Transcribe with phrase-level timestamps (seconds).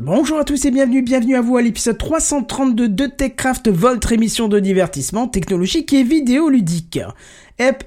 [0.00, 4.46] Bonjour à tous et bienvenue, bienvenue à vous à l'épisode 332 de TechCraft, votre émission
[4.46, 7.00] de divertissement technologique et vidéoludique.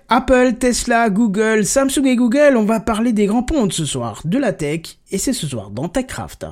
[0.10, 4.38] Apple, Tesla, Google, Samsung et Google, on va parler des grands ponts ce soir, de
[4.38, 6.48] la tech, et c'est ce soir dans TechCraft.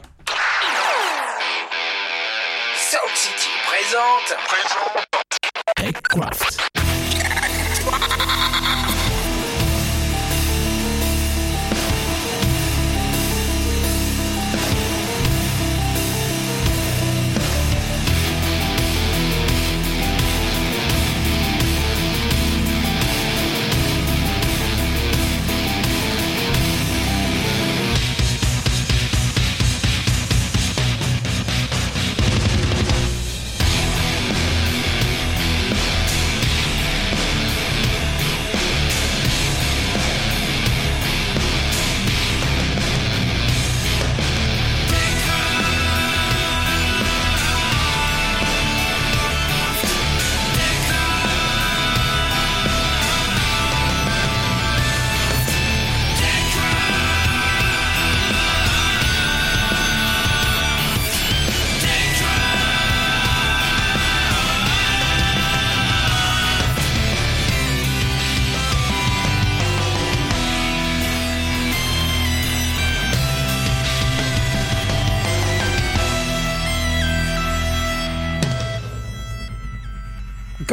[2.77, 4.37] Sound City présente.
[5.75, 6.78] TechCraft.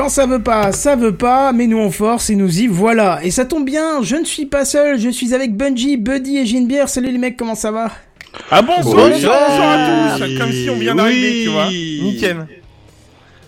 [0.08, 3.18] Ça veut pas, ça veut pas, mais nous on force et nous y voilà.
[3.24, 6.46] Et ça tombe bien, je ne suis pas seul, je suis avec Bungie, Buddy et
[6.46, 6.88] Ginebert.
[6.88, 7.90] Salut les mecs, comment ça va?
[8.50, 8.94] Ah bon Bonjour.
[8.94, 11.66] bonjour à tous Comme si on vient d'arriver, tu vois.
[11.68, 12.46] Nickel.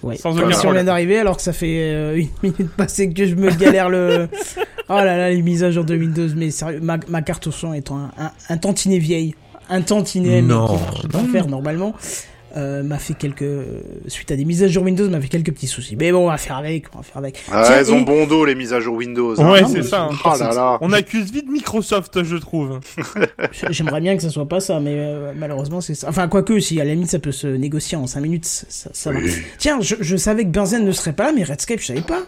[0.02, 2.70] Ouais, Sans comme aucun si on vient d'arriver alors que ça fait euh, une minute
[2.76, 4.28] passée que je me galère le...
[4.90, 7.50] Oh là là, les mises à jour de Windows, mais sérieux, ma, ma carte au
[7.50, 9.34] son étant un, un, un tantinet vieille,
[9.68, 11.94] un tantinet mais Non, qui pas faire normalement,
[12.56, 13.44] euh, m'a fait quelques...
[14.06, 15.96] Suite à des mises à jour Windows, m'a fait quelques petits soucis.
[15.96, 17.42] Mais bon, on va faire avec, on va faire avec.
[17.52, 19.38] Ah, Tiens, elles ont bon dos les mises à jour Windows.
[19.40, 19.52] hein.
[19.52, 20.04] Ouais, c'est ça.
[20.04, 20.16] hein.
[20.24, 20.78] Oh là là.
[20.80, 22.80] On accuse vite Microsoft, je trouve.
[23.70, 26.08] J'aimerais bien que ça soit pas ça, mais euh, malheureusement c'est ça.
[26.08, 29.12] Enfin, quoique, si à la limite ça peut se négocier en 5 minutes, ça, ça
[29.12, 29.18] va.
[29.18, 29.30] Oui.
[29.58, 32.22] Tiens, je, je savais que Benzen ne serait pas là, mais Redscape, je savais pas.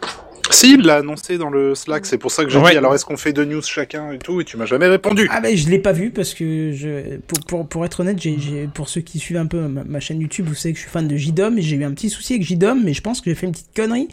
[0.50, 2.72] Si, il l'a annoncé dans le Slack, c'est pour ça que j'ai Ouais.
[2.72, 5.28] dit alors est-ce qu'on fait deux news chacun et tout, et tu m'as jamais répondu.
[5.32, 8.68] Ah ben, je l'ai pas vu parce que je, pour, pour, pour être honnête, j'ai,
[8.74, 10.90] pour ceux qui suivent un peu ma, ma chaîne YouTube, vous savez que je suis
[10.90, 13.30] fan de JDOM et j'ai eu un petit souci avec JDOM, mais je pense que
[13.30, 14.08] j'ai fait une petite connerie.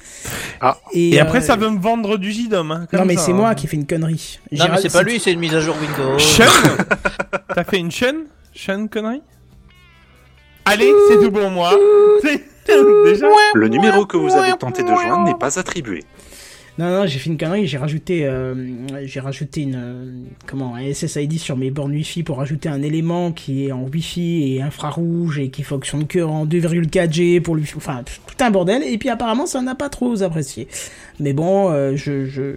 [0.61, 0.77] Ah.
[0.93, 2.71] Et euh, après, ça veut me vendre du JDOM.
[2.71, 3.35] Hein, Non, mais c'est hein.
[3.35, 4.39] moi qui ai fait une connerie.
[4.51, 6.17] Non, mais c'est pas lui, c'est une mise à jour Windows.
[6.19, 6.47] Chaîne
[7.55, 9.21] T'as fait une chaîne Chaîne connerie
[10.65, 11.71] Allez, c'est tout pour moi.
[13.05, 16.03] Déjà Le numéro que vous avez tenté de joindre n'est pas attribué.
[16.77, 18.53] Non, non, j'ai fait une connerie, j'ai rajouté, euh,
[19.05, 20.11] j'ai rajouté une, euh,
[20.45, 24.53] comment, un SSID sur mes bornes Wi-Fi pour rajouter un élément qui est en Wi-Fi
[24.55, 28.83] et infrarouge et qui fonctionne que en 2,4G pour lui, enfin, pff, tout un bordel.
[28.83, 30.67] Et puis apparemment, ça n'a pas trop apprécié.
[31.19, 32.53] Mais bon, euh, je, je,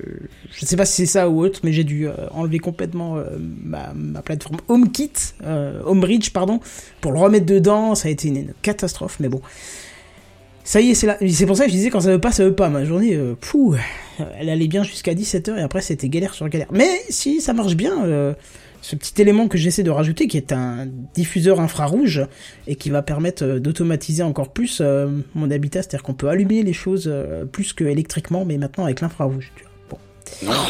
[0.51, 3.25] je sais pas si c'est ça ou autre, mais j'ai dû euh, enlever complètement euh,
[3.39, 5.13] ma, ma plateforme HomeKit,
[5.87, 6.61] HomeBridge, pardon,
[7.01, 7.95] pour le remettre dedans.
[7.95, 9.41] Ça a été une catastrophe, mais bon.
[10.65, 11.17] Ça y est, c'est là.
[11.29, 12.69] C'est pour ça que je disais quand ça veut pas, ça veut pas.
[12.69, 13.35] Ma journée, euh,
[14.39, 16.69] elle allait bien jusqu'à 17h et après c'était galère sur galère.
[16.71, 18.35] Mais si ça marche bien, euh,
[18.83, 22.27] ce petit élément que j'essaie de rajouter qui est un diffuseur infrarouge
[22.67, 26.63] et qui va permettre euh, d'automatiser encore plus euh, mon habitat, c'est-à-dire qu'on peut allumer
[26.63, 29.53] les choses euh, plus que électriquement, mais maintenant avec l'infrarouge.
[29.57, 29.71] tu vois.
[29.91, 29.99] Bon.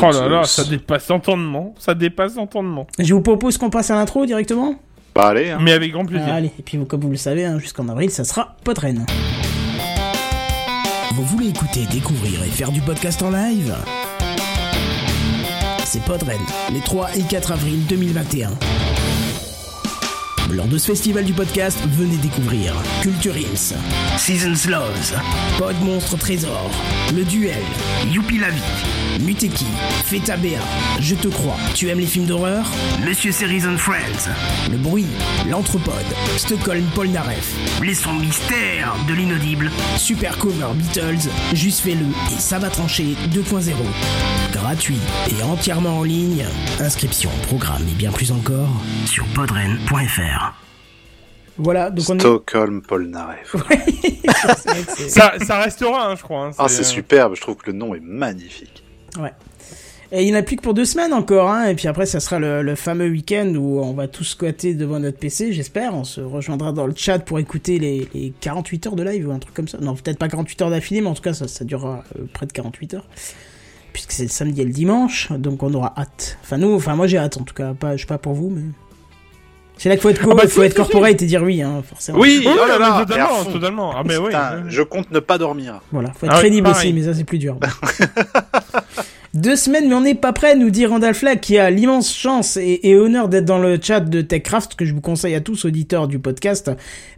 [0.03, 1.75] Oh là là, ça dépasse entendement.
[1.79, 2.87] Ça dépasse entendement.
[2.99, 4.77] Je vous propose qu'on passe à l'intro directement.
[5.15, 5.59] Bah allez, hein.
[5.61, 6.29] Mais avec grand plaisir.
[6.31, 9.05] Ah, allez, et puis comme vous le savez, hein, jusqu'en avril, ça sera Podren.
[11.15, 13.75] Vous voulez écouter, découvrir et faire du podcast en live?
[15.85, 16.41] C'est Podren,
[16.73, 18.51] les 3 et 4 avril 2021.
[20.49, 23.75] Lors de ce festival du podcast, venez découvrir Culture Ims,
[24.19, 25.15] Seasons Loves,
[25.59, 26.71] Pod Monstre Trésor,
[27.15, 27.63] Le Duel,
[28.11, 28.61] Youpi la vie,
[29.21, 29.67] Muteki,
[30.07, 30.59] Feta Béa,
[31.01, 32.69] Je te crois, tu aimes les films d'horreur?
[33.07, 34.29] Monsieur Series and Friends,
[34.71, 35.07] Le Bruit,
[35.49, 35.95] L'Anthropode,
[36.37, 42.71] Stockholm Polnareff, Les sons mystères de l'inaudible, Super Cover Beatles, Juste fais-le et ça va
[42.71, 43.73] trancher 2.0.
[44.53, 44.99] Gratuit
[45.29, 46.45] et entièrement en ligne.
[46.81, 48.69] Inscription, programme et bien plus encore
[49.07, 50.40] sur podren.fr.
[51.57, 52.21] Voilà, donc on est...
[52.21, 53.55] Stockholm Polnareff.
[55.09, 56.47] Ça, ça restera, hein, je crois.
[56.47, 58.83] hein, Ah, c'est euh, superbe, je trouve que le nom est magnifique.
[59.19, 59.33] Ouais.
[60.13, 62.07] Et il n'y en a plus que pour deux semaines encore, hein, et puis après
[62.07, 65.95] ça sera le, le fameux week-end où on va tous squatter devant notre PC, j'espère.
[65.95, 69.33] On se rejoindra dans le chat pour écouter les, les 48 heures de live ou
[69.33, 69.79] un truc comme ça.
[69.79, 72.47] Non, peut-être pas 48 heures d'affilée, mais en tout cas ça, ça durera euh, près
[72.47, 73.07] de 48 heures.
[73.93, 76.39] Puisque c'est le samedi et le dimanche, donc on aura hâte.
[76.43, 78.51] Enfin nous, enfin moi j'ai hâte en tout cas, pas, je sais pas pour vous,
[78.51, 78.63] mais...
[79.83, 80.91] C'est là qu'il faut être, co- Ah bah, faut si, être si, si.
[80.91, 82.19] corporate et dire oui, hein, forcément.
[82.19, 83.93] Oui, oh là mais là, totalement, totalement.
[83.97, 84.31] Ah, mais oui.
[84.69, 85.81] Je compte ne pas dormir.
[85.91, 86.89] Voilà, faut être Ah crédible pareil.
[86.89, 87.57] aussi, mais ça c'est plus dur.
[89.33, 92.57] Deux semaines, mais on n'est pas prêt, nous dit Randall Flagg, qui a l'immense chance
[92.57, 95.65] et, et honneur d'être dans le chat de TechCraft, que je vous conseille à tous,
[95.65, 96.71] auditeurs du podcast,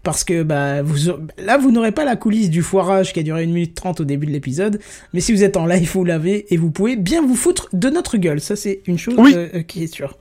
[0.02, 3.44] parce que bah vous là, vous n'aurez pas la coulisse du foirage qui a duré
[3.44, 4.78] une minute trente au début de l'épisode,
[5.14, 7.88] mais si vous êtes en live, vous l'avez, et vous pouvez bien vous foutre de
[7.88, 8.40] notre gueule.
[8.42, 9.32] Ça, c'est une chose Oui.
[9.34, 10.18] euh, euh, qui est sûre.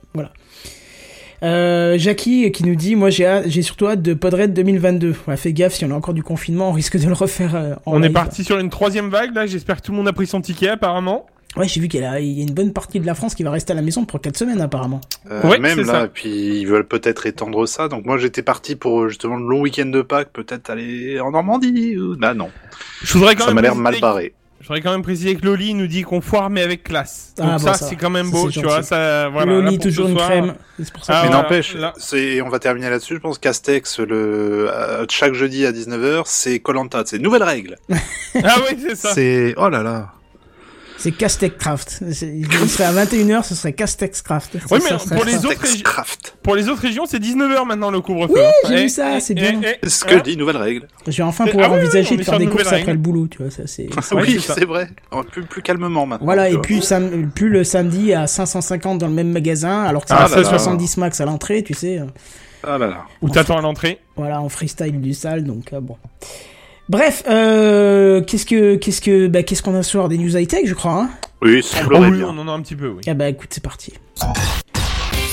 [1.42, 5.14] Euh, Jackie euh, qui nous dit, moi j'ai j'ai surtout hâte de Podred 2022.
[5.26, 7.74] Ouais, fais gaffe, si on a encore du confinement, on risque de le refaire euh,
[7.86, 9.46] en On est parti sur une troisième vague, là.
[9.46, 11.26] J'espère que tout le monde a pris son ticket, apparemment.
[11.56, 13.34] Ouais, j'ai vu qu'il y a il y a une bonne partie de la France
[13.34, 15.00] qui va rester à la maison pour 4 semaines apparemment.
[15.30, 16.04] Euh, Ouais, même là, ça.
[16.04, 17.88] et puis ils veulent peut-être étendre ça.
[17.88, 21.98] Donc moi j'étais parti pour justement le long week-end de Pâques, peut-être aller en Normandie.
[21.98, 22.16] Ou...
[22.16, 22.48] Bah non,
[23.02, 24.32] Je voudrais quand ça m'a l'air mal barré.
[24.62, 27.34] Je voudrais quand même préciser que Loli nous dit qu'on foire, mais avec classe.
[27.36, 28.84] Donc Ah, bon, ça, ça c'est quand même beau, tu vois.
[28.84, 30.28] Ça, voilà, là, Loli, toujours une soir.
[30.30, 30.54] crème.
[30.80, 31.14] C'est pour ça.
[31.16, 33.14] Ah, Mais voilà, n'empêche, c'est, on va terminer là-dessus.
[33.14, 37.02] Je pense Castex, le, euh, chaque jeudi à 19h, c'est Colanta.
[37.04, 37.76] C'est nouvelle règle.
[38.44, 39.12] Ah oui, c'est ça.
[39.12, 40.14] C'est, oh là là.
[41.02, 42.02] C'est Castexcraft.
[42.12, 44.54] C'est- Il serait à 21h, ce serait Castexcraft.
[44.70, 46.36] Oui, Ça, mais ça pour les autres régions- Texcraft.
[46.42, 48.34] Pour les autres régions, c'est 19h maintenant le couvre-feu.
[48.36, 49.60] Oui, j'ai vu ça, c'est bien.
[49.82, 50.18] C'est ce que hein.
[50.18, 50.86] je dis, nouvelle règle.
[51.06, 53.38] Je vais enfin Ah pouvoir oui, envisager de faire des courses après le boulot, tu
[53.42, 53.88] vois, ça c'est...
[54.14, 54.54] Ouais, oui, c'est ça.
[54.54, 54.88] c'est vrai.
[55.10, 56.24] Oh, Plus, plus calmement maintenant.
[56.24, 60.08] Voilà, et puis, sam- plus le samedi à 550 dans le même magasin, alors que
[60.08, 60.44] c'est Ah à là là.
[60.44, 61.98] 70 max à l'entrée, tu sais.
[61.98, 62.04] euh,
[62.62, 63.04] Ah là là.
[63.22, 63.98] Ou t'attends à l'entrée?
[64.16, 65.96] Voilà, en freestyle du sale, donc euh, bon.
[66.88, 70.66] Bref, euh, qu'est-ce que, qu'est-ce que, bah, qu'est-ce qu'on a ce soir Des news high-tech,
[70.66, 71.10] je crois, hein?
[71.40, 71.62] Oui,
[72.10, 72.26] bien.
[72.28, 73.02] on en a un petit peu, oui.
[73.06, 73.92] Ah bah écoute, c'est parti.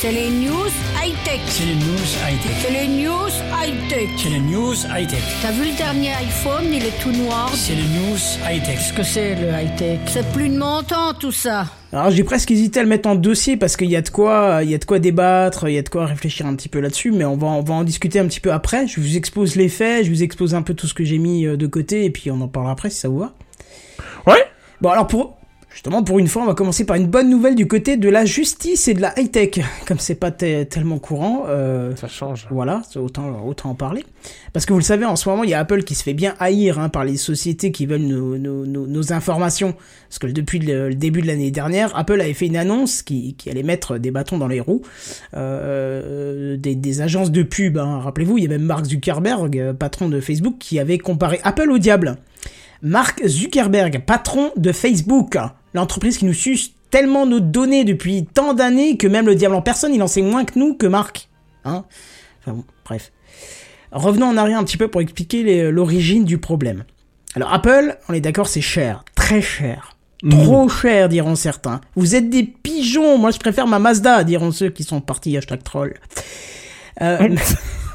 [0.02, 1.42] C'est les news high-tech.
[1.48, 2.52] C'est les news high-tech.
[2.62, 4.10] C'est les news high-tech.
[4.16, 5.22] C'est les news high-tech.
[5.42, 7.52] T'as vu le dernier iPhone, il est tout noir.
[7.54, 8.18] C'est les news
[8.50, 8.78] high-tech.
[8.78, 10.00] Qu'est-ce que c'est le high-tech?
[10.06, 11.66] C'est plus de mon temps tout ça.
[11.92, 14.62] Alors j'ai presque hésité à le mettre en dossier parce qu'il y a de quoi,
[14.64, 16.80] il y a de quoi débattre, il y a de quoi réfléchir un petit peu
[16.80, 18.88] là-dessus, mais on va, on va en discuter un petit peu après.
[18.88, 21.46] Je vous expose les faits, je vous expose un peu tout ce que j'ai mis
[21.46, 23.34] euh, de côté et puis on en parlera après si ça vous va.
[24.26, 24.46] Ouais
[24.80, 25.39] Bon alors pour
[25.80, 28.26] justement pour une fois on va commencer par une bonne nouvelle du côté de la
[28.26, 31.46] justice et de la high tech comme c'est pas te- tellement courant.
[31.48, 32.48] Euh, Ça change.
[32.52, 34.04] voilà, autant, autant en parler.
[34.52, 36.14] Parce que vous le savez, en ce moment, il y a Apple qui se fait
[36.14, 39.74] bien haïr hein, par les sociétés qui veulent nos, nos, nos, nos informations.
[40.10, 43.36] Parce que depuis le, le début de l'année dernière, Apple avait fait une annonce qui,
[43.36, 44.82] qui allait mettre des bâtons dans les roues.
[45.36, 48.00] Euh, des, des agences de pub, hein.
[48.00, 51.72] rappelez-vous, il y a même Mark Zuckerberg, euh, patron de Facebook, qui avait comparé Apple
[51.72, 52.18] au diable.
[52.82, 55.38] Mark Zuckerberg, patron de Facebook,
[55.74, 59.62] l'entreprise qui nous suce tellement nos données depuis tant d'années que même le diable en
[59.62, 61.30] personne, il en sait moins que nous, que Mark.
[61.66, 61.86] Hein
[62.42, 63.12] Enfin bon, bref.
[63.92, 66.84] Revenons en arrière un petit peu pour expliquer les- l'origine du problème.
[67.36, 69.96] Alors Apple, on est d'accord, c'est cher, très cher.
[70.30, 71.80] Trop cher, diront certains.
[71.96, 75.64] Vous êtes des pigeons, moi je préfère ma Mazda, diront ceux qui sont partis, hashtag
[75.64, 75.94] troll.
[77.02, 77.30] Euh,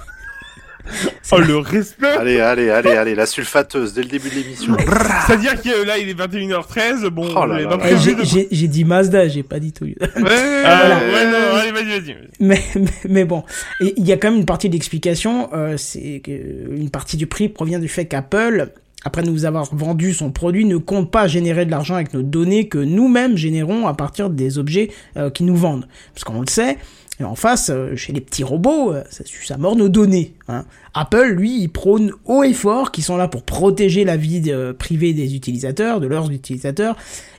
[1.32, 4.76] Oh, le respect Allez, allez, allez, allez, la sulfateuse dès le début de l'émission.
[5.26, 8.48] C'est-à-dire que euh, là, il est 21h13, bon, Oh là euh, le j'ai- de- j'ai
[8.52, 10.06] j'ai dit Mazda, j'ai pas dit Toyota.
[10.14, 10.98] Voilà.
[10.98, 12.16] ouais, non, allez, vas-y, vas-y.
[12.40, 13.42] mais, mais, mais bon,
[13.80, 17.26] il y a quand même une partie de l'explication, euh, c'est que une partie du
[17.26, 18.70] prix provient du fait qu'Apple,
[19.04, 22.68] après nous avoir vendu son produit, ne compte pas générer de l'argent avec nos données
[22.68, 25.86] que nous-mêmes générons à partir des objets euh, qui nous vendent.
[26.14, 26.78] Parce qu'on le sait,
[27.20, 30.34] et en face, euh, chez les petits robots, euh, ça suce à mort nos données.
[30.48, 30.64] Hein.
[30.94, 34.72] Apple, lui, il prône haut et fort qu'ils sont là pour protéger la vie euh,
[34.72, 36.96] privée des utilisateurs, de leurs utilisateurs.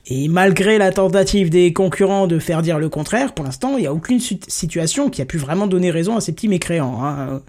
[0.07, 3.88] Et malgré la tentative des concurrents de faire dire le contraire, pour l'instant, il n'y
[3.88, 7.03] a aucune situation qui a pu vraiment donner raison à ces petits mécréants.
[7.03, 7.41] Hein.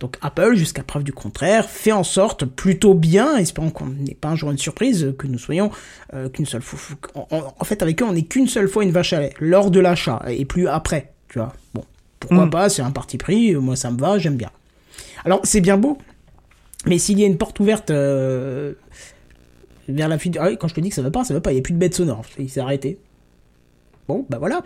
[0.00, 4.28] Donc Apple, jusqu'à preuve du contraire, fait en sorte plutôt bien, espérons qu'on n'ait pas
[4.28, 5.70] un jour une surprise, que nous soyons
[6.32, 6.80] qu'une seule fois.
[7.30, 9.78] En fait, avec eux, on n'est qu'une seule fois une vache à lait, lors de
[9.78, 11.13] l'achat, et plus après.
[11.34, 11.52] Tu vois.
[11.74, 11.82] Bon,
[12.20, 12.50] pourquoi Mm.
[12.50, 14.50] pas, c'est un parti pris, euh, moi ça me va, j'aime bien.
[15.24, 15.98] Alors, c'est bien beau,
[16.86, 18.74] mais s'il y a une porte ouverte euh,
[19.88, 20.36] vers la fuite.
[20.40, 21.58] Ah oui, quand je te dis que ça va pas, ça va pas, il n'y
[21.58, 22.98] a plus de bête sonore, il s'est arrêté.
[24.06, 24.62] Bon, bah voilà.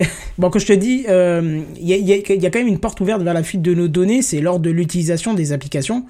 [0.38, 2.98] bon, quand je te dis, euh, il y, a, y y quand même une porte
[3.02, 6.06] ouverte vers la fuite de nos données, c'est lors de l'utilisation des applications,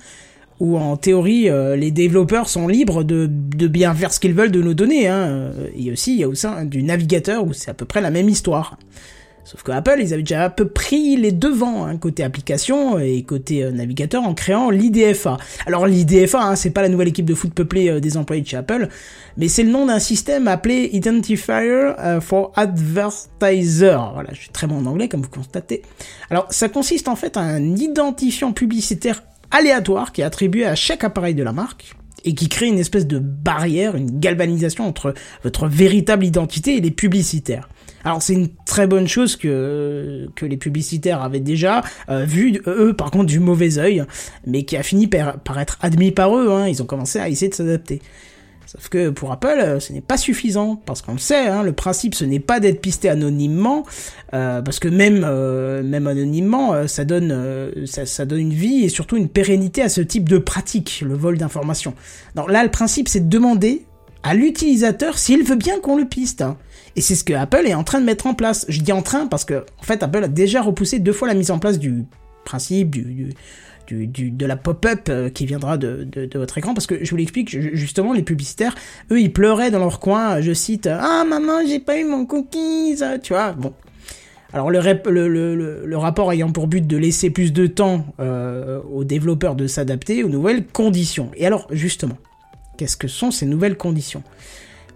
[0.61, 4.53] où en théorie, euh, les développeurs sont libres de, de bien faire ce qu'ils veulent
[4.53, 5.09] de nos données.
[5.09, 5.51] Hein.
[5.77, 8.13] Et aussi, il y a au sein du navigateur, où c'est à peu près la
[8.13, 8.79] même histoire.
[9.49, 13.23] Sauf que Apple, ils avaient déjà un peu pris les devants, hein, côté application et
[13.23, 15.39] côté euh, navigateur, en créant l'IDFA.
[15.65, 18.47] Alors l'IDFA, hein, c'est pas la nouvelle équipe de foot peuplée euh, des employés de
[18.47, 18.89] chez Apple,
[19.39, 23.97] mais c'est le nom d'un système appelé Identifier euh, for Advertiser.
[24.13, 25.81] Voilà, je suis très bon en anglais, comme vous constatez.
[26.29, 31.05] Alors, ça consiste en fait à un identifiant publicitaire aléatoire qui est attribué à chaque
[31.05, 31.95] appareil de la marque
[32.27, 36.91] et qui crée une espèce de barrière, une galvanisation entre votre véritable identité et les
[36.91, 37.71] publicitaires.
[38.09, 43.11] Alors c'est une très bonne chose que les publicitaires avaient déjà euh, vu eux par
[43.11, 44.03] contre du mauvais œil,
[44.47, 46.51] mais qui a fini par, être admis par eux.
[46.51, 46.69] Hein.
[46.69, 48.01] Ils ont commencé à essayer de s'adapter.
[48.65, 51.73] Sauf que pour Apple, euh, ce n'est pas suffisant, parce qu'on le sait, hein, le
[51.73, 53.85] principe ce n'est pas d'être pisté anonymement,
[54.33, 58.85] euh, parce que même euh, anonymement, euh, ça donne euh, ça, ça donne une vie
[58.85, 61.93] et surtout une pérennité à ce type de pratique, le vol d'informations.
[62.37, 63.85] Donc là, le principe c'est de demander
[64.23, 66.41] à l'utilisateur s'il veut bien qu'on le piste.
[66.41, 66.57] hein.
[66.99, 68.67] Et c'est ce que Apple est en train de mettre en place.
[68.69, 71.35] Je dis en train parce que en fait Apple a déjà repoussé deux fois la
[71.35, 72.07] mise en place du
[72.45, 73.31] principe du,
[73.89, 76.75] de la pop-up euh, qui viendra de, de, votre écran.
[76.75, 78.75] Parce que je vous l'explique ju- justement les publicitaires
[79.13, 83.01] eux ils pleuraient dans leur coin je cite ah maman j'ai pas eu mon cookies
[83.23, 83.75] tu vois bon.
[84.53, 89.05] Alors le, le, le, rapport ayant pour but de laisser plus de temps euh, aux
[89.05, 91.31] développeurs de s'adapter aux nouvelles conditions.
[91.37, 92.19] Et alors justement
[92.77, 94.25] qu'est-ce que sont ces nouvelles conditions?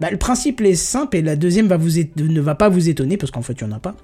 [0.03, 3.41] Bah, le principe est simple et la deuxième ne va pas vous étonner parce qu'en
[3.41, 3.95] fait il n'y en a pas.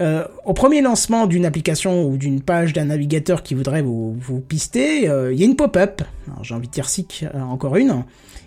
[0.00, 4.16] Euh, au premier lancement d'une application ou d'une page d'un navigateur qui voudrait vous,
[4.48, 6.02] pister, euh, il y a une pop-up,
[6.42, 8.02] j'ai envie de dire sick, euh, encore une,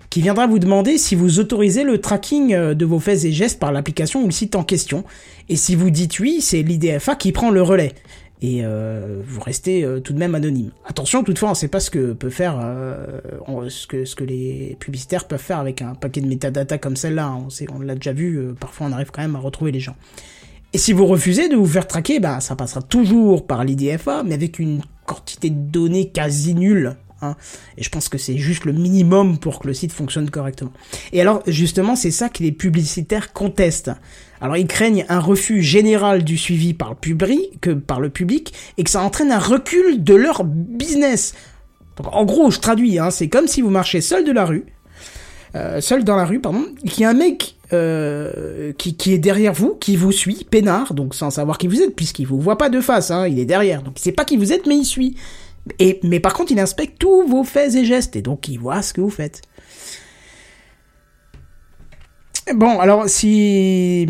[0.09, 3.71] qui viendra vous demander si vous autorisez le tracking de vos faits et gestes par
[3.71, 5.05] l'application ou le site en question.
[5.47, 7.93] Et si vous dites oui, c'est l'IDFA qui prend le relais.
[8.41, 10.71] Et euh, vous restez euh, tout de même anonyme.
[10.85, 13.19] Attention, toutefois, on ne sait pas ce que peut faire, euh,
[13.67, 17.25] ce, que, ce que les publicitaires peuvent faire avec un paquet de métadata comme celle-là.
[17.25, 17.47] hein.
[17.69, 19.95] On, on l'a déjà vu, euh, parfois on arrive quand même à retrouver les gens.
[20.71, 24.35] Et si vous refusez de vous faire traquer, bah, ça passera toujours par l'IDFA, mais
[24.35, 26.95] avec une quantité de données quasi nulle.
[27.21, 27.35] Hein.
[27.77, 30.71] Et je pense que c'est juste le minimum pour que le site fonctionne correctement.
[31.11, 33.91] Et alors, justement, c'est ça que les publicitaires contestent.
[34.41, 38.53] Alors, ils craignent un refus général du suivi par le public, que par le public,
[38.77, 41.33] et que ça entraîne un recul de leur business.
[42.11, 44.65] En gros, je traduis, hein, c'est comme si vous marchez seul de la rue,
[45.55, 49.53] euh, seul dans la rue, pardon, qu'il y a un mec euh, qui, est derrière
[49.53, 52.69] vous, qui vous suit, peinard, donc sans savoir qui vous êtes, puisqu'il vous voit pas
[52.69, 54.85] de face, hein, il est derrière, donc il sait pas qui vous êtes, mais il
[54.85, 55.15] suit.
[55.79, 58.81] Et, mais par contre, il inspecte tous vos faits et gestes, et donc il voit
[58.81, 59.41] ce que vous faites.
[62.55, 64.07] Bon, alors si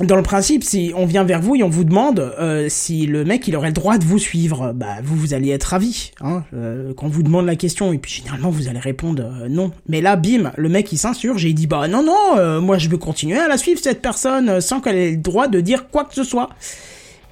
[0.00, 3.24] dans le principe, si on vient vers vous et on vous demande euh, si le
[3.24, 6.12] mec il aurait le droit de vous suivre, bah vous vous allez être ravi.
[6.20, 9.48] Hein, euh, quand on vous demande la question et puis généralement vous allez répondre euh,
[9.48, 9.70] non.
[9.88, 12.88] Mais là, bim, le mec il s'insurge et il dit bah non non, moi je
[12.88, 16.04] veux continuer à la suivre cette personne sans qu'elle ait le droit de dire quoi
[16.04, 16.48] que ce soit.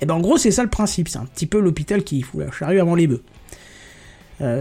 [0.03, 2.41] Et ben en gros c'est ça le principe, c'est un petit peu l'hôpital qui fout
[2.41, 3.23] la charrue avant les bœufs.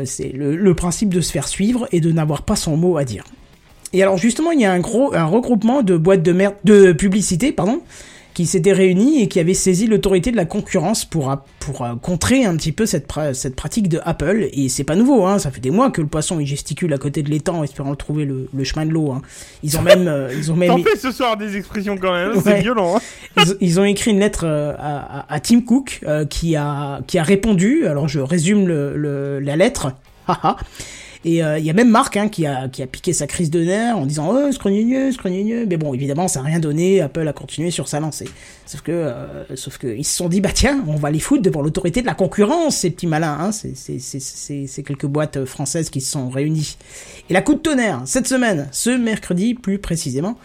[0.05, 3.24] C'est le principe de se faire suivre et de n'avoir pas son mot à dire.
[3.93, 6.91] Et alors justement, il y a un gros un regroupement de boîtes de merde de
[6.93, 7.81] publicité, pardon,
[8.36, 12.46] qui s'étaient réunis et qui avaient saisi l'autorité de la concurrence pour pour euh, contrer
[12.46, 15.50] un petit peu cette pra- cette pratique de Apple et c'est pas nouveau hein, ça
[15.51, 18.48] fait des mois que le poisson il gesticule à côté de l'étang espérant trouver le,
[18.53, 19.22] le chemin de l'eau hein.
[19.63, 22.34] Ils ont même euh, ils ont même T'en fais ce soir des expressions quand même,
[22.38, 22.41] Ouais.
[22.43, 22.96] c'est violent.
[22.98, 23.01] Hein.
[23.38, 27.01] ils, ils ont écrit une lettre euh, à, à- à Tim Cook euh, qui a
[27.08, 27.88] qui a répondu.
[27.88, 29.88] Alors je résume le, le- la lettre.
[31.25, 33.51] Et euh, il y a même Marc hein, qui a qui a piqué sa crise
[33.51, 37.01] de nerfs en disant oh scrogneux scrogneux mais bon évidemment ça a rien donné.
[37.01, 38.29] Apple a continué sur sa lancée.
[38.65, 41.41] Sauf que euh, sauf que ils se sont dit bah tiens on va les foutre
[41.41, 43.51] devant l'autorité de la concurrence ces petits malins hein.
[43.51, 46.77] C'est quelques boîtes euh, françaises qui se sont réunies.
[47.29, 50.38] Et la coup de tonnerre cette semaine ce mercredi plus précisément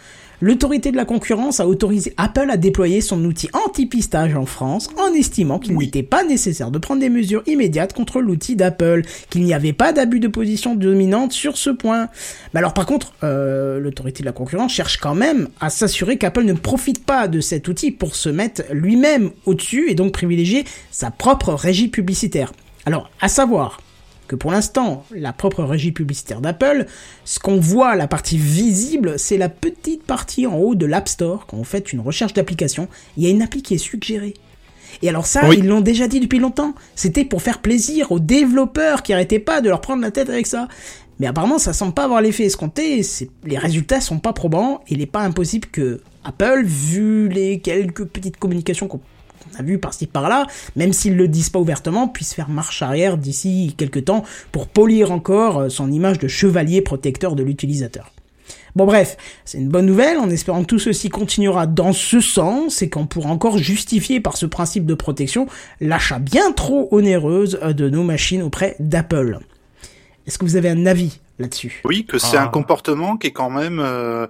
[0.44, 5.14] L'autorité de la concurrence a autorisé Apple à déployer son outil anti-pistage en France en
[5.14, 9.54] estimant qu'il n'était pas nécessaire de prendre des mesures immédiates contre l'outil d'Apple, qu'il n'y
[9.54, 12.10] avait pas d'abus de position dominante sur ce point.
[12.52, 16.44] Mais alors par contre, euh, l'autorité de la concurrence cherche quand même à s'assurer qu'Apple
[16.44, 21.10] ne profite pas de cet outil pour se mettre lui-même au-dessus et donc privilégier sa
[21.10, 22.52] propre régie publicitaire.
[22.84, 23.80] Alors, à savoir,
[24.34, 26.86] que pour l'instant, la propre régie publicitaire d'Apple,
[27.24, 31.46] ce qu'on voit, la partie visible, c'est la petite partie en haut de l'App Store.
[31.46, 34.34] Quand vous faites une recherche d'application, il y a une appli qui est suggérée.
[35.02, 35.56] Et alors ça, Oui.
[35.58, 36.74] ils l'ont déjà dit depuis longtemps.
[36.94, 40.46] C'était pour faire plaisir aux développeurs qui arrêtaient pas de leur prendre la tête avec
[40.46, 40.68] ça.
[41.20, 43.02] Mais apparemment, ça semble pas avoir l'effet escompté.
[43.44, 44.82] Les résultats sont pas probants.
[44.88, 49.00] Il n'est pas impossible que Apple, vu les quelques petites communications qu'on
[49.44, 50.46] qu'on a vu par-ci par-là,
[50.76, 55.12] même s'ils le disent pas ouvertement, puisse faire marche arrière d'ici quelques temps pour polir
[55.12, 58.10] encore euh, son image de chevalier protecteur de l'utilisateur.
[58.76, 62.82] Bon bref, c'est une bonne nouvelle en espérant que tout ceci continuera dans ce sens
[62.82, 65.46] et qu'on pourra encore justifier par ce principe de protection
[65.80, 69.38] l'achat bien trop onéreuse euh, de nos machines auprès d'Apple.
[70.26, 71.20] Est-ce que vous avez un avis?
[71.38, 71.80] Là-dessus.
[71.84, 72.42] Oui, que c'est Ah.
[72.44, 74.26] un comportement qui est quand même, euh,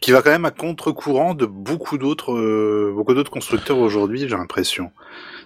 [0.00, 4.28] qui va quand même à contre-courant de beaucoup d'autres, euh, beaucoup d'autres constructeurs aujourd'hui, j'ai
[4.36, 4.90] l'impression.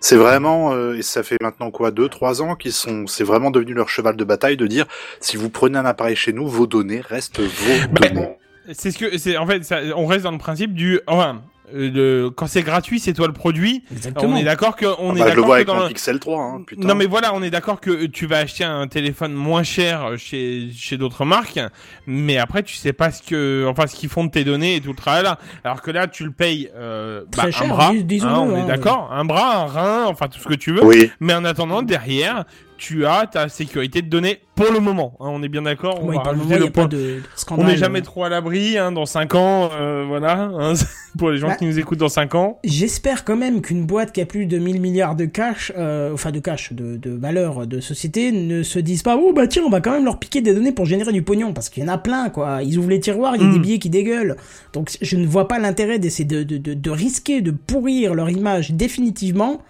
[0.00, 3.50] C'est vraiment, euh, et ça fait maintenant quoi, deux, trois ans qu'ils sont, c'est vraiment
[3.50, 4.86] devenu leur cheval de bataille de dire,
[5.20, 8.36] si vous prenez un appareil chez nous, vos données restent vos données.
[8.72, 11.42] C'est ce que c'est en fait ça- on reste dans le principe du enfin
[11.72, 13.82] le- quand c'est gratuit c'est toi le produit.
[13.92, 14.34] Exactement.
[14.34, 15.88] On est d'accord que on Ah est bah, je le d'accord vois avec mon le-
[15.88, 16.86] Pixel 3, hein, putain.
[16.86, 20.68] Non mais voilà, on est d'accord que tu vas acheter un téléphone moins cher chez
[20.74, 21.60] chez d'autres marques,
[22.06, 24.80] mais après tu sais pas ce que enfin ce qu'ils font de tes données et
[24.80, 25.38] tout le travail là.
[25.64, 28.38] Alors que là tu le payes euh, Très bah, cher, un bras, dis- disons-le, hein,
[28.40, 30.84] on hein, est d'accord, un bras, un rein, enfin tout ce que tu veux.
[30.84, 31.10] Oui.
[31.20, 32.44] Mais en attendant derrière,
[32.82, 35.14] tu as ta sécurité de données pour le moment.
[35.20, 36.00] hein, on est bien d'accord.
[36.02, 36.86] On Oui, va rajouter le point.
[36.88, 37.20] de,
[37.58, 40.72] n'est jamais trop à l'abri, hein, dans 5 ans, euh, voilà, hein,
[41.18, 42.58] pour les gens Bah, qui nous écoutent dans 5 ans.
[42.64, 46.32] J'espère quand même qu'une boîte qui a plus de 1000 milliards de cash, euh, enfin
[46.32, 49.70] de cash, de, de valeur de société, ne se dise pas, oh bah tiens, on
[49.70, 51.92] va quand même leur piquer des données pour générer du pognon, parce qu'il y en
[51.92, 52.64] a plein, quoi.
[52.64, 53.52] Ils ouvrent les tiroirs, il y a Mm.
[53.52, 54.36] des billets qui dégueulent.
[54.72, 58.28] Donc je ne vois pas l'intérêt d'essayer de, de, de, de risquer de pourrir leur
[58.28, 59.62] image définitivement.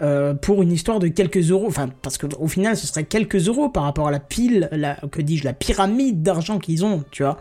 [0.00, 3.48] Euh, pour une histoire de quelques euros, enfin parce que au final ce serait quelques
[3.48, 7.22] euros par rapport à la pile, la, que dis-je, la pyramide d'argent qu'ils ont, tu
[7.24, 7.38] vois.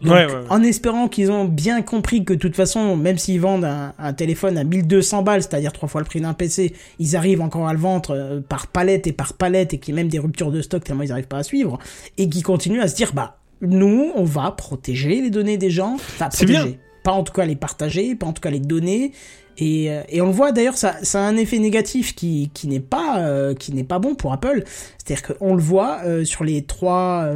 [0.00, 0.40] Donc, Ouais, ouais, ouais.
[0.48, 4.12] en espérant qu'ils ont bien compris que de toute façon, même s'ils vendent un, un
[4.14, 7.74] téléphone à 1200 balles, c'est-à-dire trois fois le prix d'un PC, ils arrivent encore à
[7.74, 10.52] le vendre euh, par palette et par palette et qu'il y a même des ruptures
[10.52, 11.78] de stock tellement ils n'arrivent pas à suivre
[12.16, 15.94] et qui continuent à se dire bah nous on va protéger les données des gens,
[15.96, 16.76] enfin protéger, bien.
[17.04, 19.12] pas en tout cas les partager, pas en tout cas les donner.
[19.60, 23.18] Et, euh, et on le voit d'ailleurs, ça, a un effet négatif qui, n'est pas
[23.18, 24.64] euh, qui n'est pas bon pour Apple.
[24.98, 27.30] C'est-à-dire qu'on le voit euh, sur les trois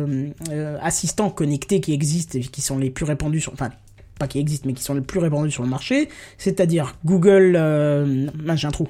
[0.80, 3.70] assistants connectés qui existent et qui sont les plus répandus sur, enfin
[4.18, 7.52] pas qui existent mais qui sont les plus répandus sur le marché, c'est-à-dire Google,
[8.54, 8.88] j'ai un trou,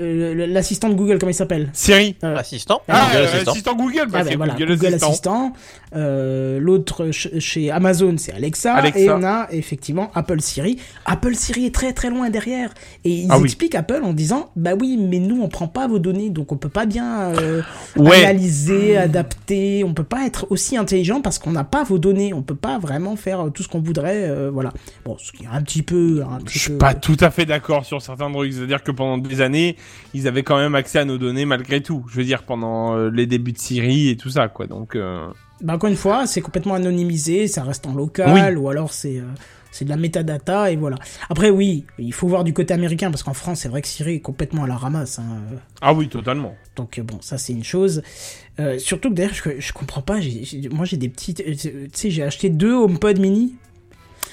[0.00, 2.16] euh, l'assistant de Google comment il s'appelle Siri.
[2.24, 2.82] Euh, Assistant.
[2.88, 3.50] Ah, Google euh, Assistant.
[3.52, 5.08] assistant Google, bah, ah ben c'est voilà, Google, Google, Assistant.
[5.10, 5.52] Assistant.
[5.94, 8.98] Euh, L'autre ch- chez Amazon, c'est Alexa, Alexa.
[9.00, 10.78] Et on a effectivement Apple Siri.
[11.04, 12.70] Apple Siri est très très loin derrière.
[13.04, 13.44] Et ils Ah oui.
[13.44, 16.56] expliquent Apple en disant Bah oui, mais nous on prend pas vos données, donc on
[16.56, 17.62] peut pas bien euh,
[17.96, 18.24] Ouais.
[18.24, 19.84] analyser, adapter.
[19.84, 22.32] On peut pas être aussi intelligent parce qu'on n'a pas vos données.
[22.32, 24.24] On peut pas vraiment faire tout ce qu'on voudrait.
[24.28, 24.72] euh, voilà.
[25.04, 26.22] Bon, ce qui est un petit peu.
[26.30, 28.52] Un petit Je suis peu- pas tout à fait d'accord sur certains trucs.
[28.52, 29.71] C'est-à-dire que pendant des années,
[30.14, 32.04] ils avaient quand même accès à nos données malgré tout.
[32.08, 34.66] Je veux dire, pendant euh, les débuts de Siri et tout ça, quoi.
[34.66, 35.26] Donc, euh,
[35.60, 39.24] Bah, encore une fois, c'est complètement anonymisé, ça reste en local, ou alors c'est euh,
[39.70, 40.96] c'est de la metadata, et voilà.
[41.30, 44.16] Après, oui, il faut voir du côté américain, parce qu'en France, c'est vrai que Siri
[44.16, 45.18] est complètement à la ramasse.
[45.18, 45.38] hein.
[45.80, 46.54] ah oui, totalement.
[46.76, 48.02] Donc, bon, ça, c'est une chose.
[48.60, 50.18] Euh, surtout que d'ailleurs, je, je comprends pas,
[50.70, 51.42] moi j'ai des petites.
[51.42, 53.54] Tu sais, j'ai acheté deux HomePod mini.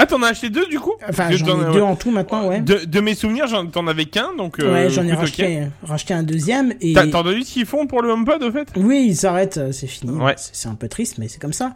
[0.01, 2.61] Ah, t'en as acheté deux du coup Enfin, j'en ai deux en tout maintenant, ouais.
[2.61, 4.59] De, de mes souvenirs, j'en- t'en avais qu'un, donc.
[4.59, 6.73] euh, ouais, j'en ai racheté, racheté un deuxième.
[6.81, 6.93] Et...
[6.93, 8.67] T'as entendu ce qu'ils font pour le HomePod, au fait?
[8.77, 10.13] Oui, il s'arrête, euh, c'est fini.
[10.17, 10.35] Ouais.
[10.37, 11.73] C'est un peu triste, mais c'est comme ça.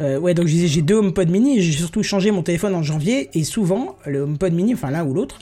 [0.00, 2.74] Euh, ouais, donc je disais, j'ai deux HomePod mini et j'ai surtout changé mon téléphone
[2.74, 5.38] en janvier et souvent, le HomePod mini, enfin l'un ou l'autre,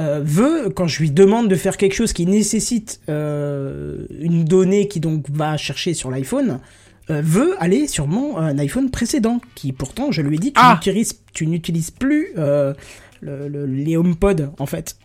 [0.00, 5.00] euh, veut, quand je lui demande de faire quelque chose qui nécessite une donnée qui
[5.00, 6.60] donc va chercher sur l'iPhone,
[7.10, 10.60] euh, veut aller sur mon euh, iPhone précédent, qui pourtant, je lui ai dit, tu
[10.60, 12.74] Ah n'utilises, tu n'utilises plus euh,
[13.20, 14.96] le- le- les HomePod, en fait.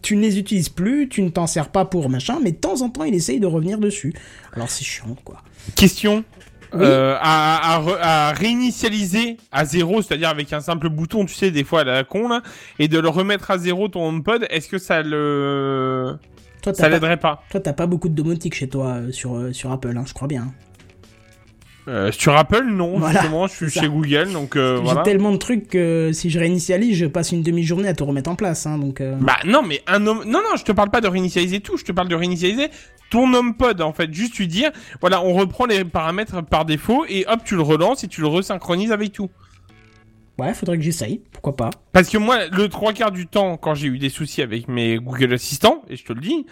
[0.00, 2.82] Tu ne les utilises plus, tu ne t'en sers pas pour machin, mais de temps
[2.82, 4.14] en temps, il essaye de revenir dessus.
[4.54, 5.42] Alors c'est chiant, quoi.
[5.74, 6.24] Question.
[6.72, 6.80] Oui.
[6.82, 11.50] Euh, à, à, re- à réinitialiser à zéro, c'est-à-dire avec un simple bouton, tu sais,
[11.50, 12.42] des fois à la con, là,
[12.78, 16.16] et de le remettre à zéro ton HomePod, est-ce que ça le...
[16.62, 17.42] Toi, ça t'as pas, l'aiderait pas?
[17.50, 20.12] Toi, t'as pas beaucoup de domotique chez toi euh, sur, euh, sur Apple, hein, je
[20.12, 20.52] crois bien.
[21.88, 23.80] Euh, Sur Apple, non, Voilà, justement, je suis ça.
[23.80, 25.02] chez Google, donc euh, J'ai voilà.
[25.02, 28.36] tellement de trucs que si je réinitialise, je passe une demi-journée à tout remettre en
[28.36, 28.66] place.
[28.66, 30.22] Hein, donc, euh, Bah non, mais un home...
[30.26, 32.68] Non, non, je te parle pas de réinitialiser tout, je te parle de réinitialiser
[33.10, 34.12] ton HomePod, en fait.
[34.12, 34.70] Juste lui dire,
[35.00, 38.26] voilà, on reprend les paramètres par défaut, et hop, tu le relances et tu le
[38.26, 39.30] resynchronises avec tout.
[40.38, 41.70] ouais, faudrait que j'essaye, pourquoi pas.
[41.92, 44.98] Parce que moi, le trois quarts du temps, quand j'ai eu des soucis avec mes
[44.98, 46.44] Google Assistants, et je te le dis,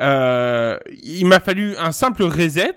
[0.00, 2.74] euh, il m'a fallu un simple reset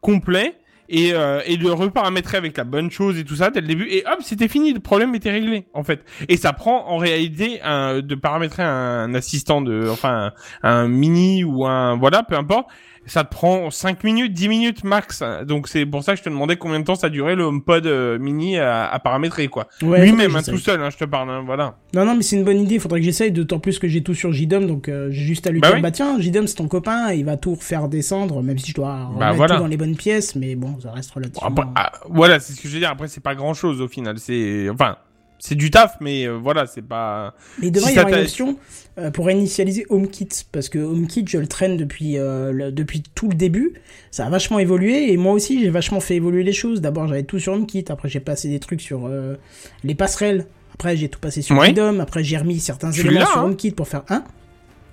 [0.00, 0.54] complet
[0.88, 3.88] et, euh, et le reparamétrer avec la bonne chose et tout ça dès le début.
[3.88, 6.04] Et hop, c'était fini, le problème était réglé en fait.
[6.28, 11.44] Et ça prend en réalité un, de paramétrer un, assistant de, enfin, un, un mini
[11.44, 12.68] ou un, voilà, peu importe.
[13.04, 15.22] Ça te prend 5 minutes, 10 minutes max.
[15.46, 17.84] Donc c'est pour ça que je te demandais combien de temps ça durait le HomePod
[17.86, 19.66] euh, mini à, à paramétrer quoi.
[19.82, 21.76] Ouais, Lui-même, hein, tout seul, hein, je te parle, hein, voilà.
[21.94, 24.14] Non, non, mais c'est une bonne idée, faudrait que j'essaye, d'autant plus que j'ai tout
[24.14, 25.82] sur JDOM, donc euh, j'ai juste à lui Bah dire, oui.
[25.82, 29.06] bah tiens, JDOM c'est ton copain, il va tout refaire descendre, même si je dois
[29.06, 29.54] remettre Bah, voilà.
[29.56, 31.48] tout dans les bonnes pièces, mais bon, ça reste Bon, relativement...
[31.48, 32.90] après, ah, voilà, c'est ce que je veux dire.
[32.90, 34.18] Après, c'est pas grand chose au final.
[34.18, 34.96] C'est, enfin,
[35.44, 37.34] c'est du taf, mais euh, voilà, c'est pas.
[37.60, 38.56] Mais il devrait Si y avoir une option
[38.98, 43.28] euh, pour initialiser HomeKit, parce que HomeKit, je le traîne depuis, euh, le- depuis tout
[43.28, 43.72] le début.
[44.12, 46.80] Ça a vachement évolué, et moi aussi, j'ai vachement fait évoluer les choses.
[46.80, 49.34] D'abord, j'avais tout sur HomeKit, après, j'ai passé des trucs sur euh,
[49.82, 50.46] les passerelles.
[50.74, 51.66] Après, j'ai tout passé sur Ouais.
[51.66, 51.98] Freedom.
[51.98, 53.44] Après, j'ai remis certains Tu éléments sur hein.
[53.46, 54.22] HomeKit pour faire un.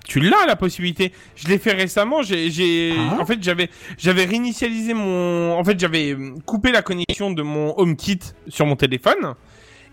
[0.08, 1.12] Tu l'as la possibilité.
[1.36, 2.22] Je l'ai fait récemment.
[2.22, 3.18] J'ai, Ah.
[3.20, 8.18] en fait, j'avais, j'avais réinitialisé mon, en fait, j'avais coupé la connexion de mon HomeKit
[8.48, 9.34] sur mon téléphone.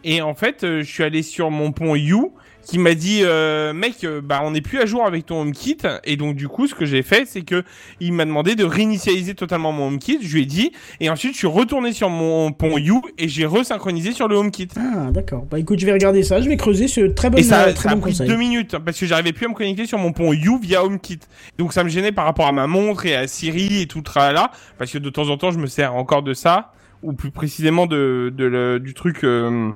[0.03, 2.33] Et en fait, euh, je suis allé sur mon pont You
[2.63, 5.77] qui m'a dit, euh, mec, euh, bah, on n'est plus à jour avec ton HomeKit.
[6.03, 7.63] Et donc, du coup, ce que j'ai fait, c'est que
[8.01, 10.19] il m'a demandé de réinitialiser totalement mon HomeKit.
[10.21, 10.73] Je lui ai dit.
[10.99, 14.67] Et ensuite, je suis retourné sur mon pont You et j'ai resynchronisé sur le HomeKit.
[14.77, 15.45] Ah, d'accord.
[15.49, 17.67] Bah écoute, je vais regarder ça, je vais creuser ce très bon, Et ça, euh,
[17.67, 18.27] ça très a pris conseil.
[18.27, 21.19] deux minutes parce que j'arrivais plus à me connecter sur mon pont You via HomeKit.
[21.57, 24.51] Donc ça me gênait par rapport à ma montre et à Siri et tout là
[24.77, 27.85] parce que de temps en temps je me sers encore de ça ou plus précisément
[27.85, 29.69] de, de le- du truc euh,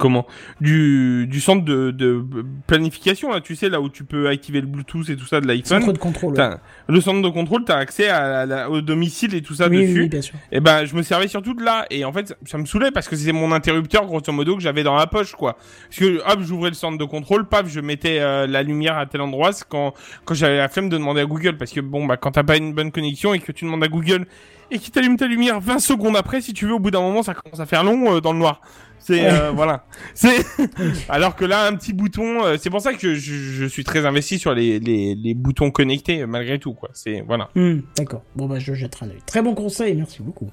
[0.00, 0.26] comment
[0.60, 2.24] du du centre de, de
[2.66, 5.46] planification là tu sais là où tu peux activer le Bluetooth et tout ça de
[5.46, 5.80] l'iPhone.
[5.80, 6.34] Centre de contrôle.
[6.34, 6.50] ouais.
[6.88, 10.00] Le centre de contrôle, t'as accès à la- au domicile et tout ça oui, dessus.
[10.02, 10.34] oui, bien sûr.
[10.50, 11.86] Et ben, je me servais surtout de là.
[11.90, 14.82] Et en fait, ça me saoulait parce que c'était mon interrupteur, grosso modo, que j'avais
[14.82, 15.56] dans la poche, quoi.
[15.88, 19.06] Parce que, hop, j'ouvrais le centre de contrôle, paf, je mettais euh, la lumière à
[19.06, 19.52] tel endroit.
[19.52, 21.56] C'est quand, quand j'avais la flemme de demander à Google.
[21.56, 23.88] Parce que, bon, bah, quand t'as pas une bonne connexion et que tu demandes à
[23.88, 24.26] Google
[24.72, 27.22] et qu'il t'allume ta lumière 20 secondes après, si tu veux, au bout d'un moment,
[27.22, 28.60] ça commence à faire long euh, dans le noir.
[29.00, 29.84] C'est, euh, voilà.
[30.14, 30.44] C'est,
[31.08, 34.06] alors que là, un petit bouton, euh, c'est pour ça que je, je suis très
[34.06, 36.90] investi sur les, les, les boutons connectés, malgré tout, quoi.
[36.92, 37.48] C'est, voilà.
[37.54, 38.22] Hmm, d'accord.
[38.36, 39.22] Bon, bah je jetterai un œil.
[39.26, 40.50] Très bon conseil, merci beaucoup.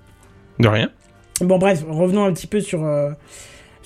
[0.59, 0.89] De rien.
[1.41, 3.11] Bon bref, revenons un petit peu sur euh,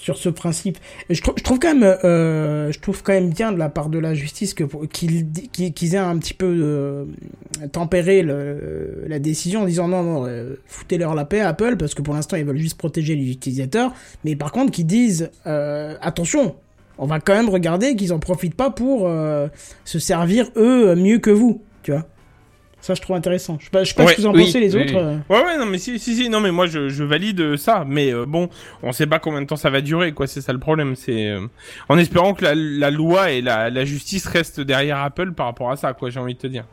[0.01, 0.79] sur ce principe.
[1.11, 3.89] Je, trou- je trouve quand même euh, je trouve quand même bien de la part
[3.89, 7.05] de la justice que qu'ils qu'ils qu'ils aient un petit peu euh,
[7.71, 12.15] tempéré la décision en disant non non euh, foutez-leur la paix Apple parce que pour
[12.15, 13.93] l'instant ils veulent juste protéger les utilisateurs,
[14.25, 16.55] mais par contre qu'ils disent attention.
[16.97, 19.09] On va quand même regarder qu'ils en profitent pas pour
[19.85, 22.05] se servir eux mieux que vous, tu vois.
[22.81, 23.57] Ça je trouve intéressant.
[23.59, 24.81] Je sais pas, je sais pas Ouais, ce que vous en oui, pensez les oui,
[24.83, 24.93] autres.
[24.93, 24.99] oui.
[24.99, 25.17] euh.
[25.29, 28.11] Ouais ouais non mais si si si non mais moi je, je valide ça mais
[28.13, 28.49] euh, bon
[28.83, 31.27] on sait pas combien de temps ça va durer quoi c'est ça le problème c'est
[31.29, 31.41] euh,
[31.89, 35.69] en espérant que la, la loi et la, la justice restent derrière Apple par rapport
[35.71, 36.65] à ça quoi j'ai envie de te dire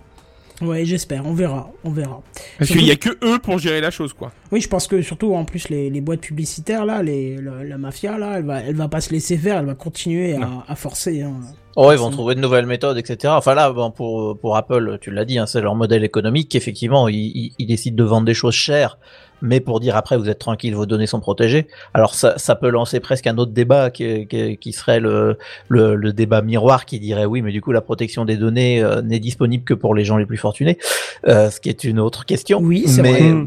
[0.61, 1.25] Ouais, j'espère.
[1.25, 1.71] On verra.
[1.85, 2.21] On verra.
[2.59, 5.03] parce qu'il y a que eux pour gérer la chose quoi Oui, je pense que
[5.03, 8.61] surtout en plus les, les boîtes publicitaires là, les, la, la mafia là, elle va,
[8.61, 10.37] elle va pas se laisser faire, elle va continuer
[10.69, 11.23] à, forcer.
[11.23, 11.35] Hein.
[11.77, 13.33] Oh, ils vont trouver de nouvelles méthodes, etc.
[13.37, 16.55] Enfin là, bon, pour pour Apple, tu l'as dit, hein, c'est leur modèle économique.
[16.57, 18.99] Effectivement, ils, ils, ils décident de vendre des choses chères,
[19.43, 21.67] mais pour dire après, vous êtes tranquille, vos données sont protégées.
[21.95, 25.97] Alors ça, ça peut lancer presque un autre débat qui, qui, qui serait le, le
[25.97, 29.21] le débat miroir qui dirait oui, mais du coup la protection des données euh, n'est
[29.21, 30.79] disponible que pour les gens les plus fortunés,
[31.27, 32.61] euh, ce qui est une autre question.
[32.61, 33.47] Oui, c'est mais, vrai.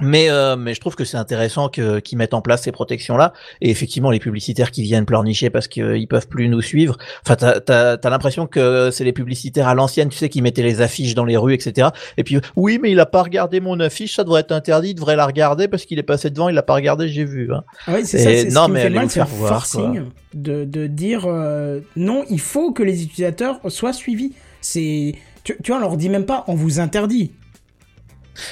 [0.00, 3.32] Mais, euh, mais je trouve que c'est intéressant que, qu'ils mettent en place ces protections-là.
[3.60, 6.98] Et effectivement, les publicitaires qui viennent pleurnicher parce qu'ils peuvent plus nous suivre.
[7.24, 10.62] Enfin, t'as, t'as, t'as l'impression que c'est les publicitaires à l'ancienne, tu sais, qui mettaient
[10.62, 11.88] les affiches dans les rues, etc.
[12.16, 14.94] Et puis, oui, mais il a pas regardé mon affiche, ça devrait être interdit, il
[14.94, 17.52] devrait la regarder parce qu'il est passé devant, il l'a pas regardé, j'ai vu.
[17.52, 17.64] Hein.
[17.86, 18.30] Ah ouais, c'est ça.
[18.30, 20.02] C'est non, ce qui mais fait mal, faire voir, forcing
[20.36, 24.32] de, de dire euh, non, il faut que les utilisateurs soient suivis.
[24.60, 27.32] C'est, tu, tu vois, on leur dit même pas, on vous interdit.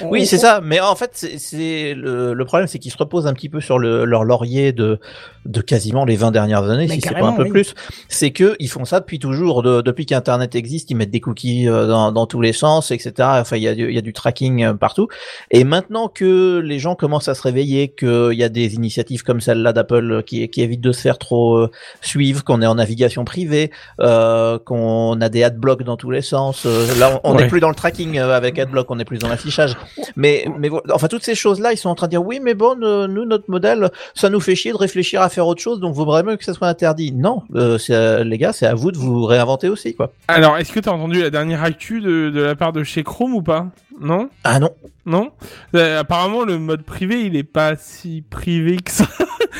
[0.01, 0.61] On- Oui, on- c'est ça.
[0.63, 3.61] Mais en fait, c'est, c'est le, le problème, c'est qu'ils se reposent un petit peu
[3.61, 4.99] sur le, leur laurier de,
[5.45, 7.49] de quasiment les 20 dernières années, Mais si c'est pas un peu oui.
[7.51, 7.73] plus.
[8.09, 11.67] C'est que ils font ça depuis toujours, de- depuis qu'Internet existe, ils mettent des cookies
[11.69, 13.13] euh, dans, dans tous les sens, etc.
[13.19, 15.07] Enfin, il y a, du- il y a du tracking euh, partout.
[15.51, 19.41] Et maintenant que les gens commencent à se réveiller, qu'il y a des initiatives comme
[19.41, 21.71] celle-là d'Apple euh, qui, qui évitent de se faire trop euh,
[22.01, 26.65] suivre, qu'on est en navigation privée, euh, qu'on a des adblocks dans tous les sens.
[26.65, 27.47] euh, là, on n'est Ouais.
[27.49, 29.74] plus dans le tracking avec adblock, on est plus dans l'affichage.
[30.15, 32.77] Mais, mais enfin, toutes ces choses-là, ils sont en train de dire oui, mais bon,
[32.81, 35.93] euh, nous, notre modèle, ça nous fait chier de réfléchir à faire autre chose, donc
[35.93, 37.11] vaudrait mieux que ça soit interdit.
[37.11, 40.11] Non, euh, euh, les gars, c'est à vous de vous réinventer aussi, quoi.
[40.27, 43.33] alors est-ce que t'as entendu la dernière actu de, de la part de chez Chrome
[43.35, 43.67] ou pas?
[43.99, 44.29] Non?
[44.43, 44.71] Ah non.
[45.05, 45.31] non?
[45.75, 49.07] Euh, apparemment le mode privé il est pas si privé que ça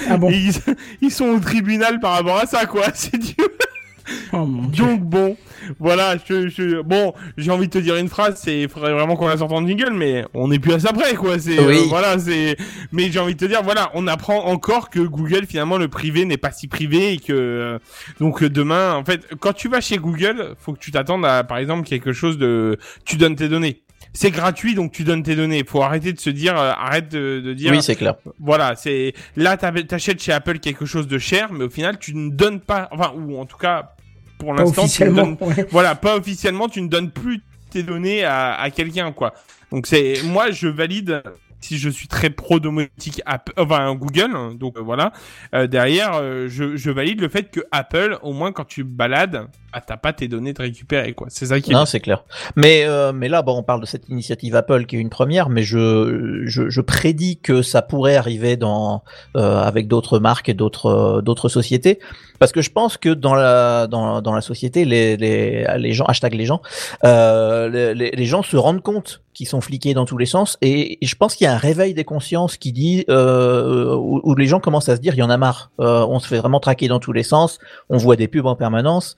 [0.10, 0.30] Ah bon?
[0.32, 0.51] Ils,
[1.01, 2.84] ils sont au tribunal par rapport à ça, quoi.
[2.93, 3.34] C'est du...
[4.33, 4.83] Oh mon dieu.
[4.85, 5.37] Donc bon,
[5.79, 9.15] voilà, je, je- bon, j'ai envie de te dire une phrase, c'est, il faudrait vraiment
[9.15, 11.39] qu'on la sorte en jingle, mais on n'est plus à ça près, quoi.
[11.39, 11.77] C'est, Oui.
[11.79, 12.55] euh, voilà, c'est,
[12.91, 16.25] mais j'ai envie de te dire, voilà, on apprend encore que Google, finalement, le privé
[16.25, 17.79] n'est pas si privé et que, euh,
[18.19, 21.43] donc euh, demain, en fait, quand tu vas chez Google, faut que tu t'attendes à,
[21.43, 23.81] par exemple, quelque chose de, tu donnes tes données.
[24.13, 25.63] C'est gratuit, donc tu donnes tes données.
[25.67, 28.15] Faut arrêter de se dire, euh, arrête de, de dire, Oui, c'est clair.
[28.39, 32.29] voilà, c'est là t'achètes chez Apple quelque chose de cher, mais au final tu ne
[32.29, 33.94] donnes pas, enfin ou en tout cas
[34.38, 35.24] pour l'instant, tu ne officiellement.
[35.28, 35.67] donnes- ouais.
[35.71, 39.34] voilà, pas officiellement, tu ne donnes plus tes données à, à quelqu'un quoi.
[39.71, 41.24] Donc c'est moi je valide
[41.65, 45.12] si je suis très pro domotique Apple, enfin Google, hein, donc euh, voilà.
[45.54, 49.82] Euh, derrière, euh, je, valide le fait que Apple, au moins quand tu balades, ah,
[49.82, 51.28] t'as pas tes données de récupérer quoi.
[51.30, 51.71] C'est ça qui.
[51.71, 52.23] Non, c'est clair.
[52.56, 55.63] Mais mais là, bon, on parle de cette initiative Apple qui est une première, mais
[55.63, 61.49] je je, je prédis que ça pourrait arriver dans avec d'autres marques et d'autres d'autres
[61.49, 61.99] sociétés,
[62.39, 66.06] parce que je pense que dans la dans dans la société, les les les gens
[66.06, 66.62] hashtag les gens,
[67.04, 71.15] les gens se rendent compte qu'ils sont fliqués dans tous les sens, et, et je
[71.15, 74.59] pense qu'il y a un réveil des consciences qui dit euh, où, où les gens
[74.59, 76.87] commencent à se dire, il y en a marre, euh, on se fait vraiment traquer
[76.87, 79.15] dans tous les sens, on voit des pubs en permanence.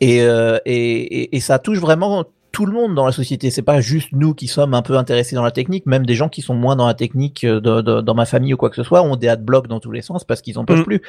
[0.00, 3.50] Et, euh, et, et, et ça touche vraiment tout le monde dans la société.
[3.50, 5.84] C'est pas juste nous qui sommes un peu intéressés dans la technique.
[5.84, 8.54] Même des gens qui sont moins dans la technique, euh, de, de- dans ma famille
[8.54, 10.64] ou quoi que ce soit, ont des adblocks dans tous les sens parce qu'ils en
[10.64, 10.84] peuvent Mm.
[10.84, 11.02] plus.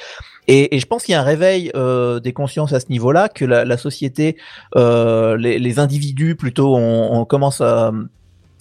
[0.49, 3.29] Et, et je pense qu'il y a un réveil euh, des consciences à ce niveau-là,
[3.29, 4.35] que la, la société,
[4.75, 7.91] euh, les, les individus plutôt, on, on commence à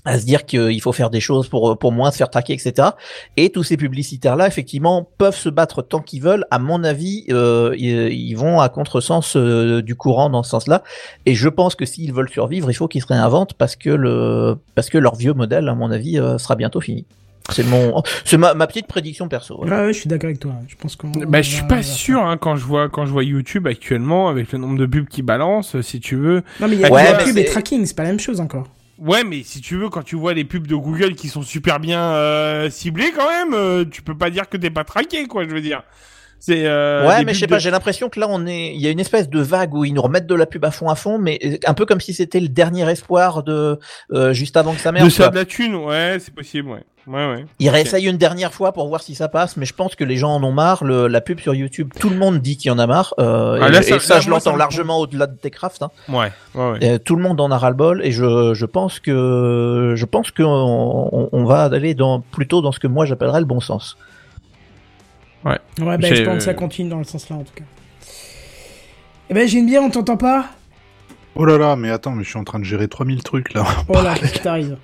[0.06, 2.90] à se dire qu'il faut faire des choses pour pour moins se faire traquer, etc.
[3.36, 6.46] Et tous ces publicitaires-là, effectivement, peuvent se battre tant qu'ils veulent.
[6.50, 10.82] À mon avis, euh, ils, ils vont à contresens euh, du courant dans ce sens-là.
[11.26, 14.56] Et je pense que s'ils veulent survivre, il faut qu'ils se réinventent parce que le
[14.74, 17.04] parce que leur vieux modèle, à mon avis, euh, sera bientôt fini.
[17.50, 19.62] C'est mon c'est ma, ma petite prédiction perso.
[19.64, 20.52] Ouais, ouais, je suis d'accord avec toi.
[20.68, 21.08] Je pense qu'on.
[21.08, 24.52] Bah, je suis pas sûr hein, quand je vois quand je vois YouTube actuellement avec
[24.52, 26.42] le nombre de pubs qui balancent, si tu veux.
[26.60, 28.04] Non, mais il y a Ouais, il y a mais pub et tracking, c'est pas
[28.04, 28.68] la même chose encore.
[28.98, 31.80] Ouais, mais si tu veux, quand tu vois les pubs de Google qui sont super
[31.80, 35.44] bien euh, ciblées quand même, euh, tu peux pas dire que t'es pas traqué, quoi.
[35.44, 35.82] Je veux dire.
[36.38, 36.66] C'est.
[36.66, 38.90] Euh, ouais, mais je sais pas, j'ai l'impression que là, on est, il y a
[38.90, 41.18] une espèce de vague où ils nous remettent de la pub à fond à fond,
[41.18, 43.78] mais un peu comme si c'était le dernier espoir de
[44.12, 45.06] euh, juste avant que ça merde.
[45.06, 45.30] de faire quoi.
[45.32, 46.84] de la thune, ouais, c'est possible, ouais.
[47.08, 47.46] Ouais, ouais.
[47.60, 50.16] Ils réessayent une dernière fois pour voir si ça passe, mais je pense que les
[50.16, 50.82] gens en ont marre.
[50.82, 53.14] Le, la pub sur YouTube, tout le monde dit qu'il y en a marre.
[53.20, 55.36] Euh, Ah, et, là, et ça- ça, là, je ça l'entends me- largement au-delà de
[55.36, 55.82] Techcraft.
[55.82, 55.90] Hein.
[56.08, 56.78] Ouais, ouais, ouais.
[56.94, 60.44] Et tout le monde en a ras-le-bol, et je, je pense que je pense qu'on
[61.12, 63.96] on, on va aller dans plutôt dans ce que moi j'appellerais le bon sens.
[65.80, 67.64] Ouais, bah, J'ai- je pense que ça continue dans le sens là, en tout cas.
[69.30, 70.46] Eh ben, j'ai une bière, on t'entend pas?
[71.36, 73.64] Oh là là, mais attends, mais je suis en train de gérer 3000 trucs là.
[73.88, 74.76] Oh là, qu'est-ce qui t'arrive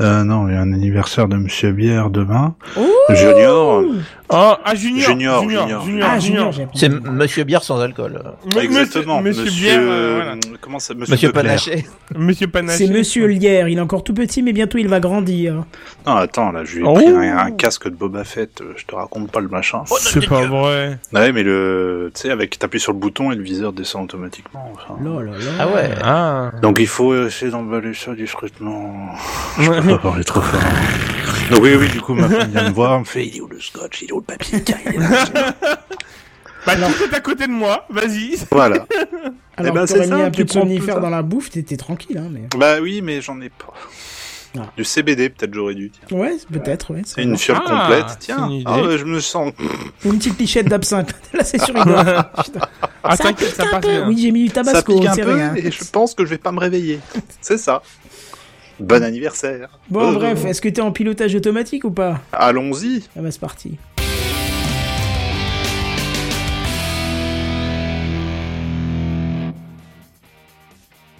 [0.00, 2.54] Euh, non, il y a un anniversaire de Monsieur Bière demain.
[2.76, 3.84] Ouh Junior.
[4.30, 5.84] Oh, ah, Junior Junior, Junior, Junior.
[5.84, 6.50] Junior, Ah, Junior.
[6.74, 8.20] C'est Monsieur Bière sans alcool.
[8.50, 9.20] M- Exactement.
[9.20, 10.34] Monsieur, monsieur Bière, euh, voilà.
[10.62, 11.32] Comment ça Monsieur, Monsieur.
[11.32, 11.86] Panaché.
[12.16, 12.86] Monsieur Panaché.
[12.86, 15.64] C'est Monsieur Lière, il est encore tout petit, mais bientôt il va grandir.
[16.06, 16.94] Non, attends, là, je lui ai Oh.
[16.94, 18.62] pris un, un casque de Boba Fett.
[18.62, 19.82] euh, Je te raconte pas le machin.
[19.98, 20.98] C'est pas vrai.
[21.12, 24.72] Ouais, mais le, tu sais, avec t'appuies sur le bouton et le viseur descend automatiquement.
[24.72, 24.98] enfin.
[25.04, 25.36] Là, là, là.
[25.60, 25.73] Ah ouais.
[26.02, 26.52] Ah.
[26.62, 29.14] Donc il faut essayer d'emballer ça discrètement.
[29.58, 30.60] Je peux pas parler trop fort.
[31.50, 33.40] Donc oui, oui, du coup, ma femme vient me voir, elle me fait, il est
[33.40, 35.24] où le scotch, il est où le papier Tiens, il est là.
[36.66, 38.38] Bah, tout est à côté de moi, vas-y.
[38.50, 38.86] Voilà.
[39.56, 42.48] Alors ben, ça, mis un peu de somnifère dans la bouffe, t'étais tranquille, hein, mais...
[42.56, 43.72] Bah oui, mais j'en ai pas.
[44.56, 44.70] Ah.
[44.76, 45.90] Du CBD, peut-être j'aurais dû.
[46.06, 46.16] Tiens.
[46.18, 47.02] Ouais, peut-être, ouais.
[47.04, 48.16] ça C'est une fiole Ah, complète.
[48.20, 48.64] Tiens, une idée.
[48.66, 49.52] ah, ouais, je me sens.
[50.04, 51.12] Une petite pichette d'absinthe.
[51.32, 52.30] Là, c'est sûr, il doit...
[53.02, 53.90] Ah, ça pique ça un passe peu.
[53.90, 54.08] bien.
[54.08, 55.54] Oui, j'ai mis du Ça tabasco, pique un c'est peu rien.
[55.56, 57.00] et je pense que je vais pas me réveiller.
[57.40, 57.82] C'est ça.
[58.80, 59.68] Bon anniversaire.
[59.90, 62.20] Bon, Euh, bref, est-ce que t'es en pilotage automatique ou pas?
[62.32, 63.02] Allons-y.
[63.16, 63.76] Ah bah, c'est parti.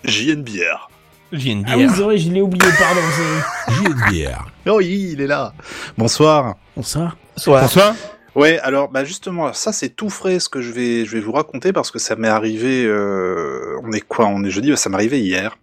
[0.04, 0.88] JNBR.
[1.34, 1.94] J'ai une Ah oui, bière.
[1.96, 3.00] c'est vrai, je l'ai oublié, pardon.
[3.16, 4.46] c'est- JNBR.
[4.66, 5.52] Oh, oui, il est là.
[5.98, 6.56] Bonsoir.
[6.76, 7.16] Bonsoir.
[7.36, 7.62] Soit.
[7.62, 7.94] Bonsoir.
[8.34, 11.30] Ouais, alors bah justement, ça c'est tout frais ce que je vais je vais vous
[11.32, 12.84] raconter parce que ça m'est arrivé.
[12.84, 15.56] euh, on est quoi On est jeudi, bah, ça m'est arrivé hier.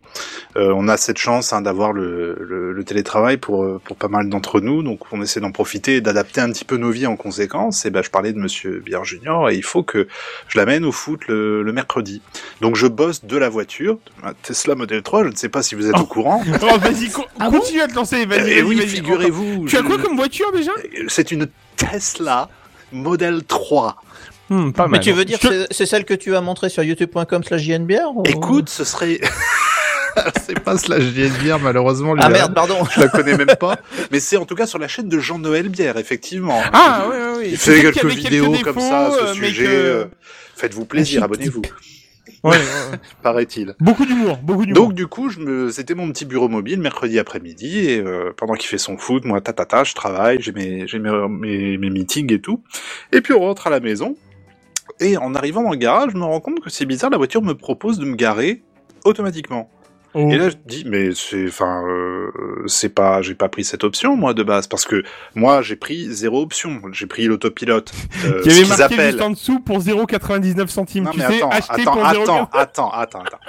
[0.58, 4.08] Euh, on a cette chance hein, d'avoir le, le, le télétravail pour euh, pour pas
[4.10, 7.08] mal d'entre nous, donc on essaie d'en profiter et d'adapter un petit peu nos vies
[7.08, 7.86] en conséquence.
[7.86, 10.08] Et bah je parlais de Monsieur Bière Junior et il faut que
[10.48, 12.22] je l'amène au foot le, le mercredi.
[12.62, 15.24] Donc je bosse de la voiture, de ma Tesla Model 3.
[15.26, 16.02] Je ne sais pas si vous êtes Oh.
[16.04, 16.42] au courant.
[16.62, 17.60] Oh, vas-y, co- Ah bon?
[17.60, 19.66] continue à te lancer, vas-y, Eh oui, figurez-vous.
[19.68, 20.72] Tu as quoi comme voiture déjà?
[21.08, 22.50] C'est une Tesla
[22.92, 23.96] Model 3.
[24.50, 25.00] Hmm, Pas Mais mal.
[25.02, 28.24] tu veux dire Je c'est- celle que tu as montrée sur youtube.com slash JNBR ou...
[28.26, 29.20] Écoute, ce serait.
[30.46, 32.16] c'est pas slash JNBR, malheureusement.
[32.20, 32.84] Ah merde, pardon.
[32.94, 33.78] Je la connais même pas.
[34.12, 36.62] Mais c'est en tout cas sur la chaîne de Jean-Noël Bière, effectivement.
[36.74, 37.48] Ah, oui, oui, oui.
[37.52, 39.64] Il fait quelques vidéos quelques comme ça à ce euh, sujet.
[39.64, 40.06] que- euh,
[40.56, 41.62] Faites-vous plaisir, abonnez-vous,
[42.44, 42.58] Ouais,
[43.22, 43.76] paraît-il.
[43.80, 44.86] Beaucoup d'humour, beaucoup d'humour.
[44.88, 48.54] Donc du coup, je me, c'était mon petit bureau mobile mercredi après-midi et euh, pendant
[48.54, 52.34] qu'il fait son foot, moi tatata, je travaille, j'ai mes, j'ai mes, mes, mes meetings
[52.34, 52.64] et tout.
[53.12, 54.16] Et puis on rentre à la maison
[55.00, 57.42] et en arrivant dans le garage, je me rends compte que c'est bizarre, la voiture
[57.42, 58.64] me propose de me garer
[59.06, 59.70] automatiquement.
[60.14, 60.30] Oh.
[60.30, 62.32] Et là, je dis, mais c'est, enfin, euh,
[62.68, 65.04] c'est pas, j'ai pas pris cette option moi de base parce que
[65.36, 67.92] moi j'ai pris zéro option, j'ai pris l'autopilote.
[68.26, 71.06] Euh, Il y avait marqué appellent- juste en dessous pour 0,99 centimes.
[71.06, 73.40] non tu mais sais, attends, acheté attends, pour 0,99 attends, attends, attends, attends.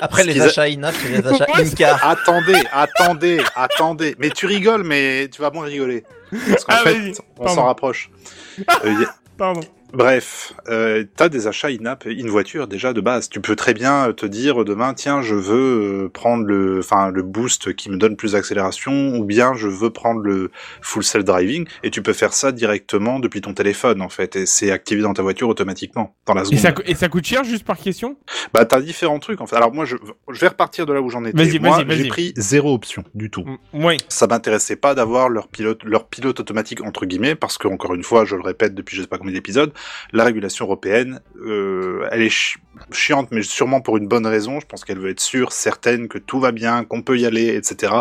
[0.00, 2.06] Après les a- achats c'est les achats in-car.
[2.08, 4.14] Attendez, attendez, attendez.
[4.18, 6.04] Mais tu rigoles, mais tu vas moins rigoler.
[6.30, 8.10] Parce qu'en Ah, fait, on s'en rapproche.
[8.84, 9.60] Euh, y a- Pardon.
[9.92, 13.28] Bref, euh, t'as des achats in-app, in-voiture déjà de base.
[13.28, 17.22] Tu peux très bien te dire demain, tiens, je veux euh, prendre le, enfin le
[17.22, 20.50] boost qui me donne plus d'accélération, ou bien je veux prendre le
[20.82, 24.44] full self driving, et tu peux faire ça directement depuis ton téléphone en fait, et
[24.46, 26.58] c'est activé dans ta voiture automatiquement dans la Et seconde.
[26.60, 28.16] ça, et ça coûte cher juste par question?
[28.52, 29.56] Bah t'as différents trucs en fait.
[29.56, 29.96] Alors moi je,
[30.30, 31.36] je vais repartir de là où j'en étais.
[31.44, 31.96] Vas-y, Moi vas-y, vas-y.
[32.02, 33.44] j'ai pris zéro option du tout.
[33.72, 33.96] Oui.
[34.08, 38.02] ça m'intéressait pas d'avoir leur pilote, leur pilote automatique entre guillemets, parce que encore une
[38.02, 39.72] fois, je le répète depuis je sais pas combien d'épisodes,
[40.12, 42.58] la régulation européenne, euh, elle est chi-
[42.92, 44.60] chiante, mais sûrement pour une bonne raison.
[44.60, 47.54] Je pense qu'elle veut être sûre, certaine que tout va bien, qu'on peut y aller,
[47.56, 47.92] etc.,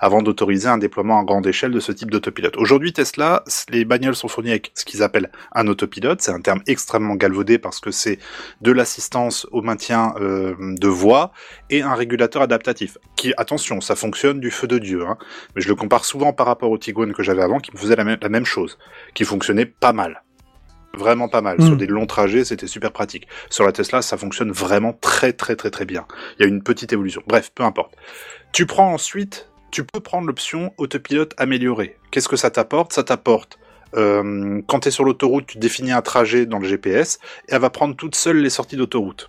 [0.00, 2.56] avant d'autoriser un déploiement à grande échelle de ce type d'autopilote.
[2.56, 6.20] Aujourd'hui, Tesla, les bagnoles sont fournies avec ce qu'ils appellent un autopilote.
[6.22, 8.18] C'est un terme extrêmement galvaudé parce que c'est
[8.60, 11.32] de l'assistance au maintien euh, de voie
[11.70, 12.98] et un régulateur adaptatif.
[13.16, 15.04] Qui, attention, ça fonctionne du feu de Dieu.
[15.06, 15.18] Hein
[15.54, 17.96] mais je le compare souvent par rapport au Tiguan que j'avais avant, qui me faisait
[17.96, 18.78] la la même chose,
[19.14, 20.23] qui fonctionnait pas mal.
[20.96, 21.60] Vraiment pas mal.
[21.62, 23.26] Sur des longs trajets, c'était super pratique.
[23.50, 26.06] Sur la Tesla, ça fonctionne vraiment très très très très bien.
[26.38, 27.22] Il y a une petite évolution.
[27.26, 27.94] Bref, peu importe.
[28.52, 31.96] Tu prends ensuite, tu peux prendre l'option autopilote amélioré.
[32.10, 32.92] Qu'est-ce que ça t'apporte?
[32.92, 33.58] Ça t'apporte
[33.96, 37.60] euh, quand tu es sur l'autoroute, tu définis un trajet dans le GPS et elle
[37.60, 39.28] va prendre toute seule les sorties d'autoroute.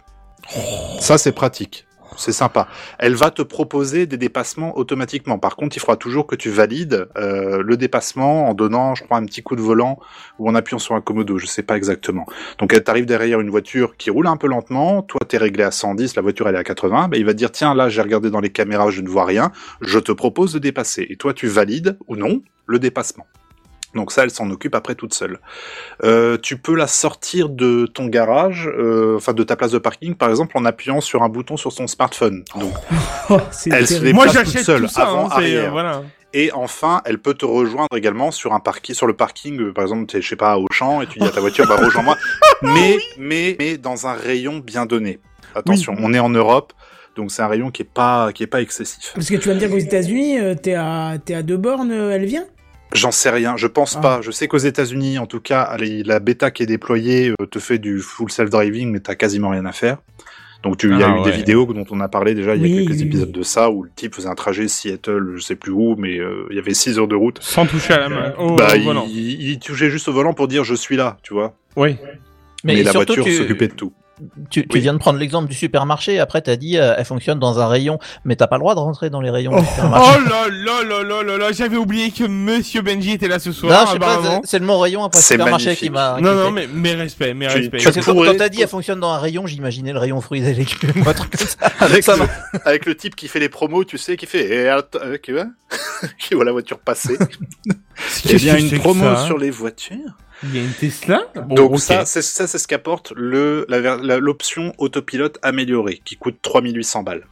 [0.99, 1.85] Ça, c'est pratique.
[2.17, 2.67] C'est sympa.
[2.99, 5.39] Elle va te proposer des dépassements automatiquement.
[5.39, 9.17] Par contre, il faudra toujours que tu valides euh, le dépassement en donnant, je crois,
[9.17, 9.99] un petit coup de volant
[10.39, 11.38] ou en appuyant sur un commodo.
[11.38, 12.25] Je sais pas exactement.
[12.60, 15.01] Donc, elle t'arrive derrière une voiture qui roule un peu lentement.
[15.01, 17.10] Toi, t'es réglé à 110, la voiture elle est à 80.
[17.10, 19.51] Ben, il va dire tiens, là, j'ai regardé dans les caméras, je ne vois rien.
[19.82, 21.06] Je te propose de dépasser.
[21.10, 23.28] Et toi, tu valides ou non le dépassement.
[23.96, 25.40] Donc ça, elle s'en occupe après toute seule.
[26.04, 30.16] Euh, tu peux la sortir de ton garage, euh, enfin de ta place de parking,
[30.16, 32.44] par exemple, en appuyant sur un bouton sur son smartphone.
[32.60, 32.74] Donc,
[33.30, 33.40] Oh,
[33.72, 35.04] Elle se Moi, j'achète seule, tout ça.
[35.08, 35.66] avant, hein, arrière.
[35.66, 36.04] euh, voilà.
[36.34, 39.72] et enfin, elle peut te rejoindre également sur un parking, sur le parking.
[39.74, 41.78] par exemple, t'es, je sais pas, au champ et tu dis à ta voiture, bah
[41.78, 42.18] rejoins-moi.
[42.62, 45.20] Mais, mais, mais dans un rayon bien donné.
[45.56, 46.74] Attention, on est en Europe,
[47.16, 49.12] donc c'est un rayon qui est pas, qui est pas excessif.
[49.14, 51.92] Parce que tu vas me dire qu'aux États-Unis, euh, t'es à, t'es à deux bornes,
[51.92, 52.46] euh, elle vient?
[52.96, 54.02] J'en sais rien, je pense Ah.
[54.02, 54.22] pas.
[54.22, 57.60] Je sais qu'aux États-Unis, en tout cas, allez, la bêta qui est déployée euh, te
[57.60, 59.98] fait du full self-driving, mais t'as quasiment rien à faire.
[60.64, 62.66] Donc tu, il y a Ah, eu des vidéos dont on a parlé déjà il
[62.66, 63.34] y a quelques oui, épisodes oui.
[63.40, 66.48] de ça où le type faisait un trajet Seattle, je sais plus où, mais euh,
[66.50, 67.38] il y avait 6 heures de route.
[67.44, 68.34] Sans toucher à la main.
[68.40, 69.06] Oh, bah, au il, volant.
[69.08, 71.54] il, il touchait juste au volant pour dire je suis là, tu vois.
[71.76, 71.98] Oui.
[72.64, 73.94] Mais, Mais, la voiture tu, s'occupait de tout.
[74.49, 74.80] Tu, tu Oui.
[74.82, 76.19] viens de prendre l'exemple du supermarché.
[76.19, 78.80] Après, t'as dit, euh, elle fonctionne dans un rayon, mais t'as pas le droit de
[78.80, 79.60] rentrer dans les rayons Oh.
[79.60, 80.12] du supermarché.
[80.17, 83.51] Oh là là là là là là, j'avais oublié que Monsieur Benji était là ce
[83.51, 83.71] soir.
[83.82, 85.88] non, je sais pas, c'est- c'est le mot rayon après C'est supermarché magnifique.
[85.88, 86.17] qui m'a.
[86.21, 87.84] Non, non, mais mes respects, mes respects.
[87.84, 90.21] Parce que quand, pourrais- quand t'as dit elle fonctionne dans un rayon, j'imaginais le rayon
[90.21, 91.58] fruits et légumes, un truc comme ça.
[91.80, 92.23] Avec, Ça le,
[92.65, 95.32] avec le type qui fait les promos, tu sais, qui fait eh, attends, euh, qui
[95.34, 95.45] va
[96.19, 97.17] qui voit la voiture passer.
[98.25, 100.17] Eh Qu'est-ce bien, une c'est promo ça sur les voitures.
[100.43, 101.24] Il y a une Tesla?
[101.36, 106.02] Bon, Donc ça, c'est ça, c'est ce qu'apporte le la ver- la- l'option autopilote améliorée,
[106.04, 107.26] qui coûte 3800 balles.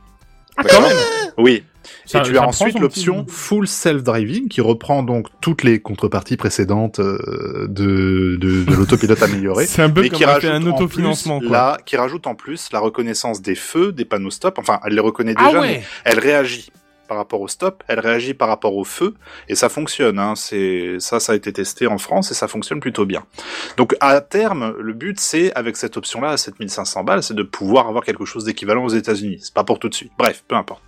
[0.58, 0.96] Ah, quand même
[1.38, 1.64] Oui.
[2.06, 6.38] Ça- et tu as ensuite l'option petit- full self-driving, qui reprend donc toutes les contreparties
[6.38, 9.66] précédentes euh, de, de, de l'autopilote amélioré.
[9.66, 11.58] C'est un peu mais comme qui rajoute, un en autofinancement, plus quoi.
[11.58, 14.60] la, qui rajoute en plus la reconnaissance des feux, des panneaux stop.
[14.60, 16.72] Enfin, elle les reconnaît Ah déjà, mais ouais elle réagit
[17.08, 19.14] par rapport au stop, elle réagit par rapport au feu,
[19.50, 20.20] et ça fonctionne.
[20.20, 20.34] Hein.
[20.36, 23.24] Ça, ça a été testé en France et ça fonctionne plutôt bien.
[23.78, 27.88] Donc à terme, le but c'est avec cette option-là à 7500 balles, c'est de pouvoir
[27.88, 29.40] avoir quelque chose d'équivalent aux États-Unis.
[29.42, 30.12] C'est pas pour tout de suite.
[30.18, 30.82] Bref, peu importe.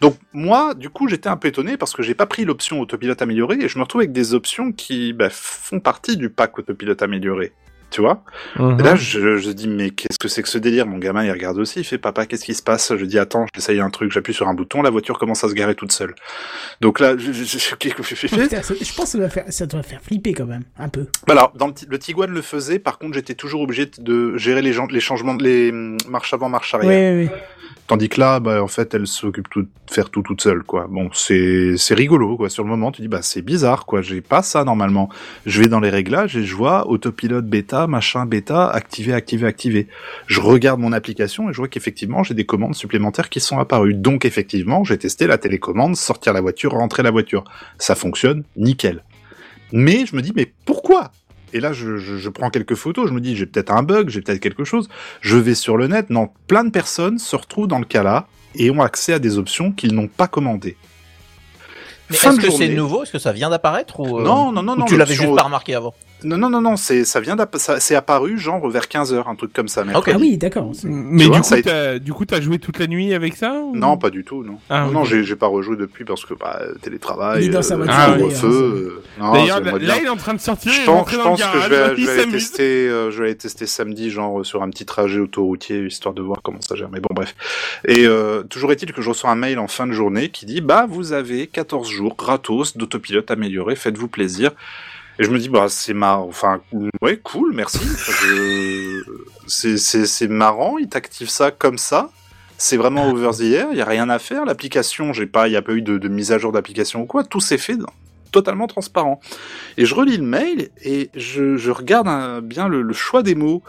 [0.00, 3.20] Donc moi, du coup, j'étais un peu étonné parce que j'ai pas pris l'option autopilote
[3.22, 7.02] amélioré et je me retrouve avec des options qui bah, font partie du pack autopilote
[7.02, 7.52] amélioré.
[7.90, 8.22] Tu vois
[8.58, 8.78] Mhm.
[8.78, 10.86] et là, je, je dis, mais qu'est-ce que c'est que ce délire?
[10.86, 12.92] Mon gamin, il regarde aussi, il fait, papa, qu'est-ce qui se passe?
[12.96, 15.54] Je dis, attends, j'essaye un truc, j'appuie sur un bouton, la voiture commence à se
[15.54, 16.14] garer toute seule.
[16.80, 20.32] Donc là, je, je, je- je pense que ça doit, faire, ça doit faire flipper
[20.32, 21.06] quand même, un peu.
[21.26, 24.62] Bah Alors, dans le, le Tiguan le faisait, par contre, j'étais toujours obligé de gérer
[24.62, 27.14] les, gens, les changements, de- les hum, marches avant, marche Oui, arrière.
[27.16, 27.38] oui, oui.
[27.86, 30.86] Tandis que là, bah, en fait, elle s'occupe tout, de faire tout toute seule, quoi.
[30.88, 32.48] Bon, c'est, c'est rigolo, quoi.
[32.48, 34.00] Sur le moment, tu dis, bah, c'est bizarre, quoi.
[34.00, 35.08] J'ai pas ça, normalement.
[35.44, 39.88] Je vais dans les réglages et je vois autopilote bêta, machin bêta, activé, activé, activé.
[40.26, 43.94] Je regarde mon application et je vois qu'effectivement, j'ai des commandes supplémentaires qui sont apparues.
[43.94, 47.44] Donc, effectivement, j'ai testé la télécommande, sortir la voiture, rentrer la voiture.
[47.78, 49.04] Ça fonctionne, nickel.
[49.72, 51.12] Mais je me dis, mais pourquoi?
[51.52, 54.08] Et là, je, je, je prends quelques photos, je me dis, j'ai peut-être un bug,
[54.08, 54.88] j'ai peut-être quelque chose.
[55.20, 58.26] Je vais sur le net, non, plein de personnes se retrouvent dans le cas là
[58.54, 60.76] et ont accès à des options qu'ils n'ont pas commandées.
[62.08, 63.04] Mais est-ce que c'est nouveau?
[63.04, 64.84] Est-ce que ça vient d'apparaître ou euh, Non, non, non, ou non.
[64.84, 65.94] tu l'avais juste pas remarqué avant?
[66.24, 69.34] Non, non, non, non, c'est, ça vient d'app- ça- c'est apparu genre vers 15h, un
[69.34, 69.84] truc comme ça.
[69.94, 70.10] Ok.
[70.12, 70.70] Ah oui, d'accord.
[70.74, 73.36] c'est- Mais vois, du, a coup, t'as, du coup, t'as joué toute la nuit avec
[73.36, 74.58] ça ou- Non, pas du tout, non.
[74.68, 74.92] Ah, non, ok.
[74.94, 77.94] non, j'ai, j'ai pas rejoué depuis parce que bah, télétravail, Il est dans sa voiture,
[77.96, 78.32] Ah, ouais.
[78.44, 80.72] euh, non, D'ailleurs, c'est là, il est en train de sortir.
[80.72, 83.36] Je pense, je pense que je vais, je vais aller tester, euh, je vais aller
[83.36, 86.88] tester samedi, genre sur un petit trajet autoroutier, histoire de voir comment ça gère.
[86.92, 87.34] Mais bon, bref.
[87.86, 90.60] Et euh, toujours est-il que je reçois un mail en fin de journée qui dit
[90.60, 94.50] bah vous avez 14 jours gratos d'autopilote amélioré, faites-vous plaisir.
[95.20, 96.60] Et je me dis bah c'est marrant, enfin
[97.02, 97.78] ouais cool, merci.
[97.84, 99.02] Je...
[99.46, 102.10] C'est marrant, il t'active ça comme ça.
[102.56, 104.44] C'est vraiment over the air, il y a rien à faire.
[104.44, 107.06] L'application, j'ai pas, il y a pas eu de, de mise à jour d'application ou
[107.06, 107.24] quoi.
[107.24, 107.76] Tout s'est fait
[108.32, 109.20] totalement transparent.
[109.76, 113.34] Et je relis le mail et je, je regarde un- bien le, le choix des
[113.34, 113.62] mots.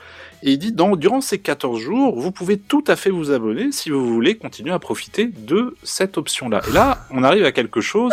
[0.43, 3.71] Et il dit, dans, durant ces 14 jours, vous pouvez tout à fait vous abonner
[3.71, 6.61] si vous voulez continuer à profiter de cette option-là.
[6.69, 8.11] Et là, on arrive à quelque chose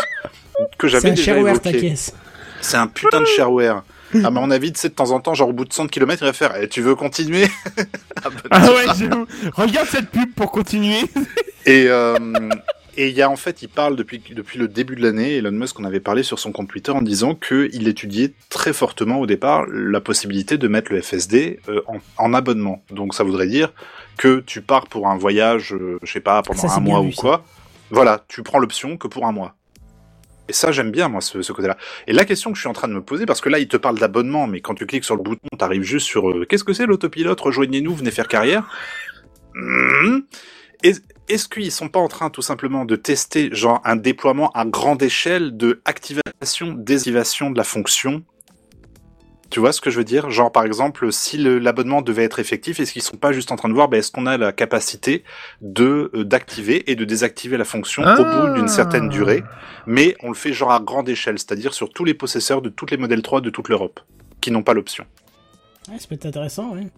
[0.79, 1.89] que j'avais déjà shareware, ta évoqué.
[1.89, 2.15] caisse.
[2.61, 3.83] C'est un putain de shareware.
[4.25, 6.23] À mon avis, tu sais, de temps en temps, genre au bout de 100 km,
[6.23, 7.47] il va faire eh, Tu veux continuer?
[8.51, 9.27] Ah ouais, j'avoue.
[9.55, 11.01] Regarde cette pub pour continuer.
[11.67, 12.17] Et euh,
[12.97, 15.37] et il y a en fait, il parle depuis depuis le début de l'année.
[15.37, 18.73] Elon Musk en avait parlé sur son compte Twitter en disant que il étudiait très
[18.73, 22.83] fortement au départ la possibilité de mettre le FSD euh, en, en abonnement.
[22.91, 23.73] Donc ça voudrait dire
[24.17, 27.09] que tu pars pour un voyage, euh, je sais pas, pendant Ça, un mois vu,
[27.09, 27.21] ou ça.
[27.21, 27.45] quoi.
[27.91, 29.55] Voilà, tu prends l'option que pour un mois.
[30.49, 31.77] Et ça, j'aime bien, moi, ce, côté-là.
[32.07, 33.69] Et la question que je suis en train de me poser, parce que là, il
[33.69, 36.65] te parle d'abonnement, mais quand tu cliques sur le bouton, t'arrives juste sur euh, qu'est-ce
[36.65, 38.65] que c'est l'autopilote, rejoignez-nous, venez faire carrière.
[39.55, 40.21] Hmm.
[40.83, 44.65] Est- Est-ce qu'ils sont pas en train tout simplement de tester genre un déploiement à
[44.65, 48.23] grande échelle de activation, désactivation de la fonction?
[49.51, 50.31] Tu vois ce que je veux dire?
[50.31, 53.69] Genre par exemple, si l'abonnement devait être effectif, est-ce qu'ils sont pas juste en train
[53.69, 55.25] de voir ben, est-ce qu'on a la capacité
[55.63, 59.43] de euh, d'activer et de désactiver la fonction au bout d'une certaine durée?
[59.87, 62.91] Mais on le fait genre à grande échelle, c'est-à-dire sur tous les possesseurs de toutes
[62.91, 64.01] les modèles 3 de toute l'Europe
[64.41, 65.05] qui n'ont pas l'option.
[65.91, 66.89] Ouais, ça peut être intéressant, ouais.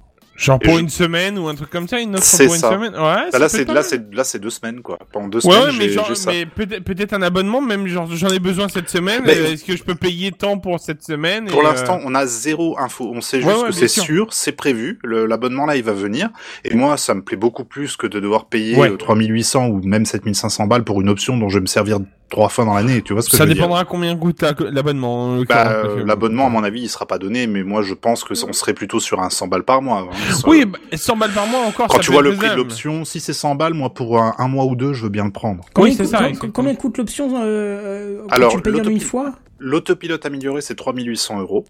[0.40, 2.60] Genre pour je- une semaine ou un truc comme ça, une offre C'est pour une
[2.60, 2.92] semaine.
[2.94, 4.98] Ouais, Bah, là c'est là c'est là c'est deux semaines quoi.
[5.12, 6.30] Pendant deux Ouais, semaines ouais, mais, genre, ça.
[6.32, 9.22] mais peut-être peut-être un abonnement, même genre j'en ai besoin cette semaine.
[9.28, 12.14] Euh, Est-ce que je peux payer tant pour cette semaine Pour et, l'instant, euh, on
[12.14, 13.10] a zéro info.
[13.14, 14.02] On sait juste ouais, que c'est sûr.
[14.04, 14.98] sûr, c'est prévu.
[15.04, 16.30] L'abonnement là, il va venir.
[16.64, 18.90] Et moi, ça me plaît beaucoup plus que de devoir payer Ouais.
[18.90, 21.98] euh, 3800 ou même 7500 balles pour une option dont je vais me servir
[22.30, 23.02] trois fois dans l'année.
[23.02, 25.24] Tu vois ce que ça je veux dire dépendra combien coûte la- l'abonnement.
[25.34, 28.24] en bah, euh, l'abonnement, à mon avis, il sera pas donné, mais moi, je pense
[28.24, 30.08] que on serait plutôt sur un 100 balles par mois.
[30.10, 30.16] hein.
[30.32, 31.88] Ça- Oui, bah, 100 balles par mois encore.
[31.88, 33.92] Quand ça tu peut vois être le prix de l'option, si c'est 100 balles, moi,
[33.92, 35.64] pour un, un mois ou deux, je veux bien le prendre.
[35.74, 40.24] Combien, c'est coûte, ça, combien coûte l'option euh, Alors, tu le payes une fois L'autopilote
[40.24, 41.64] amélioré, c'est 3800 euros.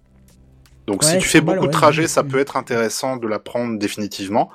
[0.87, 2.09] Donc si tu fais 100 balles, beaucoup de trajets, ouais.
[2.09, 4.51] ça peut être intéressant de la prendre définitivement.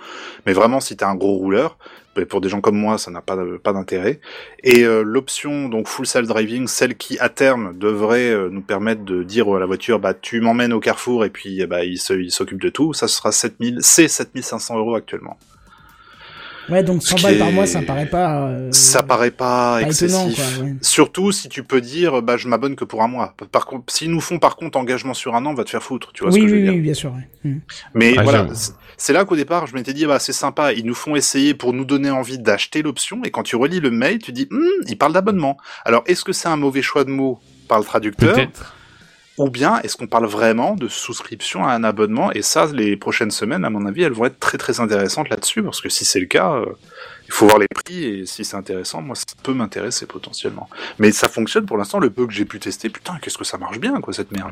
[0.46, 1.78] Mais vraiment, si t'es un gros rouleur,
[2.16, 3.36] ben, pour des gens comme moi, ça n'a pas,
[3.74, 4.20] d'intérêt.
[4.64, 9.04] Et euh, l'option donc full self driving, celle qui à terme devrait euh, nous permettre
[9.04, 11.98] de dire à la voiture, bah tu m'emmènes au carrefour et puis eh bah, il
[11.98, 15.38] s'occupe de tout, ça sera 7000, c'est 7500 euros actuellement.
[16.68, 18.48] Ouais, donc Ce 100 qui balles par mois, ça paraît pas.
[18.48, 20.10] euh, Ça paraît pas, pas excessif.
[20.18, 20.64] étonnant, quoi.
[20.66, 20.74] ouais.
[20.82, 23.36] Surtout si tu peux dire, bah je m'abonne que pour un mois.
[23.52, 26.12] Par contre, s'ils nous font par contre engagement sur un an, va te faire foutre,
[26.12, 26.74] tu vois Oui, ce que je veux oui, dire.
[26.74, 27.12] oui, bien sûr.
[27.14, 27.50] ouais.
[27.52, 27.60] Hmm.
[27.94, 28.48] Mais Ah, voilà.
[28.98, 31.74] C'est- là qu'au départ, je m'étais dit, bah c'est sympa, ils nous font essayer pour
[31.74, 34.98] nous donner envie d'acheter l'option, et quand tu relis le mail, tu dis, Hum, ils
[34.98, 35.58] parlent d'abonnement.
[35.86, 38.76] Alors, est-ce que c'est un mauvais choix de mots par le traducteur Peut-être.
[39.38, 42.32] Ou bien, est-ce qu'on parle vraiment de souscription à un abonnement?
[42.32, 45.62] Et ça, les prochaines semaines, à mon avis, elles vont être très très intéressantes là-dessus,
[45.62, 46.66] parce que si c'est le cas, euh,
[47.28, 50.70] il faut voir les prix, et si c'est intéressant, moi, ça peut m'intéresser potentiellement.
[51.00, 53.58] Mais ça fonctionne pour l'instant, le peu que j'ai pu tester, putain, qu'est-ce que ça
[53.58, 54.52] marche bien, quoi, cette merde.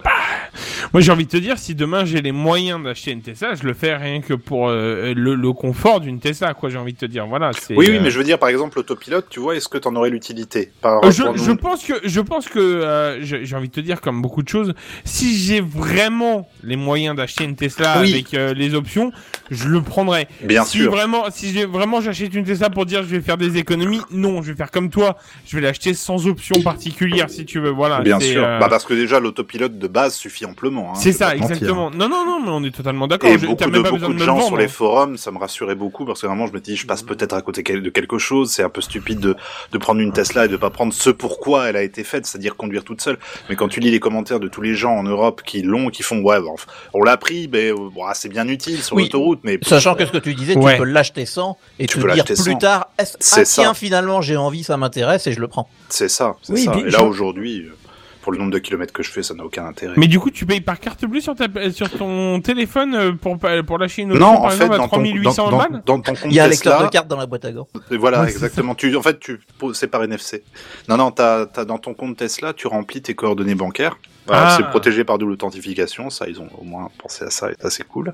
[0.91, 3.63] Moi, j'ai envie de te dire, si demain j'ai les moyens d'acheter une Tesla, je
[3.63, 6.69] le fais rien que pour euh, le, le confort d'une Tesla, quoi.
[6.69, 7.51] J'ai envie de te dire, voilà.
[7.53, 9.77] c'est, Oui, oui, euh, mais je veux dire, par exemple, l'autopilote, tu vois, est-ce que
[9.77, 10.71] t'en aurais l'utilité?
[10.81, 14.01] Par Euh, je, pense que je pense que euh, j'ai j'ai envie de te dire
[14.01, 14.73] comme beaucoup de choses.
[15.05, 18.13] Si j'ai vraiment les moyens d'acheter une Tesla Oui.
[18.13, 19.11] avec euh, les options,
[19.51, 20.27] je le prendrai.
[20.41, 20.91] Bien si sûr.
[20.91, 24.41] vraiment, si j'ai vraiment j'achète une Tesla pour dire je vais faire des économies, non,
[24.41, 25.17] je vais faire comme toi.
[25.45, 27.69] Je vais l'acheter sans option particulière si tu veux.
[27.69, 28.01] Voilà.
[28.01, 28.43] Bien sûr.
[28.43, 30.91] euh, Bah parce que déjà l'autopilote de base suffit amplement.
[30.91, 31.43] Hein, c'est ça, mentir.
[31.51, 31.91] exactement.
[31.91, 33.29] Non, non, non, mais on est totalement d'accord.
[33.29, 34.47] Et Je- beaucoup de, pas beaucoup de gens vendre.
[34.47, 37.03] sur les forums, ça me rassurait beaucoup parce que vraiment je me dis je passe
[37.03, 38.51] peut-être à côté de quelque chose.
[38.51, 39.35] C'est un peu stupide de,
[39.71, 42.55] de prendre une Tesla et de pas prendre ce pourquoi elle a été faite, c'est-à-dire
[42.55, 43.17] conduire toute seule.
[43.49, 46.03] Mais quand tu lis les commentaires de tous les gens en Europe qui l'ont, qui
[46.03, 46.55] font ouais, bon,
[46.93, 49.03] on l'a pris, mais euh, bon, ah, c'est bien utile sur Oui.
[49.03, 50.73] l'autoroute, mais Sachant que ce que tu disais, Ouais.
[50.73, 53.43] tu peux l'acheter sans et Tu te peux dire l'acheter plus tard, ah ça.
[53.43, 55.67] tiens, finalement j'ai envie, ça m'intéresse et je le prends.
[55.89, 56.71] c'est ça, c'est Oui, ça.
[56.71, 57.75] puis Et là aujourd'hui, euh,
[58.21, 59.95] pour le nombre de kilomètres que je fais, ça n'a aucun intérêt.
[59.97, 63.37] Mais du coup, tu payes par carte bleue sur, ta, sur ton téléphone euh, pour,
[63.67, 65.71] pour lâcher une option, non, par en fait, exemple, à dans ton, 3800 dans, balles?
[65.71, 67.51] dans, dans ton compte Il y a un lecteur de cartes dans la boîte à
[67.51, 67.67] gants.
[67.91, 68.75] Voilà, Ouais, exactement.
[68.75, 69.41] Tu, en fait, tu
[69.73, 70.43] c'est par NFC.
[70.87, 73.97] Non, non, t'as, t'as dans ton compte Tesla, tu remplis tes coordonnées bancaires.
[74.27, 74.55] Voilà, Ah.
[74.57, 76.09] C'est protégé par double authentification.
[76.09, 77.51] Ça, ils ont au moins pensé à ça.
[77.51, 78.13] Et ça, c'est cool.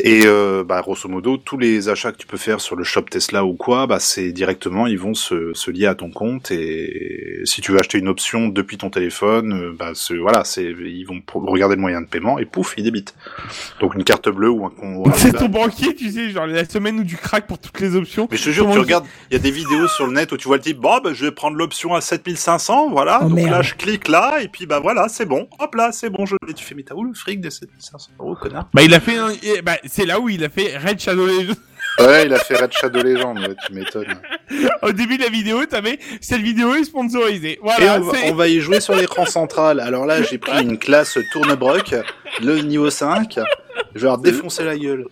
[0.00, 3.02] Et euh, bah, grosso modo, tous les achats que tu peux faire sur le shop
[3.02, 6.50] Tesla ou quoi, bah, c'est directement, ils vont se, se lier à ton compte.
[6.50, 10.64] Et si tu veux acheter une option depuis ton téléphone, euh, bah, c'est- voilà, c'est,
[10.64, 13.14] ils vont regarder le moyen de paiement et pouf, ils débitent.
[13.80, 15.14] Donc une carte bleue ou un compte.
[15.16, 18.28] C'est ton banquier, tu sais, genre la semaine où tu craques pour toutes les options.
[18.30, 20.30] Mais je te jure, tu dit regardes, il y a des vidéos sur le net
[20.32, 23.20] où tu vois le type, bon, bah, je vais prendre l'option à 7500, voilà.
[23.24, 25.48] Oh, Donc là, je clique là, et puis bah voilà, c'est bon.
[25.58, 26.54] Hop là, c'est bon, je l'ai.
[26.54, 28.68] Tu fais, mais t'as où le fric des 7500 euros, connard?
[28.72, 29.30] Bah, il a fait un...
[29.42, 31.54] eh, bah, c'est là où il a fait Red Shadow Legends.
[32.00, 34.20] Ouais, il a fait Red Shadow Legend, ouais, tu m'étonnes.
[34.82, 37.54] Au début de la vidéo, t'avais cette vidéo est sponsorisée.
[37.54, 38.30] Et Voilà, on va, c'est...
[38.30, 39.80] on va y jouer sur l'écran central.
[39.80, 41.96] Alors là, j'ai pris une classe tournebroc,
[42.40, 43.40] le niveau 5.
[43.96, 45.06] Je vais leur défoncer la gueule.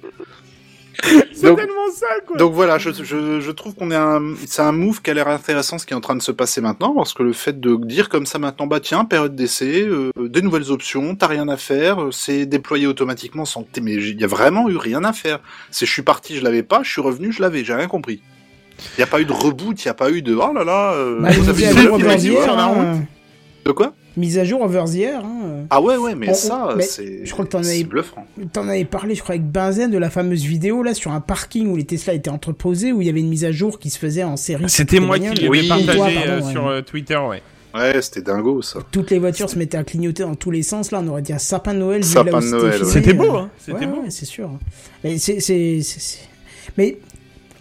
[1.33, 2.37] c'est donc- tellement ça, quoi.
[2.37, 5.29] Donc voilà, je, je, je trouve qu'on est un, c'est un move qui a l'air
[5.29, 7.77] intéressant, ce qui est en train de se passer maintenant, parce que le fait de
[7.85, 11.57] dire comme ça maintenant, bah tiens, période d'essai, euh, des nouvelles options, t'as rien à
[11.57, 15.05] faire, euh, c'est déployé automatiquement sans que t'aies- mais il y a vraiment eu rien
[15.05, 15.41] à faire.
[15.71, 18.23] C'est je suis parti, je l'avais pas, je suis revenu, je l'avais, j'ai rien compris.
[18.97, 20.63] Il y a pas eu de reboot, il y a pas eu de oh là
[20.65, 20.93] là.
[20.93, 21.67] euh, Bah, vous avez
[22.83, 23.07] hein.
[23.65, 23.93] De quoi?
[24.17, 25.25] Mise à jour over the air.
[25.25, 25.67] Hein.
[25.69, 27.27] Ah ouais ouais, mais On- ça, c'est.
[27.27, 28.27] je crois que t'en avais- bluffant.
[28.53, 31.67] T'en avais parlé, je crois, avec Benzen de la fameuse vidéo là sur un parking
[31.69, 33.99] où les Tesla étaient entreposés, où il y avait une mise à jour qui se
[33.99, 34.65] faisait en série.
[34.69, 35.69] C'était moi qui l'avais Oui.
[35.69, 36.71] partagé Toi, euh, pardon, sur ouais.
[36.73, 37.43] euh, Twitter, ouais.
[37.75, 38.79] Ouais, c'était dingo ça.
[38.91, 40.93] Toutes les voitures se mettaient à clignoter dans tous les sens.
[40.93, 42.03] Là, on aurait dit un sapin de Noël.
[42.03, 42.91] Sapin là où de Noël, ouais.
[42.91, 44.01] C'était beau, euh, hein, c'était ouais, beau.
[44.03, 44.51] ouais, c'est sûr.
[45.05, 46.21] Mais c'est, c'est, c'est- c'est-
[46.79, 46.97] Mais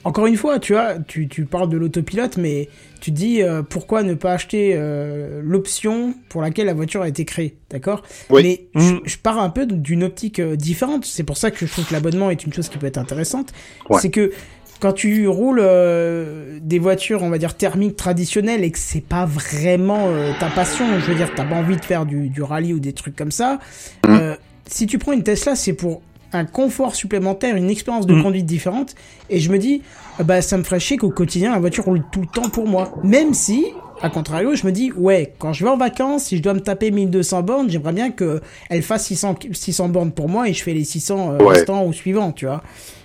[0.06, 2.70] encore une fois, tu vois, tu, tu parles de l'autopilote, mais
[3.06, 7.08] tu te dis euh, pourquoi ne pas acheter euh, l'option pour laquelle la voiture a
[7.08, 8.02] été créée, d'accord?
[8.32, 8.42] Oui.
[8.74, 9.02] Mais Mhm.
[9.06, 11.06] je, je pars un peu d'une optique euh, différente.
[11.06, 13.54] C'est pour ça que je trouve que l'abonnement est une chose qui peut être intéressante.
[13.92, 14.00] Ouais.
[14.02, 14.32] C'est que
[14.80, 19.26] quand tu roules euh, des voitures, on va dire thermiques traditionnelles et que c'est pas
[19.28, 22.74] vraiment euh, ta passion, je veux dire, t'as pas envie de faire du, du rallye
[22.74, 23.60] ou des trucs comme ça,
[24.08, 24.36] euh,
[24.66, 26.02] si tu prends une Tesla, c'est pour
[26.36, 28.24] un confort supplémentaire, une expérience de Mhm.
[28.24, 28.96] conduite différente.
[29.30, 29.82] Et je me dis,
[30.24, 32.94] bah ça me ferait chier qu'au quotidien la voiture roule tout le temps pour moi.
[33.04, 33.66] Même si,
[34.02, 36.60] à contrario, je me dis, ouais, quand je vais en vacances, si je dois me
[36.62, 40.62] taper 1200 bornes, j'aimerais bien que elle fasse 600, 600 bornes pour moi et je
[40.64, 41.54] fais les 600 euh, Ouais.
[41.56, 42.62] restants au suivant, tu vois.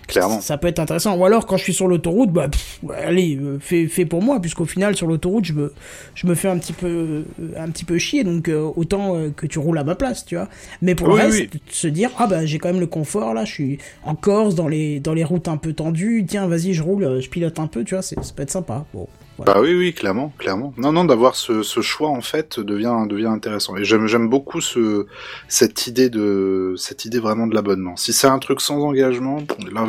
[0.09, 0.41] Clairement.
[0.41, 1.17] Ça peut être intéressant.
[1.17, 4.41] Ou alors, quand je suis sur l'autoroute, bah, pff, allez, euh, fais, fais pour moi,
[4.41, 5.73] puisqu'au final, sur l'autoroute, je me,
[6.17, 7.23] je me fais un petit peu, euh,
[7.57, 10.35] un petit peu chier, donc euh, autant euh, que tu roules à ma place, tu
[10.35, 10.49] vois.
[10.83, 11.61] Mais pour Oui, le reste, oui.
[11.71, 14.67] se dire, ah bah, j'ai quand même le confort, là, je suis en Corse, dans
[14.67, 17.85] les, dans les routes un peu tendues, tiens, vas-y, je roule, je pilote un peu,
[17.85, 18.85] tu vois, ça peut être sympa.
[18.93, 19.07] Bon,
[19.47, 20.73] Bah oui, oui, clairement, clairement.
[20.77, 23.77] Non, non, d'avoir ce, choix en fait devient devient intéressant.
[23.77, 25.07] Et j'aime beaucoup ce
[25.49, 27.97] cette idée de cette idée vraiment de l'abonnement.
[27.97, 29.39] Si c'est un truc sans engagement,
[29.73, 29.87] là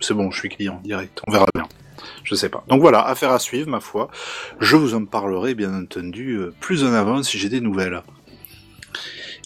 [0.00, 1.20] c'est bon, je suis client direct.
[1.26, 1.66] On verra bien.
[2.24, 2.64] Je sais pas.
[2.68, 4.08] Donc voilà, affaire à suivre, ma foi.
[4.60, 8.02] Je vous en parlerai bien entendu euh, plus en avant si j'ai des nouvelles.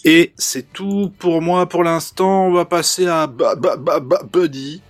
[0.05, 2.47] Et c'est tout pour moi pour l'instant.
[2.47, 3.55] On va passer à ba-
[4.31, 4.81] Buddy.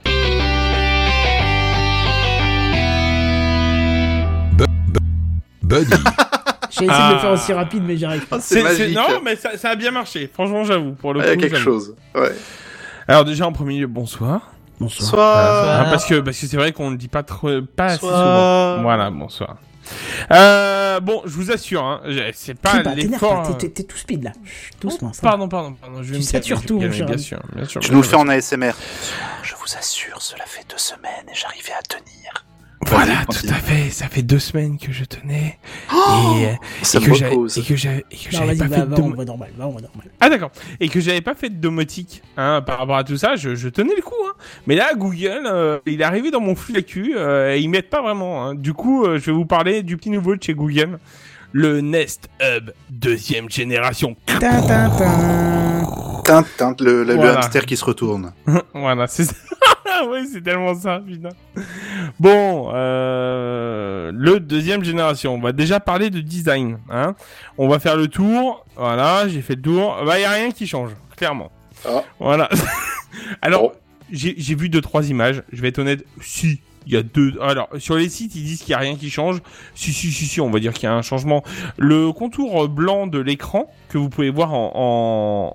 [5.74, 5.92] Buddy.
[6.70, 7.12] J'ai essayé de Ah.
[7.14, 8.40] le faire aussi rapide, mais j'y arrive pas.
[8.40, 8.96] C'est magique.
[8.96, 10.30] Non, mais ça, ça a bien marché.
[10.34, 10.94] Franchement, j'avoue.
[10.94, 11.96] Pour le Ah, Il y a quelque chose.
[12.16, 12.32] Ouais.
[13.08, 14.52] Alors déjà en premier lieu, bonsoir.
[14.80, 15.10] Bonsoir.
[15.10, 15.34] Soit.
[15.36, 18.74] Ah, parce que parce que c'est vrai qu'on ne dit pas trop, pas assez Bonsoir.
[18.76, 18.82] souvent.
[18.84, 19.58] Voilà, bonsoir.
[20.32, 22.02] Euh, bon, je vous assure, hein,
[22.34, 23.56] c'est pas l'effort.
[23.58, 24.32] t'es- t'es tout speed, là.
[24.46, 25.22] Chut, Doucement, ça.
[25.22, 25.98] Pardon, pardon, pardon.
[26.02, 27.02] Je vais Tu me satures tout, ami.
[27.04, 27.82] Bien sûr, bien sûr.
[27.82, 28.72] Tu nous le fais en ASMR.
[29.44, 32.43] Je vous assure, cela fait deux semaines et j'arrivais à tenir.
[32.88, 33.90] Voilà, tout à fait.
[33.90, 35.58] Ça fait deux semaines que je tenais
[35.92, 37.58] et, euh, Ça et que j'avais repose.
[37.58, 39.16] et que j'avais et que Non, j'avais vas-y, pas va, fait va, de on domo-
[39.18, 40.08] va normal, va, on va normal.
[40.20, 43.36] ah d'accord et que j'avais pas fait de domotique hein, par rapport à tout ça.
[43.36, 44.14] Je, je tenais le coup.
[44.28, 44.34] Hein.
[44.68, 47.90] Mais là, Google, euh, il est arrivé dans mon flux d'actu euh, et ils m'aident
[47.90, 48.46] pas vraiment.
[48.46, 48.56] Hein.
[48.56, 51.00] Du coup, euh, je vais vous parler du petit nouveau de chez Google,
[51.52, 54.16] le Nest Hub deuxième génération.
[54.26, 56.22] Tin, tin, tin.
[56.24, 57.40] Tinte, tinte, le, le- le Voilà.
[57.40, 58.34] hamster qui se retourne.
[58.74, 59.34] voilà, c'est ça.
[60.10, 61.30] oui, c'est tellement ça, putain.
[62.20, 65.36] Bon, euh, le deuxième génération.
[65.36, 66.80] On va déjà parler de design.
[66.90, 67.16] Hein.
[67.58, 68.66] On va faire le tour.
[68.76, 69.98] Voilà, j'ai fait le tour.
[70.06, 71.52] Bah, y a rien qui change, clairement.
[71.86, 72.04] Ah.
[72.20, 72.50] Voilà.
[73.42, 73.74] Alors,
[74.12, 75.44] j'ai j'ai vu deux trois images.
[75.52, 76.06] Je vais être honnête.
[76.22, 76.62] Si.
[76.88, 77.34] Il y a deux.
[77.42, 79.40] Alors sur les sites ils disent qu'il y a rien qui change.
[79.76, 81.44] Si si si si, on va dire qu'il y a un changement.
[81.78, 84.72] Le contour blanc de l'écran que vous pouvez voir en,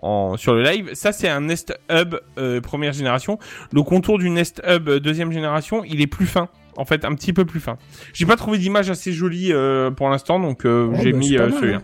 [0.02, 3.38] en, en- sur le live, ça c'est un Nest Hub euh, première génération.
[3.72, 6.48] Le contour du Nest Hub euh, deuxième génération, il est plus fin
[6.78, 7.76] en fait, un petit peu plus fin.
[8.14, 11.36] J'ai pas trouvé d'image assez jolie euh, pour l'instant, donc euh, Oh, j'ai bah, mis
[11.36, 11.78] euh, celui-là.
[11.78, 11.82] hein.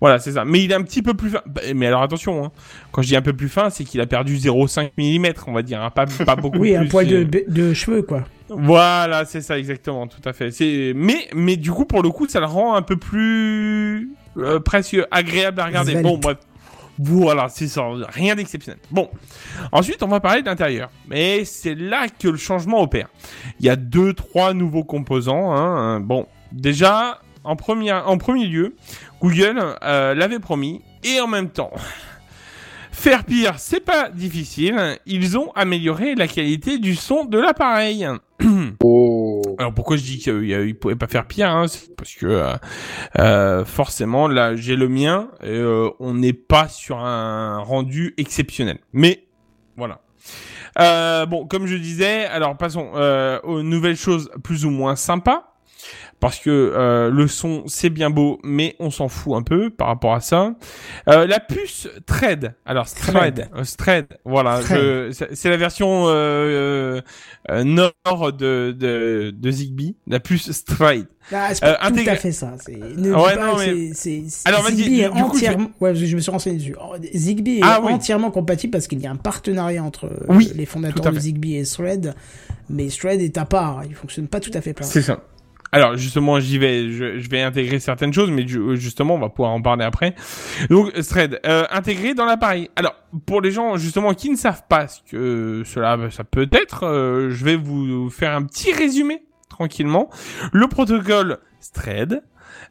[0.00, 0.44] Voilà, c'est ça.
[0.44, 1.40] Mais il est un petit peu plus fin.
[1.46, 2.52] Bah, mais alors attention, hein.
[2.92, 5.62] quand je dis un peu plus fin, c'est qu'il a perdu 0,5 mm, on va
[5.62, 5.90] dire, hein.
[5.90, 8.24] pas, pas beaucoup Oui, un poil de, de cheveux, quoi.
[8.50, 10.50] Voilà, c'est ça exactement, tout à fait.
[10.50, 14.60] C'est mais mais du coup pour le coup ça le rend un peu plus euh,
[14.60, 15.94] presque agréable à regarder.
[16.02, 16.36] Bon bref.
[16.98, 18.80] Voilà, c'est ça, rien d'exceptionnel.
[18.90, 19.10] Bon,
[19.72, 23.08] ensuite on va parler de l'intérieur, mais c'est là que le changement opère.
[23.58, 25.52] Il y a deux, trois nouveaux composants.
[25.52, 26.00] Hein.
[26.00, 28.74] Bon, déjà en premier, en premier lieu,
[29.20, 31.72] Google euh, l'avait promis et en même temps,
[32.92, 34.98] faire pire, c'est pas difficile.
[35.04, 38.06] Ils ont amélioré la qualité du son de l'appareil.
[39.58, 42.54] Alors pourquoi je dis qu'il pouvait pas faire pire hein, parce que euh,
[43.18, 48.78] euh, forcément là j'ai le mien, et, euh, on n'est pas sur un rendu exceptionnel.
[48.92, 49.24] Mais
[49.76, 50.00] voilà.
[50.80, 55.53] Euh, bon, comme je disais, alors passons euh, aux nouvelles choses plus ou moins sympas.
[56.20, 59.88] Parce que euh, le son c'est bien beau, mais on s'en fout un peu par
[59.88, 60.54] rapport à ça.
[61.08, 64.06] Euh, la puce Thread, alors Thread, Thread.
[64.12, 64.60] euh, voilà,
[65.32, 67.00] c'est la version euh,
[67.50, 71.06] euh, nord de, de, de Zigbee, la puce Thread.
[71.32, 72.52] Ah, c'est pas Euh, tout à fait ça.
[72.64, 72.76] C'est...
[72.76, 76.56] Ne Ouais, non, mais- Zigbee est du coup, je entièrement, ouais, je me suis renseigné
[76.58, 76.76] dessus.
[76.80, 77.92] Oh, Zigbee est Ah, oui.
[77.92, 81.18] entièrement compatible parce qu'il y a un partenariat entre Oui, les fondateurs de.
[81.18, 82.14] Zigbee et Thread.
[82.70, 83.82] Mais Thread est à part.
[83.86, 84.86] Il fonctionne pas tout à fait plein.
[84.86, 85.20] C'est ça.
[85.74, 89.28] Alors justement, j'y vais, je, je vais intégrer certaines choses, mais ju- justement, on va
[89.28, 90.14] pouvoir en parler après.
[90.70, 92.70] Donc Thread euh, intégré dans l'appareil.
[92.76, 92.94] Alors
[93.26, 97.30] pour les gens justement qui ne savent pas ce que cela, ça peut être, euh,
[97.30, 100.10] je vais vous faire un petit résumé tranquillement.
[100.52, 101.38] Le protocole
[101.72, 102.22] Thread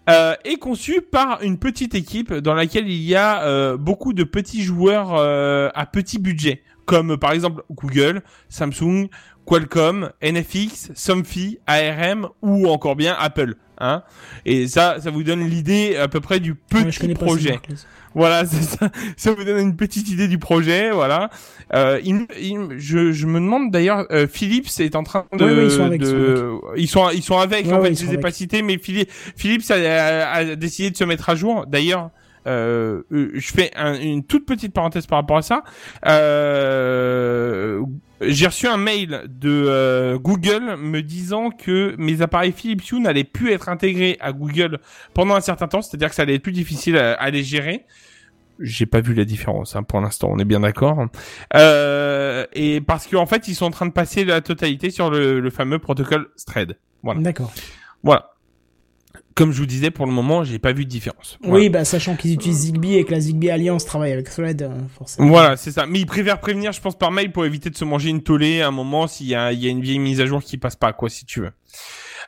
[0.09, 4.23] euh, est conçu par une petite équipe dans laquelle il y a euh, beaucoup de
[4.23, 9.07] petits joueurs euh, à petit budget, comme par exemple Google, Samsung,
[9.45, 13.55] Qualcomm, NFX, Somfy, ARM ou encore bien Apple.
[13.79, 14.03] Hein
[14.45, 17.59] Et ça, ça vous donne l'idée à peu près du petit projet.
[18.15, 18.89] Voilà, c'est ça.
[19.17, 21.29] Ça vous donne une petite idée du projet, voilà.
[21.73, 25.51] Euh, il- il- je, je me demande d'ailleurs, euh, Philips est en train de, Ouais,
[25.55, 27.65] ouais, ils sont avec, de- ils sont, ils sont avec.
[27.67, 30.95] En fait, je les ai pas cités, mais Philips, Philips a, a- a décidé de
[30.97, 31.65] se mettre à jour.
[31.65, 32.11] D'ailleurs,
[32.47, 35.63] euh, euh, je fais un- une toute petite parenthèse par rapport à ça.
[36.63, 37.81] Euh,
[38.21, 43.23] j'ai reçu un mail de euh, Google me disant que mes appareils Philips Hue n'allaient
[43.23, 44.79] plus être intégrés à Google
[45.13, 47.85] pendant un certain temps, c'est-à-dire que ça allait être plus difficile à, à les gérer.
[48.59, 51.07] J'ai pas vu la différence hein, pour l'instant, on est bien d'accord.
[51.55, 55.39] Euh, et parce qu'en fait, ils sont en train de passer la totalité sur le,
[55.39, 56.77] le fameux protocole Thread.
[57.01, 57.19] Voilà.
[57.21, 57.51] D'accord.
[58.03, 58.29] Voilà.
[59.35, 61.37] Comme je vous disais, pour le moment, j'ai pas vu de différence.
[61.41, 61.55] Voilà.
[61.55, 64.69] Oui, bah, sachant qu'ils utilisent Zigbee et que la Zigbee Alliance travaille avec Thread, euh,
[64.97, 65.27] forcément.
[65.27, 65.85] Voilà, c'est ça.
[65.85, 68.61] Mais ils préfèrent prévenir, je pense, par mail pour éviter de se manger une tollée
[68.61, 70.57] à un moment s'il y a, il y a une vieille mise à jour qui
[70.57, 71.51] passe pas, quoi, si tu veux.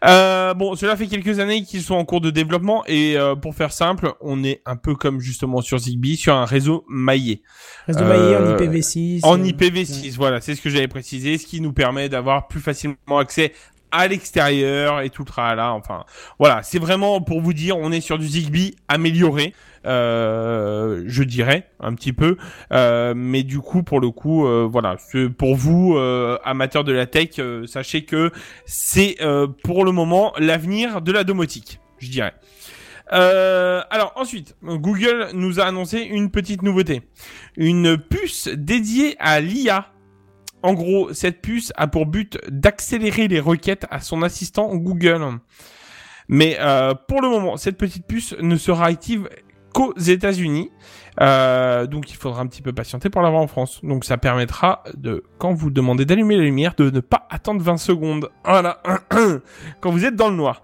[0.04, 3.56] Euh, bon, cela fait quelques années qu'ils sont en cours de développement et euh, pour
[3.56, 7.42] faire simple, on est un peu comme justement sur Zigbee, sur un réseau maillé.
[7.88, 9.20] De maillé en Euh, IPv6.
[9.24, 12.60] En euh, IPv6, voilà, c'est ce que j'avais précisé, ce qui nous permet d'avoir plus
[12.60, 13.54] facilement accès
[13.92, 15.74] à l'extérieur et tout le tralala.
[15.74, 16.04] Enfin,
[16.40, 19.54] voilà, c'est vraiment pour vous dire, on est sur du Zigbee amélioré,
[19.86, 22.38] euh, je dirais un petit peu,
[22.72, 24.98] euh, mais du coup, pour le coup, euh, voilà,
[25.38, 28.32] pour vous euh, amateurs de la tech, sachez que
[28.66, 29.18] c'est
[29.64, 32.34] pour le moment l'avenir de la domotique, je dirais.
[33.12, 37.04] Alors ensuite, Google nous a annoncé une petite nouveauté,
[37.56, 39.92] une puce dédiée à l'IA.
[40.66, 45.38] En gros, cette puce a pour but d'accélérer les requêtes à son assistant Google.
[46.28, 49.30] Mais euh, pour le moment, cette petite puce ne sera active
[49.76, 50.72] qu'aux États-Unis.
[51.22, 53.80] Euh, donc il faudra un petit peu patienter pour l'avoir en France.
[53.84, 57.78] Donc ça permettra de, quand vous demandez d'allumer la lumière, de ne pas attendre 20
[57.78, 58.32] secondes.
[58.44, 58.82] Voilà.
[59.82, 60.64] quand vous êtes dans le noir.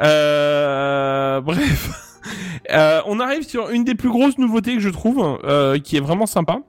[0.00, 2.00] Euh, bref.
[3.04, 5.38] On arrive sur une des plus grosses nouveautés que je trouve,
[5.84, 6.60] qui est vraiment sympa,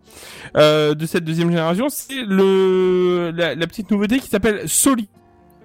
[0.56, 5.10] euh, de cette deuxième génération, c'est le la, petite nouveauté qui s'appelle Soli.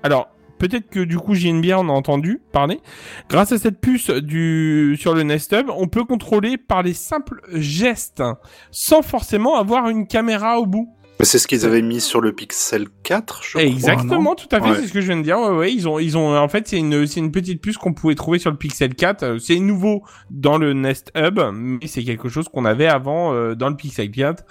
[0.03, 0.28] Alors,
[0.59, 2.80] peut-être que du coup JNBR en a entendu parler.
[3.28, 7.41] Grâce à cette puce du sur le Nest Hub, on peut contrôler par les simples
[7.55, 8.22] gestes,
[8.70, 10.93] sans forcément avoir une caméra au bout.
[11.25, 13.62] C'est ce qu'ils avaient mis sur le Pixel 4, je crois.
[13.62, 14.77] Exactement, tout à fait, Ouais.
[14.81, 15.39] c'est ce que je viens de dire.
[15.39, 17.93] Ouais, ouais, ils ont, ils ont, en fait, c'est une, c'est une petite puce qu'on
[17.93, 19.23] pouvait trouver sur le Pixel 4.
[19.23, 23.55] Euh, C'est nouveau dans le Nest Hub, mais c'est quelque chose qu'on avait avant euh,
[23.55, 24.45] dans le Pixel 4.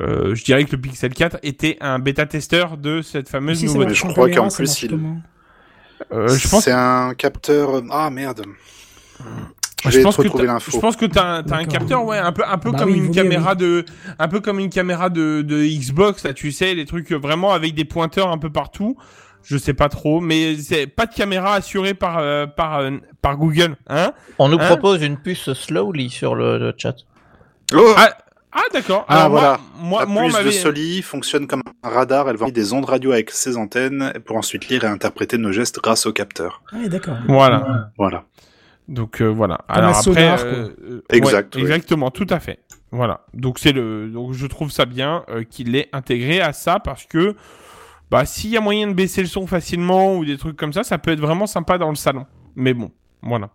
[0.00, 3.92] Euh, je dirais que le Pixel 4 était un bêta-testeur de cette fameuse Si, marche
[3.94, 4.98] je crois qu'en plus, il-
[6.12, 7.82] Euh, je pense, C'est un capteur.
[7.90, 8.42] Ah merde.
[9.84, 10.70] Je je vais pense te que retrouver t'as- l'info.
[10.74, 13.10] je pense que t'as, un- capteur, ouais, un peu, un peu Bah comme oui, une
[13.10, 13.84] caméra de,
[14.18, 17.52] un peu comme une caméra de, de Xbox, là, tu sais, les trucs euh, vraiment
[17.52, 18.96] avec des pointeurs un peu partout.
[19.42, 23.36] je sais pas trop, mais c'est pas de caméra assurée par euh, par euh, par
[23.36, 26.94] Google, hein On nous Hein propose une puce Slowly sur le, le chat.
[27.74, 28.16] Oh Ah,
[28.52, 29.04] ah d'accord.
[29.08, 29.60] Ah, Alors, voilà.
[29.78, 32.28] Moi, La moi, moi, on puce de Soli fonctionne comme un radar.
[32.30, 35.52] Elle va envoyer des ondes radio avec ses antennes pour ensuite lire et interpréter nos
[35.52, 36.62] gestes grâce au capteur.
[36.72, 37.16] Ah, ouais, d'accord.
[37.28, 37.90] Voilà.
[37.98, 38.24] Voilà.
[38.88, 39.58] Donc euh, voilà.
[39.68, 41.66] Comme Alors un après, sonar, euh, euh, Exact, ouais, oui.
[41.66, 42.60] exactement, tout à fait.
[42.92, 43.24] Voilà.
[43.34, 47.04] Donc c'est le, donc je trouve ça bien euh, qu'il l'ait intégré à ça parce
[47.04, 47.34] que,
[48.10, 50.84] bah, s'il y a moyen de baisser le son facilement ou des trucs comme ça,
[50.84, 52.26] ça peut être vraiment sympa dans le salon.
[52.54, 52.90] Mais bon,
[53.22, 53.50] voilà.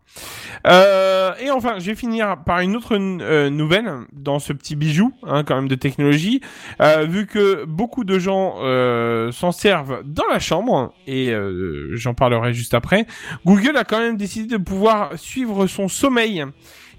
[0.67, 5.13] Euh, et enfin, je vais finir par une autre euh, nouvelle dans ce petit bijou,
[5.23, 6.41] hein, quand même de technologie,
[6.81, 12.13] euh, vu que beaucoup de gens euh, s'en servent dans la chambre et euh, j'en
[12.13, 13.05] parlerai juste après.
[13.45, 16.43] Google a quand même décidé de pouvoir suivre son sommeil.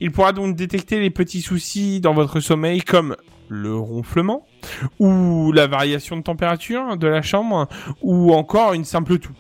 [0.00, 3.16] Il pourra donc détecter les petits soucis dans votre sommeil comme
[3.48, 4.46] le ronflement
[4.98, 7.68] ou la variation de température de la chambre
[8.00, 9.34] ou encore une simple toux.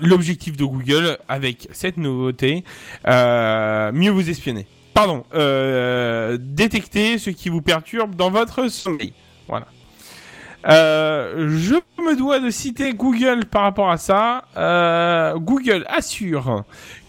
[0.00, 2.64] L'objectif de Google avec cette nouveauté,
[3.06, 4.66] euh, mieux vous espionner.
[4.94, 9.12] Pardon, euh, détecter ce qui vous perturbe dans votre sommeil.
[9.48, 9.66] Voilà.
[10.68, 14.44] Euh, je me dois de citer Google par rapport à ça.
[14.56, 16.64] Euh, Google assure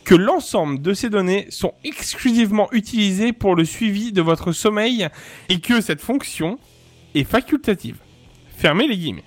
[0.06, 5.08] que l'ensemble de ces données sont exclusivement utilisées pour le suivi de votre sommeil
[5.50, 6.58] et que cette fonction
[7.16, 7.98] est facultative.
[8.58, 9.24] Fermez les guillemets.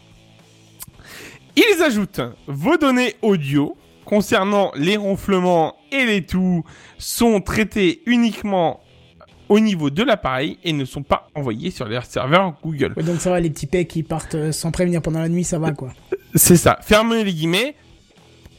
[1.57, 6.65] Ils ajoutent vos données audio concernant les ronflements et les toux
[6.99, 8.81] sont traitées uniquement
[9.49, 12.95] au niveau de l'appareil et ne sont pas envoyés sur les serveurs Google.
[12.97, 15.45] Ouais, donc ça va, les petits pecs qui partent euh, sans prévenir pendant la nuit,
[15.45, 15.93] ça va quoi.
[16.35, 16.79] C'est ça.
[16.83, 17.75] Fermez les guillemets.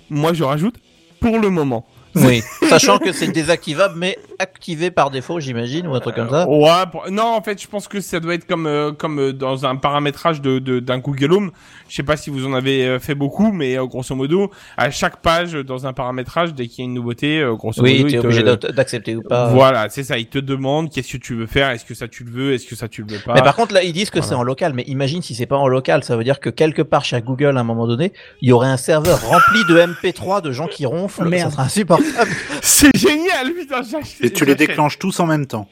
[0.10, 0.76] Moi, je rajoute
[1.20, 1.86] pour le moment.
[2.26, 2.42] Oui.
[2.70, 6.48] Sachant que c'est désactivable, mais activé par défaut, j'imagine, ou un truc comme ça.
[6.48, 9.34] Ouais, pour- non, en fait, je pense que ça doit être comme euh, comme euh,
[9.34, 11.52] dans un paramétrage de de- d'un Google Home.
[11.90, 14.92] Je sais pas si vous en avez euh, fait beaucoup, mais euh, grosso modo, à
[14.92, 17.98] chaque page euh, dans un paramétrage, dès qu'il y a une nouveauté, euh, grosso Oui,
[18.00, 18.44] modo, tu es il obligé
[18.74, 19.48] d'accepter ou pas.
[19.50, 20.18] Voilà, c'est ça.
[20.18, 21.70] Il te demande qu'est-ce que tu veux faire.
[21.72, 23.56] Est-ce que ça tu le veux Est-ce que ça tu le veux pas Mais par
[23.56, 24.28] contre, là, ils disent que Voilà.
[24.30, 24.74] c'est en local.
[24.76, 27.58] Mais imagine si c'est pas en local, ça veut dire que quelque part chez Google,
[27.58, 28.12] à un moment donné,
[28.42, 31.24] il y aurait un serveur rempli de MP3 de gens qui ronflent.
[31.26, 31.50] Oh, merde.
[31.50, 32.07] Ça sera insupportable.
[32.62, 33.82] C'est génial, putain.
[33.84, 35.68] j'achète- Et tu les déclenches tous en même temps.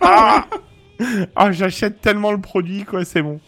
[0.00, 0.46] Ah
[1.34, 3.40] Ah, j'achète tellement le produit, quoi, c'est bon.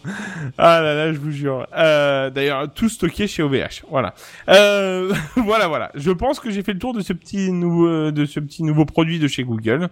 [0.57, 1.65] Ah là là, je vous jure.
[1.77, 3.83] Euh, D'ailleurs, tout stocké chez OVH.
[3.89, 4.13] Voilà.
[4.49, 5.91] Euh, voilà, voilà.
[5.95, 8.83] Je pense que j'ai fait le tour de ce petit nouveau, de ce petit nouveau
[8.85, 9.87] produit de chez Google.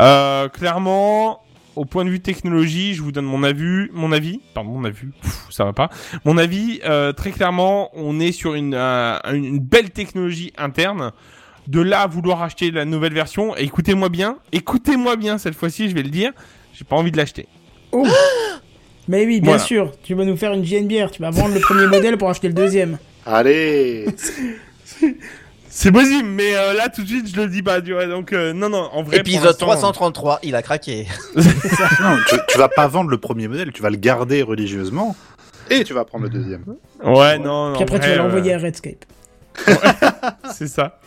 [0.00, 1.42] Euh, clairement,
[1.76, 5.06] au point de vue technologie, je vous donne mon avis, mon avis, pardon, mon avis,
[5.22, 5.88] Pff, ça va pas.
[6.26, 11.12] Mon avis, euh, très clairement, on est sur une, euh, une belle technologie interne.
[11.68, 15.88] De là à vouloir acheter la nouvelle version, et écoutez-moi bien, écoutez-moi bien cette fois-ci,
[15.88, 16.32] je vais le dire,
[16.74, 17.46] j'ai pas envie de l'acheter.
[17.92, 18.06] Oh
[19.08, 19.62] Mais oui, bien Voilà.
[19.64, 22.48] sûr, tu vas nous faire une JNBR, tu vas vendre le premier modèle pour acheter
[22.48, 22.98] le deuxième.
[23.26, 24.06] Allez
[25.74, 28.06] C'est possible, mais euh, là tout de suite je le dis pas, tu vois.
[28.06, 29.18] Donc euh, non, non, en vrai.
[29.18, 31.06] Épisode l'instant, 333, il a craqué.
[31.36, 35.16] Non, tu, tu vas pas vendre le premier modèle, tu vas le garder religieusement.
[35.70, 36.64] Et tu vas prendre le deuxième.
[37.02, 37.74] Ouais, non, non.
[37.74, 39.04] Puis après, tu vas l'envoyer euh, à Redscape.
[40.54, 40.98] C'est ça.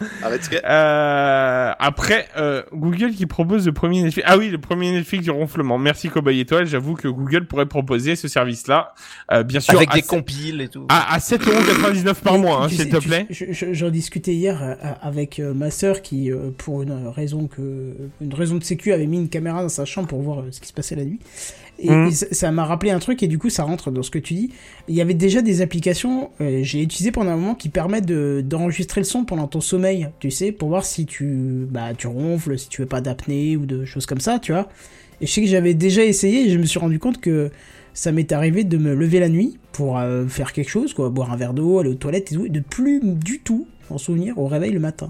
[0.49, 4.27] Que- Euh, après, euh, Google qui propose le premier Netflix.
[4.29, 5.77] Ah oui, le premier Netflix du ronflement.
[5.77, 6.65] Merci Cowboy Étoile.
[6.65, 8.93] J'avoue que Google pourrait proposer ce service-là,
[9.31, 10.85] euh, bien sûr, Avec des se- compiles et tout.
[10.89, 13.27] à, à 7,99€ par mois, hein, s'il te plaît.
[13.29, 18.55] je- je- J'en discutais hier avec ma sœur qui, pour une raison que, une raison
[18.55, 20.95] de sécu, avait mis une caméra dans sa chambre pour voir ce qui se passait
[20.95, 21.19] la nuit.
[21.79, 24.19] Et, et ça m'a rappelé un truc et du coup ça rentre dans ce que
[24.19, 24.49] tu dis.
[24.87, 28.41] Il y avait déjà des applications, euh, j'ai utilisé pendant un moment qui permettent de
[28.45, 32.57] d'enregistrer le son pendant ton sommeil, tu sais, pour voir si tu bah tu ronfles,
[32.57, 34.69] si tu veux pas d'apnée ou de choses comme ça, tu vois.
[35.21, 37.51] Et je sais que j'avais déjà essayé et je me suis rendu compte que
[37.93, 41.31] ça m'est arrivé de me lever la nuit pour euh, faire quelque chose, quoi, boire
[41.31, 44.37] un verre d'eau, aller aux toilettes et tout, et de plus du tout en souvenir
[44.37, 45.09] au réveil le matin.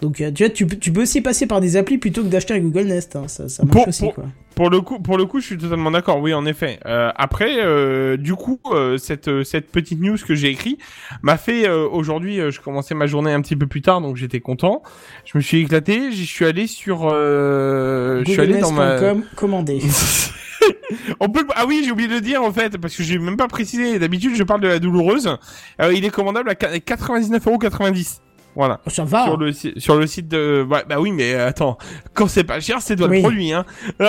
[0.00, 2.28] Donc euh, tu vois, tu, peux- tu peux aussi passer par des applis plutôt que
[2.28, 4.24] d'acheter un Google Nest, hein, ça, ça marche Pour- aussi, pour- quoi.
[4.54, 6.18] Pour le coup, pour le coup, je suis totalement d'accord.
[6.20, 6.80] Oui, en effet.
[6.84, 10.78] Euh, après, euh, du coup, euh, cette euh, cette petite news que j'ai écrit
[11.22, 12.40] m'a fait euh, aujourd'hui.
[12.40, 14.82] euh, je commençais ma journée un petit peu plus tard, donc j'étais content.
[15.24, 16.10] Je me suis éclaté.
[16.10, 17.08] J'y suis allé sur.
[17.12, 18.96] Euh, je suis allé dans ma.
[18.96, 19.80] GoogleNest.com, commandé.
[21.20, 23.36] On peut ah oui j'ai oublié de le dire en fait parce que j'ai même
[23.36, 25.36] pas précisé d'habitude je parle de la douloureuse
[25.80, 28.18] Euh, il est commandable à 99,90€
[28.54, 28.80] voilà.
[28.86, 29.24] Oh, ça va.
[29.24, 31.78] sur le sur le site de bah, bah oui mais attends.
[32.14, 33.16] Quand c'est pas cher c'est toi Oui.
[33.18, 33.64] le produit hein.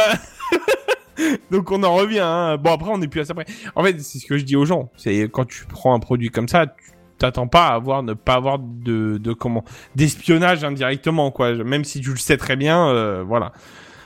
[1.51, 2.57] Donc on en revient hein.
[2.57, 3.45] bon après on est plus à ça près.
[3.75, 4.89] En fait c'est ce que je dis aux gens.
[4.97, 8.35] C'est quand tu prends un produit comme ça tu t'attends pas à avoir ne pas
[8.35, 9.63] avoir de de comment
[9.95, 11.53] d'espionnage indirectement quoi.
[11.53, 13.51] Même si tu le sais très bien euh, voilà.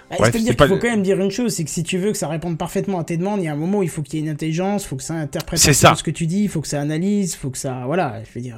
[0.10, 2.18] Ah, C'est-à-dire qu'il faut quand même dire une chose, c'est que si tu veux que
[2.18, 4.20] ça réponde parfaitement à tes demandes, il y a un moment où il faut qu'il
[4.20, 6.62] y ait une intelligence, il faut que ça interprète ce que tu dis, il faut
[6.62, 7.84] que ça analyse, il faut que ça...
[7.86, 8.58] Voilà, je veux dire...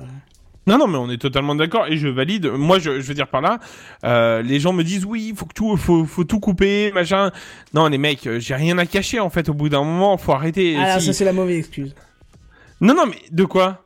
[0.68, 2.48] Non, non, mais on est totalement d'accord et je valide.
[2.48, 3.60] Moi, je, je veux dire par là,
[4.04, 7.32] euh, les gens me disent oui, faut que tout, faut, faut tout couper, machin.
[7.74, 9.48] Non, les mecs, euh, j'ai rien à cacher en fait.
[9.50, 10.76] Au bout d'un moment, faut arrêter.
[10.80, 11.94] Ah Si- ça c'est la mauvaise excuse.
[12.82, 13.84] Non, non, mais de quoi?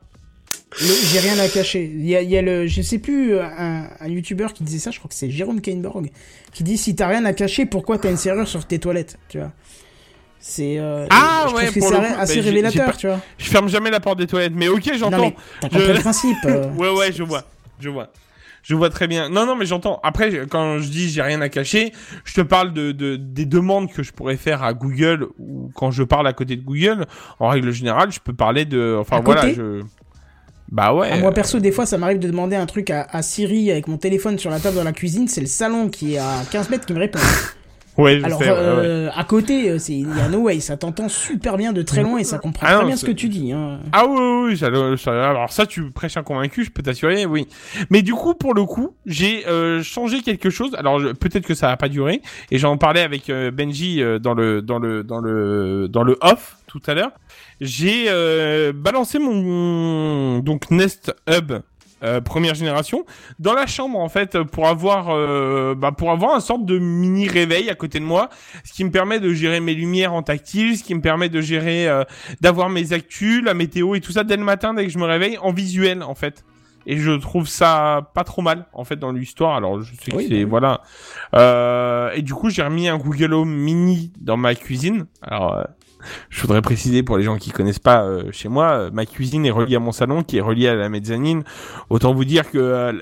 [0.79, 1.83] J'ai rien à cacher.
[1.93, 4.77] Il y a, il y a le, je sais plus, un, un youtubeur qui disait
[4.79, 6.09] ça, je crois que c'est Jérôme Kainborg,
[6.53, 9.39] qui dit si t'as rien à cacher, pourquoi t'as une serrure sur tes toilettes, tu
[9.39, 9.51] vois?
[10.41, 12.91] C'est, euh, Ah, je ouais, trouve que pour c'est le coup, assez bah, révélateur, j'ai
[12.91, 13.19] pas- tu vois.
[13.37, 14.53] Je ferme jamais la porte des toilettes.
[14.55, 15.17] Mais ok, Non j'entends.
[15.21, 16.37] mais, t'as compris Je- le principe.
[16.45, 16.69] euh.
[16.77, 17.43] Ouais, ouais, je vois.
[17.79, 18.07] Je vois.
[18.63, 19.29] Je vois très bien.
[19.29, 19.99] Non, non, mais j'entends.
[20.03, 21.91] Après, je- quand je dis j'ai rien à cacher,
[22.25, 25.91] je te parle de, de des demandes que je pourrais faire à Google ou quand
[25.91, 27.05] je parle à côté de Google.
[27.39, 28.97] En règle générale, je peux parler de.
[28.99, 29.53] Enfin À voilà, côté?
[29.55, 29.81] je.
[30.71, 31.09] Bah ouais.
[31.11, 33.87] Ah, moi perso, des fois, ça m'arrive de demander un truc à, à Siri avec
[33.87, 35.27] mon téléphone sur la table dans la cuisine.
[35.27, 37.19] C'est le salon qui est à 15 mètres qui me répond.
[37.99, 38.49] Ouais, je Alors, sais.
[38.49, 38.57] ouais, ouais.
[38.59, 41.81] euh, à côté, euh, c'est il y a no way, ça t'entend super bien de
[41.81, 43.51] très loin et ça comprend Ah très non, bien ce que tu dis.
[43.51, 43.79] Hein.
[43.91, 47.47] Ah oui, oui, oui, alors ça, tu prêches un convaincu, je peux t'assurer, oui.
[47.89, 50.73] Mais du coup, pour le coup, j'ai euh, changé quelque chose.
[50.75, 52.21] Alors peut-être que ça va pas durer,
[52.51, 56.17] et j'en parlais avec euh, Benji euh, dans le dans le dans le dans le
[56.21, 57.11] off tout à l'heure.
[57.59, 61.51] J'ai euh, balancé mon donc Nest Hub.
[62.03, 63.05] Euh, première génération
[63.39, 67.27] dans la chambre en fait pour avoir euh, bah, pour avoir un sorte de mini
[67.27, 68.29] réveil à côté de moi
[68.63, 71.41] ce qui me permet de gérer mes lumières en tactile ce qui me permet de
[71.41, 72.03] gérer euh,
[72.41, 75.05] d'avoir mes actus, la météo et tout ça dès le matin, dès que je me
[75.05, 76.43] réveille, en visuel en fait.
[76.85, 79.55] Et je trouve ça pas trop mal en fait dans l'histoire.
[79.55, 80.81] Alors je sais que Oui, c'est bah voilà.
[81.35, 85.05] Euh, et du coup j'ai remis un Google Home Mini dans ma cuisine.
[85.21, 85.63] Alors euh,
[86.29, 89.45] je voudrais préciser pour les gens qui connaissent pas euh, chez moi, euh, ma cuisine
[89.45, 91.43] est reliée à mon salon, qui est reliée à la mezzanine.
[91.89, 92.93] Autant vous dire que euh,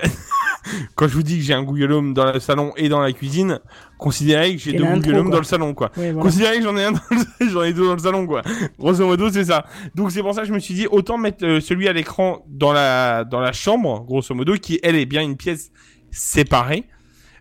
[0.94, 3.12] quand je vous dis que j'ai un Google Home dans le salon et dans la
[3.12, 3.60] cuisine,
[3.98, 4.84] considérez que j'ai deux
[5.22, 5.30] quoi.
[5.32, 5.90] dans le salon quoi.
[5.94, 6.12] Voilà.
[6.20, 8.42] Considérez que j'en ai un, dans le- j'en ai deux dans le salon, quoi.
[8.78, 9.64] Grosso modo, c'est ça.
[9.94, 12.72] Donc c'est pour ça que je me suis dit autant mettre celui à l'écran dans
[12.72, 15.70] la dans la chambre, grosso modo, qui elle est bien une pièce
[16.10, 16.84] séparée.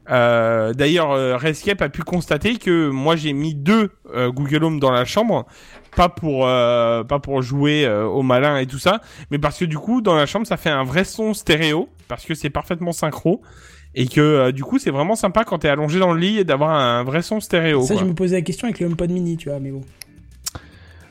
[0.10, 4.80] Euh, D'ailleurs, euh, Rescape a pu constater que moi j'ai mis deux euh, Google Home
[4.80, 5.46] dans la chambre,
[5.96, 9.02] pas pour euh, pas pour jouer au malin et tout ça,
[9.32, 12.26] mais parce que du coup dans la chambre ça fait un vrai son stéréo parce
[12.26, 13.42] que c'est parfaitement synchro
[13.96, 16.72] et que du coup c'est vraiment sympa quand t'es allongé dans le lit et d'avoir
[16.72, 17.82] un vrai son stéréo.
[17.82, 18.04] Ça, quoi.
[18.04, 19.82] je me posais la question avec le HomePod mini, tu vois, mais bon.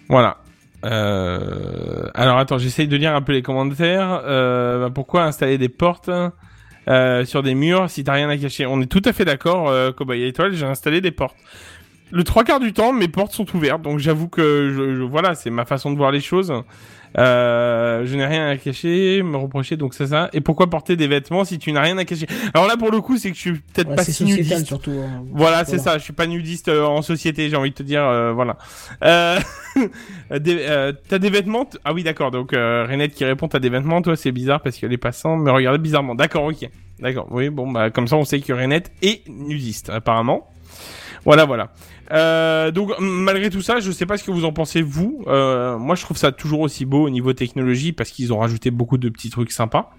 [0.09, 0.39] Voilà.
[0.83, 4.23] Alors attends, j'essaye de lire un peu les commentaires.
[4.25, 6.11] Bah, pourquoi installer des portes?
[6.89, 9.68] Euh, sur des murs si t'as rien à cacher On est tout à fait d'accord,
[9.68, 11.37] euh, Cowboy Étoile, j'ai installé des portes.
[12.12, 15.51] Le trois quarts du temps, mes portes sont ouvertes, donc j'avoue que je- voilà, c'est
[15.51, 16.53] ma façon de voir les choses.
[17.19, 20.29] Euh, je n'ai rien à cacher, me reprocher, donc c'est ça.
[20.35, 22.27] Et pourquoi porter des vêtements si tu n'as rien à cacher?
[22.53, 24.67] Alors là, pour le coup, c'est que je suis peut-être Ouais, pas c'est si nudiste.
[24.67, 24.91] surtout.
[24.93, 25.25] hein.
[25.33, 25.97] Voilà, c'est ça.
[25.99, 28.05] Je suis pas nudiste euh, en société, j'ai envie de te dire.
[28.05, 28.59] euh, voilà.
[29.03, 29.39] Euh,
[30.31, 32.31] t'as des vêtements Ah oui, d'accord.
[32.31, 34.03] Donc Renette qui répond, t'as des vêtements.
[34.03, 36.14] Toi, c'est bizarre parce que les passants me regardaient bizarrement.
[36.14, 36.69] D'accord, ok.
[37.01, 37.29] D'accord.
[37.31, 40.49] Oui, bon, bah comme ça, on sait que Renette est nudiste apparemment.
[41.25, 41.73] Voilà, voilà.
[42.13, 45.25] Euh, donc malgré tout ça, je sais pas ce que vous en pensez vous.
[45.27, 48.71] Euh, moi, je trouve ça toujours aussi beau au niveau technologie parce qu'ils ont rajouté
[48.71, 49.91] beaucoup de petits trucs sympas.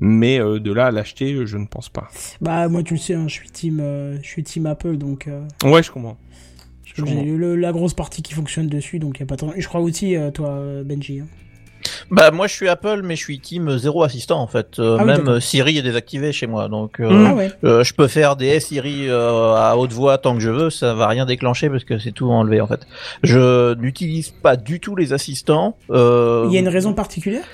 [0.00, 2.08] Mais euh, de là à l'acheter, je ne pense pas.
[2.40, 3.80] Bah, moi, tu le sais, hein, je suis team,
[4.22, 5.28] je suis team Apple, donc
[5.62, 6.18] Ouais, je comprends.
[6.84, 9.52] J'ai la grosse partie qui fonctionne dessus, donc y a pas tant.
[9.56, 11.20] Je crois aussi, toi, Benji.
[11.20, 11.26] hein.
[12.10, 14.78] Bah moi je suis Apple mais je suis team zéro assistant en fait.
[14.78, 17.26] Euh, Ah même euh, Siri est désactivé chez moi donc euh.
[17.28, 17.50] Ah ouais.
[17.64, 20.94] euh, je peux faire des Siri euh, à haute voix tant que je veux, ça
[20.94, 22.86] va rien déclencher parce que c'est tout enlevé en fait.
[23.22, 25.76] Je n'utilise pas du tout les assistants.
[25.90, 27.44] Euh, Il y a une raison particulière?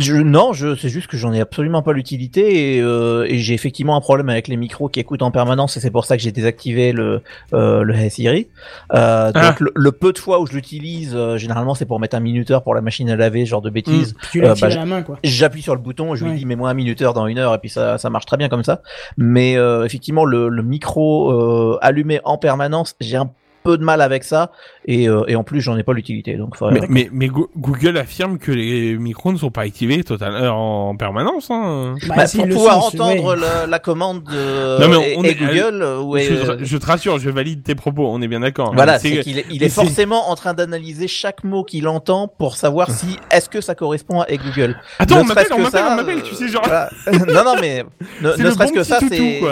[0.00, 3.54] Je, non, je, c'est juste que j'en ai absolument pas l'utilité et, euh, et j'ai
[3.54, 6.22] effectivement un problème avec les micros qui écoutent en permanence et c'est pour ça que
[6.22, 7.22] j'ai désactivé le
[7.52, 8.48] euh, le Hey Siri.
[8.94, 9.56] Euh, donc Ah.
[9.60, 12.62] le, le peu de fois où je l'utilise, euh, généralement c'est pour mettre un minuteur
[12.62, 14.14] pour la machine à laver, ce genre de bêtises.
[14.20, 15.18] Puis Tu l'as Euh, bah, à la main, quoi.
[15.24, 17.70] J'appuie sur le bouton, je lui dis mets-moi un minuteur dans une heure et puis
[17.70, 18.82] ça, ça marche très bien comme ça.
[19.16, 23.30] Mais euh, effectivement le, le micro euh, allumé en permanence, j'ai un
[23.66, 24.50] peu de mal avec ça
[24.86, 27.50] et, euh, et en plus j'en ai pas l'utilité donc faut- Mais, mais, mais Go-
[27.56, 31.48] Google affirme que les micros ne sont pas activés total, euh, en permanence.
[31.50, 31.96] Hein.
[32.08, 33.40] Bah, si, pour pouvoir c'est- entendre ouais.
[33.40, 36.50] la, la commande de Non, mais et, on et est- Google euh, ou je, te-
[36.50, 38.72] euh, je te rassure, je valide tes propos, on est bien d'accord.
[38.74, 42.56] voilà, C'est qu'il est, il est forcément en train d'analyser chaque mot qu'il entend pour
[42.56, 44.76] savoir si est-ce que ça correspond à Google.
[44.98, 46.62] Attends, Ne on m'appelle, serait-ce on que m'appelle, ça, on m'appelle, tu sais, genre.
[46.64, 46.90] Voilà.
[47.12, 47.84] non, non, mais
[48.22, 48.98] ne, serait-ce bon que ça,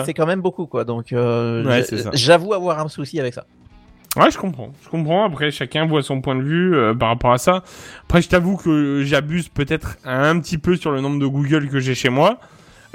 [0.05, 0.85] c'est quand même beaucoup, quoi.
[0.85, 3.45] Donc, euh, Ouais, j'avoue avoir un souci avec ça.
[4.17, 4.73] Ouais, je comprends.
[4.85, 5.25] Je comprends.
[5.25, 7.65] Après, chacun voit son point de vue euh, par rapport à ça.
[8.05, 11.81] Après, je t'avoue que j'abuse peut-être un petit peu sur le nombre de Google que
[11.81, 12.39] j'ai chez moi.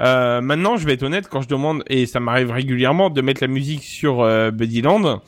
[0.00, 3.42] Euh, maintenant, je vais être honnête quand je demande et ça m'arrive régulièrement de mettre
[3.42, 5.20] la musique sur euh, Buddyland.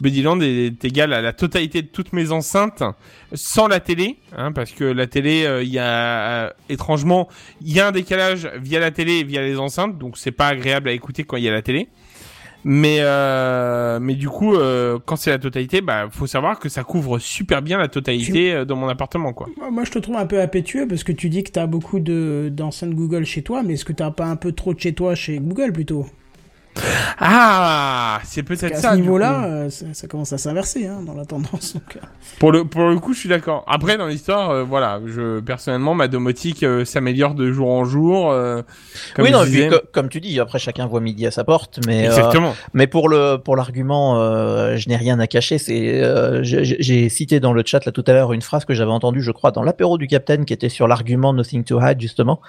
[0.00, 2.84] Buddyland est égal à la totalité de toutes mes enceintes
[3.32, 7.28] sans la télé, hein, parce que la télé, euh, il y a euh, étrangement,
[7.60, 10.48] il y a un décalage via la télé et via les enceintes, donc c'est pas
[10.48, 11.88] agréable à écouter quand il y a la télé.
[12.64, 16.84] Mais euh, mais du coup, euh, quand c'est la totalité, bah faut savoir que ça
[16.84, 19.48] couvre super bien la totalité euh, dans mon appartement, quoi.
[19.70, 22.50] Moi, je te trouve un peu impétueux parce que tu dis que t'as beaucoup de
[22.52, 25.14] d'enceintes Google chez toi, mais est-ce que t'as pas un peu trop de chez toi
[25.14, 26.06] chez Google plutôt?
[27.18, 28.90] Ah, c'est peut-être À ça.
[28.90, 31.74] ce du niveau-là, euh, ça, ça commence à s'inverser hein, dans la tendance.
[31.74, 31.98] donc.
[32.38, 33.64] Pour le pour le coup, je suis d'accord.
[33.66, 38.30] Après, dans l'histoire, euh, voilà, je personnellement, ma domotique euh, s'améliore de jour en jour.
[38.30, 38.62] euh,
[39.14, 39.68] comme oui, non, disais.
[39.92, 42.54] comme tu dis, après chacun voit midi à sa porte, mais euh, Exactement.
[42.72, 45.58] mais pour le pour l'argument, euh, je n'ai rien à cacher.
[45.58, 48.90] C'est euh, j'ai- cité dans le chat là tout à l'heure une phrase que j'avais
[48.92, 52.40] entendue, je crois, dans l'apéro du Capitaine, qui était sur l'argument Nothing to hide justement,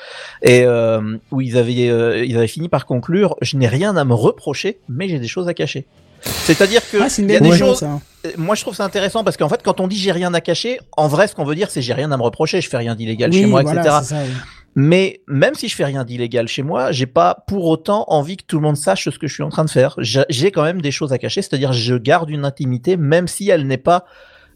[0.44, 4.04] et euh, où ils avaient euh, ils avaient fini par conclure, je n'ai rien à
[4.12, 5.86] me reprocher, mais j'ai des choses à cacher.
[6.22, 7.80] C'est-à-dire que Ah, il y a des choses.
[7.80, 8.00] ça.
[8.38, 10.80] Moi, je trouve ça intéressant parce qu'en fait, quand on dit j'ai rien à cacher,
[10.96, 12.94] en vrai, ce qu'on veut dire, c'est j'ai rien à me reprocher, je fais rien
[12.96, 13.96] d'illégal chez moi, voilà, etc.
[14.02, 14.34] c'est ça, oui.
[14.76, 18.46] Mais même si je fais rien d'illégal chez moi, j'ai pas pour autant envie que
[18.46, 19.96] tout le monde sache ce que je suis en train de faire.
[19.98, 23.50] J'ai j'ai quand même des choses à cacher, c'est-à-dire je garde une intimité, même si
[23.50, 24.06] elle n'est pas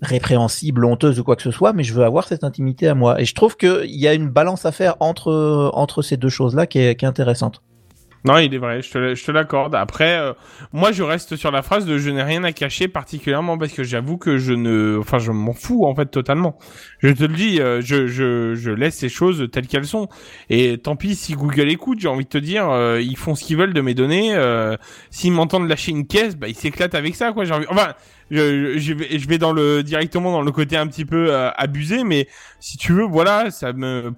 [0.02, 3.20] répréhensible, honteuse ou quoi que ce soit, mais je veux avoir cette intimité à moi.
[3.20, 6.68] Et je trouve qu'il y a une balance à faire entre entre ces deux choses-là
[6.68, 7.62] qui est, qui est intéressante.
[8.26, 9.76] Non, il est vrai, je te, l'accorde.
[9.76, 10.34] Après, euh,
[10.74, 13.84] moi, je reste sur la phrase de je n'ai rien à cacher particulièrement parce que
[13.84, 16.58] j'avoue que je ne, enfin, je m'en fous en fait totalement.
[17.00, 20.10] Je te le dis, euh, je, je, je laisse ces choses telles qu'elles sont.
[20.50, 23.44] Et tant pis si Google écoute, j'ai envie de te dire, euh, ils font ce
[23.44, 24.34] qu'ils veulent de mes données.
[24.34, 24.76] Euh,
[25.12, 27.46] S'ils m'entendent lâcher une caisse, bah, ils s'éclatent avec ça, quoi.
[27.46, 27.94] J'ai envie, enfin,
[28.32, 31.52] je, je, vais, je vais dans le directement dans le côté un petit peu euh,
[31.58, 32.28] abusé, mais
[32.60, 34.14] si tu veux, voilà, ça me,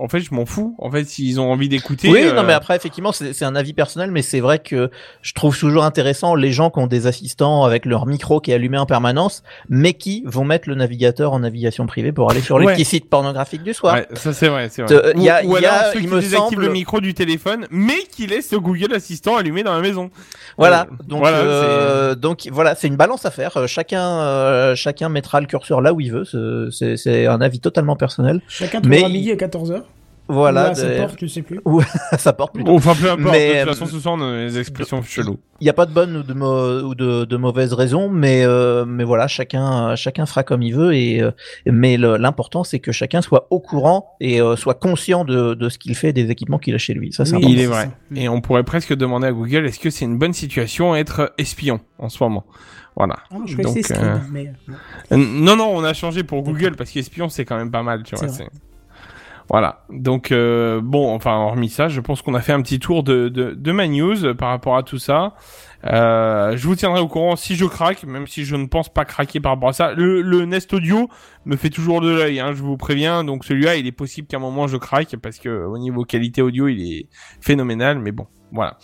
[0.00, 0.74] en fait, je m'en fous.
[0.78, 2.08] En fait, s'ils ont envie d'écouter.
[2.08, 4.90] Oui, euh, non, mais après, effectivement, c'est c'est un avis personnel, mais c'est vrai que
[5.22, 8.54] je trouve toujours intéressant les gens qui ont des assistants avec leur micro qui est
[8.54, 12.58] allumé en permanence, mais qui vont mettre le navigateur en navigation privée pour aller sur
[12.58, 12.72] les Ouais.
[12.74, 13.94] petits sites pornographiques du soir.
[13.96, 14.94] Ouais, ça c'est vrai, c'est vrai.
[14.94, 16.50] Euh, il y a- ou, ou il y a- alors ceux il qui me désactivent
[16.50, 20.10] semble- le micro du téléphone, mais qui laissent le Google Assistant allumé dans la maison.
[20.56, 23.56] Voilà, Euh, donc voilà, euh, donc voilà, c'est une balance à faire.
[23.56, 26.24] Euh, Chacun euh, chacun mettra le curseur là où il veut.
[26.24, 28.40] C'est- C'est c'est un avis totalement personnel.
[28.48, 29.82] Chacun Mais midi à 14h.
[30.28, 31.58] Voilà, Ou à sa de- porte, je sais plus.
[31.64, 32.74] ou à sa porte plutôt.
[32.74, 33.32] Enfin, peu importe.
[33.32, 35.38] Mais, de toute euh, façon, ce sont des expressions cheloues.
[35.60, 38.84] Il n'y a pas de bonne ou de, ou de, de mauvaise raison, mais euh,
[38.84, 41.30] mais voilà, chacun chacun fera comme il veut et euh,
[41.66, 45.78] mais l'important c'est que chacun soit au courant et euh, soit conscient de, de ce
[45.78, 47.12] qu'il fait, des équipements qu'il a chez lui.
[47.12, 47.54] Ça c'est Oui, important.
[47.54, 47.84] Il est vrai.
[47.84, 48.20] ça.
[48.20, 51.80] Et on pourrait presque demander à Google, est-ce que c'est une bonne situation être espion
[51.98, 52.44] en ce moment?
[52.94, 53.16] Voilà.
[53.30, 54.52] Ah non, je Donc, euh, mais...
[55.10, 58.14] Non, non, on a changé pour Google parce qu'espion c'est quand même pas mal, tu
[58.14, 58.28] vois.
[59.50, 59.84] Voilà.
[59.88, 63.28] Donc euh, bon, enfin hormis ça, je pense qu'on a fait un petit tour de,
[63.28, 65.34] de, de ma news par rapport à tout ça.
[65.86, 69.04] Euh, je vous tiendrai au courant si je craque, même si je ne pense pas
[69.04, 69.92] craquer par rapport à ça.
[69.94, 71.08] Le, le Nest Audio
[71.46, 73.24] me fait toujours de l'œil, hein, je vous préviens.
[73.24, 76.42] Donc celui-là, il est possible qu'à un moment je craque parce que au niveau qualité
[76.42, 77.08] audio, il est
[77.40, 78.00] phénoménal.
[78.00, 78.76] Mais bon, voilà.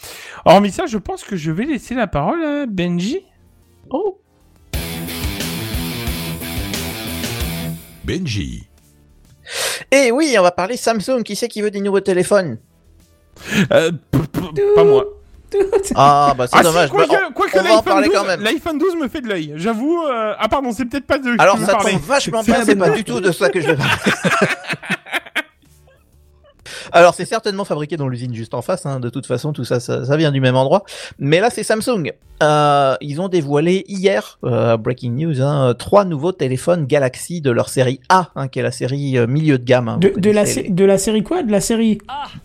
[0.46, 3.20] Hormis ça, je pense que je vais laisser la parole à Benji.
[3.90, 4.20] Oh.
[8.04, 8.68] Benji.
[9.94, 11.22] Et oui, on va parler Samsung.
[11.24, 12.58] Qui c'est qui veut des nouveaux téléphones?
[13.72, 13.90] Euh,
[14.74, 15.04] pas moi.
[15.94, 16.88] Ah bah c'est Ah dommage.
[16.88, 18.40] si, quoique, Bah, on- va en l'iPhone parler 12, quand même.
[18.42, 19.52] L'iPhone 12 me fait de l'œil.
[19.56, 20.02] J'avoue.
[20.04, 21.36] euh, Ah pardon, c'est peut-être pas de.
[21.38, 23.68] Alors ça veux tombe vachement bien, la c'est pas du tout de ça que je
[23.68, 23.92] vais parler.
[26.94, 29.00] Alors c'est certainement fabriqué dans l'usine juste en face, hein.
[29.00, 30.84] de toute façon tout ça, ça, ça vient du même endroit.
[31.18, 32.12] Mais là c'est Samsung.
[32.42, 37.68] Euh, ils ont dévoilé hier, euh, breaking news, hein, trois nouveaux téléphones Galaxy de leur
[37.68, 39.88] série A, hein, qui est la série euh, milieu de gamme.
[39.88, 39.98] hein.
[39.98, 41.42] De, la, de série quoi?
[41.42, 41.98] De la série?
[41.98, 42.40] Les-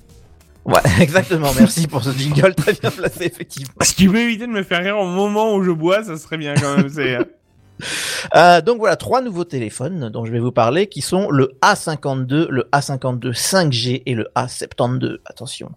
[0.65, 3.73] Ouais, exactement, merci pour ce jingle très bien placé effectivement.
[3.81, 6.37] Si tu veux éviter de me faire rire au moment où je bois, ça serait
[6.37, 6.89] bien quand même.
[6.89, 7.17] C'est.
[8.35, 12.47] euh, donc voilà, trois nouveaux téléphones dont je vais vous parler qui sont le A52,
[12.49, 15.17] le A52 5G et le A72.
[15.25, 15.71] Attention.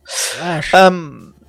[0.74, 0.90] Euh,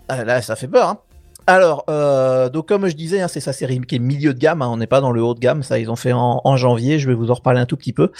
[0.09, 0.89] ah, là, ça fait peur.
[0.89, 0.99] Hein.
[1.45, 4.61] Alors, euh, donc comme je disais, hein, c'est sa série qui est milieu de gamme.
[4.61, 5.61] hein, on n'est pas dans le haut de gamme.
[5.61, 6.99] Ça, ils ont fait en, en janvier.
[6.99, 8.11] Je vais vous en reparler un tout petit peu.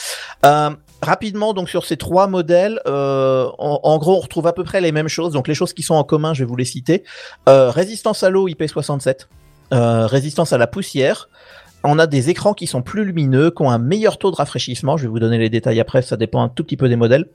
[0.46, 0.72] Euh,
[1.02, 4.82] rapidement, donc sur ces trois modèles, euh, en, en gros, on retrouve à peu près
[4.82, 5.32] les mêmes choses.
[5.32, 7.04] Donc les choses qui sont en commun, je vais vous les citer.
[7.48, 9.28] Résistance à l'eau IP67,
[9.74, 11.30] euh, résistance à la poussière.
[11.84, 14.96] On a des écrans qui sont plus lumineux, qui ont un meilleur taux de rafraîchissement.
[14.96, 17.28] Je vais vous donner les détails après, ça dépend un tout petit peu des modèles.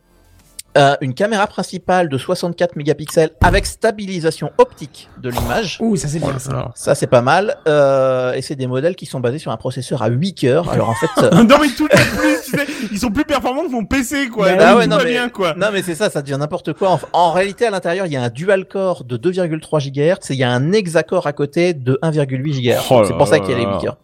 [0.79, 5.77] Euh, une caméra principale de 64 mégapixels avec stabilisation optique de l'image.
[5.81, 6.71] Ouh, ça c'est Oh bien ça.
[6.75, 7.57] Ça c'est pas mal.
[7.69, 10.69] Euh, et c'est des modèles qui sont basés sur un processeur à 8 cœurs.
[10.73, 13.65] Alors en fait, euh, non mais tout est plus, tu sais, ils sont plus performants
[13.65, 14.55] que mon PC quoi.
[14.55, 15.55] Bah ah ouais, non, mais- bien quoi.
[15.57, 16.91] non mais c'est ça, ça devient n'importe quoi.
[16.91, 20.35] En, en réalité, à l'intérieur, il y a un dual core de 2,3 GHz et
[20.35, 22.79] il y a un hexacore à côté de 1,8 GHz.
[22.91, 23.75] Oh c'est pour ça qu'il y a les là.
[23.75, 23.97] 8 cœurs.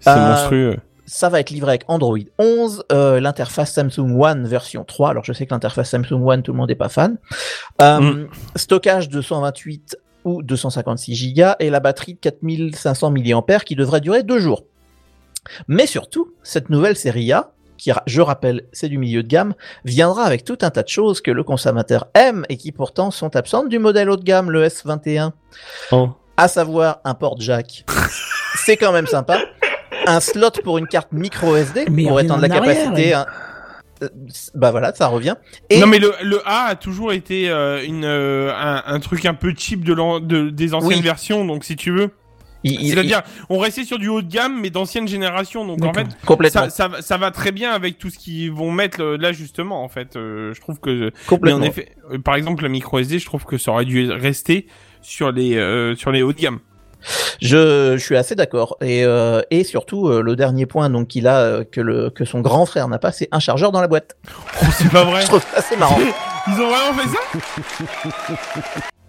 [0.00, 0.76] C'est Euh, monstrueux.
[1.14, 5.10] Ça va être livré avec Android 11, euh, l'interface Samsung One version 3.
[5.10, 7.18] Alors je sais que l'interface Samsung One, tout le monde n'est pas fan.
[7.82, 8.28] Euh, Mm.
[8.56, 14.22] Stockage de 128 ou 256 Go et la batterie de 4500 mAh qui devrait durer
[14.22, 14.64] deux jours.
[15.68, 19.52] Mais surtout, cette nouvelle série A, qui, je rappelle, c'est du milieu de gamme,
[19.84, 23.36] viendra avec tout un tas de choses que le consommateur aime et qui pourtant sont
[23.36, 25.32] absentes du modèle haut de gamme, le S21
[25.90, 26.08] Oh.
[26.38, 27.84] à savoir un port jack.
[28.54, 29.38] C'est quand même sympa.
[30.06, 33.14] Un slot pour une carte micro SD Mais pour étendre la arrière, capacité.
[33.14, 33.26] un-
[34.02, 34.08] euh,
[34.54, 35.36] Bah voilà, ça revient.
[35.70, 39.24] Et Non mais le, le A a toujours été euh, une euh, un, un truc
[39.26, 41.00] un peu cheap de, des anciennes Oui.
[41.02, 42.10] versions donc si tu veux
[42.64, 46.06] il- c'est-à-dire on restait sur du haut de gamme mais d'ancienne génération donc en fait
[46.50, 49.82] ça, ça, va- ça va très bien avec tout ce qu'ils vont mettre là justement
[49.82, 51.58] en fait euh, je trouve que mais complètement.
[51.60, 54.66] en effet par exemple la micro SD je trouve que ça aurait dû rester
[55.00, 56.60] sur les euh, sur les hauts de gamme
[57.40, 58.76] Je, je suis assez d'accord.
[58.80, 62.24] Et, euh, et surtout, euh, le dernier point donc qu'il a euh, que le que
[62.24, 64.16] son grand frère n'a pas, c'est un chargeur dans la boîte.
[64.62, 65.98] oh, c'est pas vrai Je trouve ça assez marrant.
[66.46, 68.80] ils ont vraiment fait ça?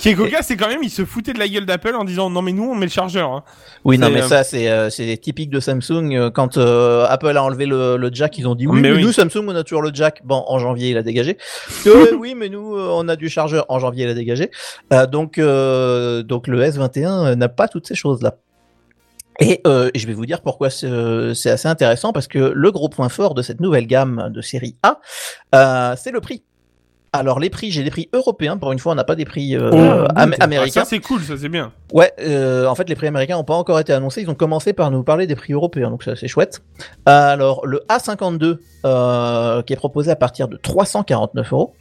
[0.00, 2.04] ce qui est cocasse c'est quand même ils se foutaient de la gueule d'Apple en
[2.04, 3.44] disant non mais nous on met le chargeur hein.
[3.84, 6.12] Oui, non, mais euh, ça, c'est euh, c'est typique de Samsung.
[6.14, 8.96] Euh, Quand euh, Apple a enlevé le, le jack, ils ont dit oui, Mais mais,
[8.96, 9.02] oui.
[9.04, 10.20] nous, Samsung, on a toujours le jack.
[10.24, 11.38] Bon, en janvier, il a dégagé.
[11.86, 13.64] Euh, oui, mais nous, on a du chargeur.
[13.68, 14.50] En janvier, il a dégagé.
[14.92, 18.36] Euh, donc, euh, donc, le S21 euh, n'a pas toutes ces choses-là.
[19.40, 20.90] Et euh, je vais vous dire pourquoi c'est
[21.34, 24.76] c'est assez intéressant parce que le gros point fort de cette nouvelle gamme de série
[24.82, 25.00] A,
[25.54, 26.42] euh, c'est le prix.
[27.12, 28.56] Alors les prix, j'ai des prix européens.
[28.56, 30.80] Pour une fois, on n'a pas des prix euh, Oh, am- Ah, américains.
[30.80, 33.54] ça c'est cool ça c'est bien Ouais, euh, en fait, les prix américains n'ont pas
[33.54, 34.22] encore été annoncés.
[34.22, 36.62] Ils ont commencé par nous parler des prix européens, donc c'est assez chouette.
[37.06, 41.74] Alors, le A52, euh, qui est proposé à partir de 349 euros.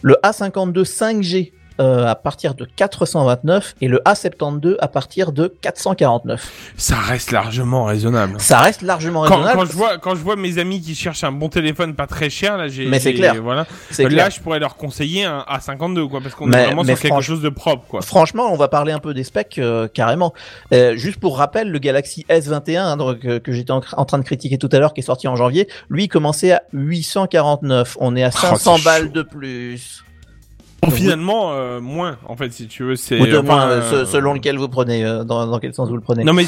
[0.00, 6.72] Le A52 5G euh, à partir de 429 et le A72 à partir de 449.
[6.76, 9.58] ça reste largement raisonnable Ça reste largement quand, raisonnable.
[9.58, 12.30] quand je vois quand je vois mes amis qui cherchent un bon téléphone pas très
[12.30, 13.34] cher là j'ai Mais c'est clair.
[13.42, 14.30] voilà C'est là clair.
[14.30, 17.40] je pourrais leur conseiller un A52 quoi parce qu'on Mais- est vraiment sur quelque chose
[17.42, 20.32] de propre quoi Franchement, on va parler un peu des specs euh, carrément.
[20.72, 24.18] Euh, juste pour rappel, le Galaxy S21 hein, donc, euh, que j'étais en, en train
[24.18, 27.96] de critiquer tout à l'heure, qui est sorti en janvier, lui commençait à 849.
[28.00, 29.08] On est à 500 c'est balles chaud.
[29.12, 30.04] de plus.
[30.84, 34.04] Bon, finalement euh, moins en fait si tu veux c'est Ou de moins, euh, euh,
[34.04, 36.24] se- selon lequel vous prenez, euh, dans, dans quel sens vous le prenez.
[36.24, 36.44] non mais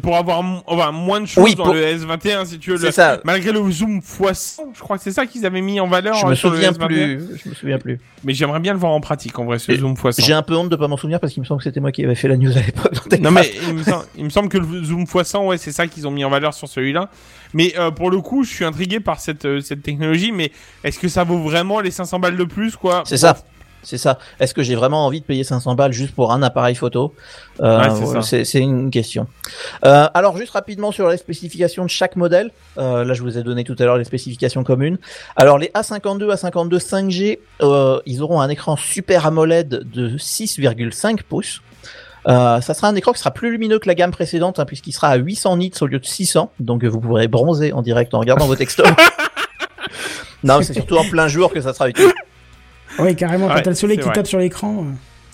[0.00, 2.86] pour avoir enfin, moins de choses Oui, dans pour- le S21 si tu veux c'est
[2.86, 3.20] le- ça.
[3.24, 6.26] malgré le zoom x100 je crois que c'est ça qu'ils avaient mis en valeur Je
[6.26, 6.86] me souviens S21.
[6.86, 7.20] plus.
[7.44, 8.00] Je me souviens plus.
[8.24, 10.42] mais j'aimerais bien le voir en pratique en vrai ce Et zoom x100 J'ai un
[10.42, 12.14] peu honte de pas m'en souvenir parce qu'il me semble que c'était moi qui avais
[12.14, 12.94] fait la news à l'époque.
[13.20, 15.86] Non mais il me, semble, il me semble que le zoom x100 ouais c'est ça
[15.86, 17.10] qu'ils ont mis en valeur sur celui-là.
[17.52, 20.52] Mais euh, pour le coup je suis intrigué par cette cette technologie mais
[20.84, 23.02] est-ce que ça vaut vraiment les 500 balles de plus quoi?
[23.04, 23.36] C'est ça.
[23.82, 24.18] C'est ça.
[24.40, 27.14] Est-ce que j'ai vraiment envie de payer 500 balles juste pour un appareil photo
[27.60, 29.26] Euh, Ouais, c'est voilà, une question.
[29.84, 32.50] Euh, alors juste rapidement sur les spécifications de chaque modèle.
[32.76, 34.98] Euh, là, je vous ai donné tout à l'heure les spécifications communes.
[35.36, 41.62] Alors les A52, A52 5G, euh, ils auront un écran Super AMOLED de 6,5 pouces.
[42.26, 44.92] Euh, ça sera un écran qui sera plus lumineux que la gamme précédente, hein, puisqu'il
[44.92, 46.50] sera à 800 nits au lieu de 600.
[46.60, 48.86] Donc vous pourrez bronzer en direct en regardant vos textos.
[50.44, 52.12] non, c'est surtout en plein jour que ça sera utile.
[52.98, 54.14] Oui, carrément, quand Ouais, t'as le soleil qui vrai.
[54.14, 54.84] tape sur l'écran.
[54.84, 54.92] euh.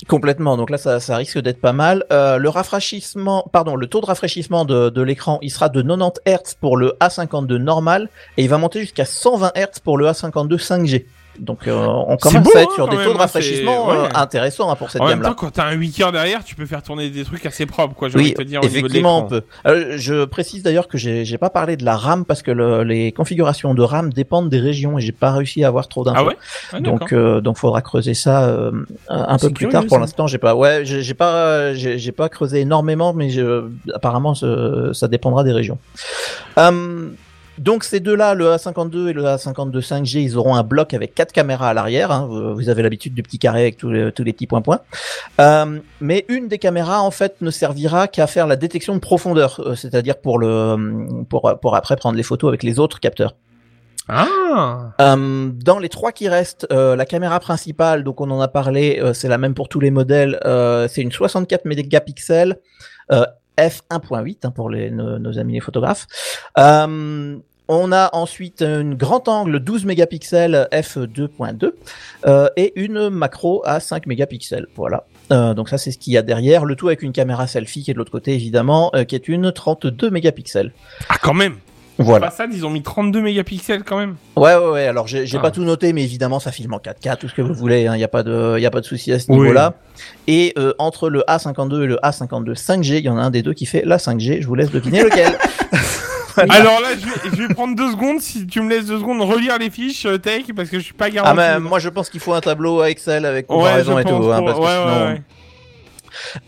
[0.08, 0.56] Complètement.
[0.58, 2.04] Donc là, ça, ça risque d'être pas mal.
[2.12, 6.20] Euh, le rafraîchissement, pardon, le taux de rafraîchissement de, de l'écran, il sera de 90
[6.26, 10.56] Hz pour le A52 normal et il va monter jusqu'à 120 Hz pour le A52
[10.58, 11.06] 5G.
[11.38, 13.20] Donc euh, on commence beau, à être hein, sur quand des même, taux de hein,
[13.22, 13.96] rafraîchissement ouais.
[13.96, 15.28] euh, intéressants hein, pour cette En même gamme-là.
[15.30, 17.94] temps quand t'as un 8 cœurs derrière tu peux faire tourner des trucs assez propres
[17.94, 19.42] quoi Oui, te dire au effectivement, on peut.
[19.66, 23.10] Euh, je précise d'ailleurs que j'ai pas parlé de la RAM parce que le- les
[23.12, 26.18] configurations de RAM dépendent des régions et j'ai pas réussi à avoir trop d'infos.
[26.20, 26.36] Ah ouais?
[26.72, 26.80] Ah.
[26.80, 28.70] Donc, euh, donc faudra creuser ça euh,
[29.08, 29.86] un peu plus curieux, tard.
[29.86, 34.34] Pour l'instant, j'ai pas, ouais, j'ai pas, j'ai j'ai pas creusé énormément, mais je, apparemment,
[34.34, 35.78] ça dépendra des régions.
[36.58, 37.08] Euh,
[37.58, 41.32] donc ces deux-là, le A52 et le A52 5G, ils auront un bloc avec quatre
[41.32, 42.10] caméras à l'arrière.
[42.10, 42.26] hein.
[42.28, 44.80] Vous, vous avez l'habitude du petit carré avec tous les, tous les petits points-points.
[45.40, 49.60] Euh, mais une des caméras, en fait, ne servira qu'à faire la détection de profondeur,
[49.60, 53.34] euh, c'est-à-dire pour le, pour, pour après prendre les photos avec les autres capteurs.
[54.08, 54.26] Ah
[55.00, 59.00] Euh, dans les trois qui restent, euh, la caméra principale, donc on en a parlé,
[59.00, 60.38] euh, c'est la même pour tous les modèles.
[60.44, 62.58] euh, c'est une 64 mégapixels
[63.12, 63.24] euh,
[63.58, 66.06] f1.8 hein, pour nos amis les photographes.
[66.58, 71.72] Euh, On a ensuite une grand angle 12 mégapixels f2.2
[72.26, 74.66] euh, et une macro à 5 mégapixels.
[74.76, 75.06] Voilà.
[75.32, 76.66] Euh, donc ça c'est ce qu'il y a derrière.
[76.66, 79.28] Le tout avec une caméra selfie qui est de l'autre côté évidemment, euh, qui est
[79.28, 80.72] une 32 mégapixels.
[81.08, 81.56] Ah, quand même.
[81.98, 82.30] Voilà.
[82.30, 84.16] Ça, ils ont mis 32 mégapixels quand même.
[84.36, 84.86] Ouais ouais ouais.
[84.88, 85.38] Alors j'ai Ah.
[85.38, 87.82] pas tout noté, mais évidemment ça filme en 4K, tout ce que vous voulez.
[87.92, 89.38] Il y a pas de y a pas de souci à ce Oui.
[89.38, 89.74] niveau-là.
[90.26, 93.42] Et euh, entre le A52 et le A52 5G, il y en a un des
[93.42, 94.40] deux qui fait la 5G.
[94.42, 95.38] Je vous laisse deviner lequel.
[96.36, 99.20] Alors là, je vais, je vais prendre deux secondes, si tu me laisses deux secondes,
[99.20, 101.36] relire les fiches euh, tech, parce que je suis pas Ah garanti.
[101.36, 104.38] mais moi je pense qu'il faut un tableau Excel avec Ouais, comparaison et tout, hein,
[104.38, 105.04] pour- parce que ouais, sinon.
[105.12, 105.22] ouais.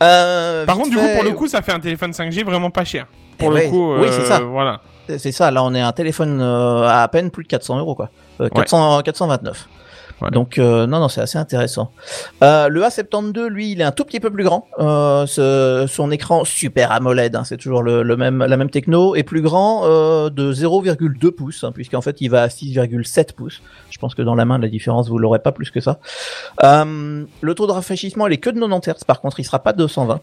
[0.02, 2.85] Euh, Par contre, du coup, pour le coup, ça fait un téléphone 5G vraiment pas
[2.85, 3.06] cher.
[3.39, 4.40] Pour Eh le ouais, coup, oui, c'est ça.
[4.40, 4.81] Voilà.
[5.19, 5.51] C'est ça.
[5.51, 8.11] Là, on est à un téléphone euh, à à peine plus de 400 euros, quoi.
[8.41, 9.69] Euh, 400, 429.
[10.23, 10.31] Ouais.
[10.31, 11.91] Donc euh, non, non, c'est assez intéressant.
[12.43, 14.66] Euh, le A72, lui, il est un tout petit peu plus grand.
[14.78, 19.15] Euh, ce- son écran super AMOLED, hein, c'est toujours le, le même, la même techno,
[19.15, 23.61] est plus grand euh, de 0,2 pouces, hein, puisqu'en fait, il va à 6,7 pouces.
[23.91, 25.99] Je pense que dans la main, la différence, vous l'aurez pas plus que ça.
[26.65, 29.05] Euh, le taux de rafraîchissement, il est que de 90 Hz.
[29.07, 30.20] Par contre, il sera pas de 220.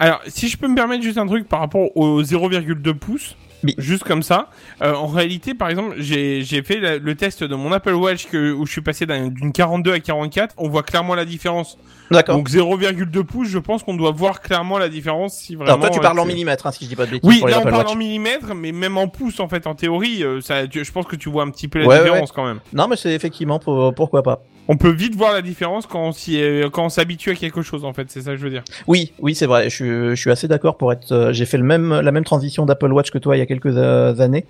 [0.00, 3.36] Alors, si je peux me permettre juste un truc par rapport au 0,2 pouces,
[3.78, 4.48] Juste comme ça.
[4.82, 8.26] euh, en réalité, par exemple, j'ai j'ai fait la- le test de mon Apple Watch
[8.26, 10.54] que, où je suis passé d'un- d'une 42 à 44.
[10.56, 11.76] On voit clairement la différence.
[12.10, 12.36] D'accord.
[12.36, 15.68] Donc 0,2 pouces, je pense qu'on doit voir clairement la différence si vraiment.
[15.72, 17.28] Alors toi, tu euh, parles en c'est- millimètres, hein, si je dis pas de bêtises.
[17.28, 17.92] Oui, pour les là on Apple parle Watch.
[17.94, 21.16] en millimètres, mais même en pouces en fait, en théorie, euh, ça, je pense que
[21.16, 22.60] tu vois un petit peu la Ouais, ouais, différence quand même.
[22.72, 24.42] Non, mais c'est effectivement pour- pourquoi pas.
[24.72, 27.60] On peut vite voir la différence quand on s'y est- quand on s'habitue à quelque
[27.60, 28.62] chose en fait, c'est ça que je veux dire.
[28.86, 29.64] Oui, oui, c'est vrai.
[29.68, 31.10] Je suis, je suis assez d'accord pour être.
[31.10, 33.46] euh, J'ai fait le même, la même transition d'Apple Watch que toi il y a
[33.46, 34.46] quelques euh, années,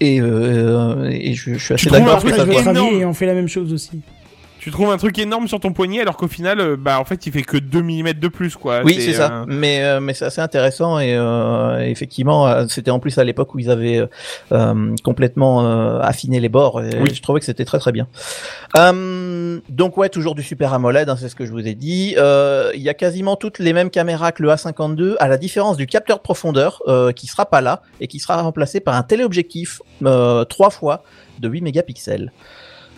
[0.00, 2.16] et, euh, et je, je suis assez Tu trouves d'accord
[3.04, 4.00] on fait la même chose aussi.
[4.66, 7.24] Tu trouves un truc énorme sur ton poignet alors qu'au final, euh, bah en fait,
[7.24, 8.80] il fait que 2 mm de plus quoi.
[8.84, 9.30] Oui, c'est ça.
[9.32, 13.22] euh, Mais euh, mais c'est assez intéressant et euh, effectivement, euh, c'était en plus à
[13.22, 14.02] l'époque où ils avaient
[15.04, 16.82] complètement euh, affiné les bords.
[16.82, 17.14] Et Oui.
[17.14, 18.08] Je trouvais que c'était très très bien.
[18.76, 22.16] Euh, donc ouais, toujours du super AMOLED, hein, c'est ce que je vous ai dit.
[22.18, 25.76] Euh, Il y a quasiment toutes les mêmes caméras que le A52, à la différence
[25.76, 29.04] du capteur de profondeur euh, qui sera pas là et qui sera remplacé par un
[29.04, 31.04] téléobjectif euh, trois fois
[31.38, 32.32] de 8 mégapixels.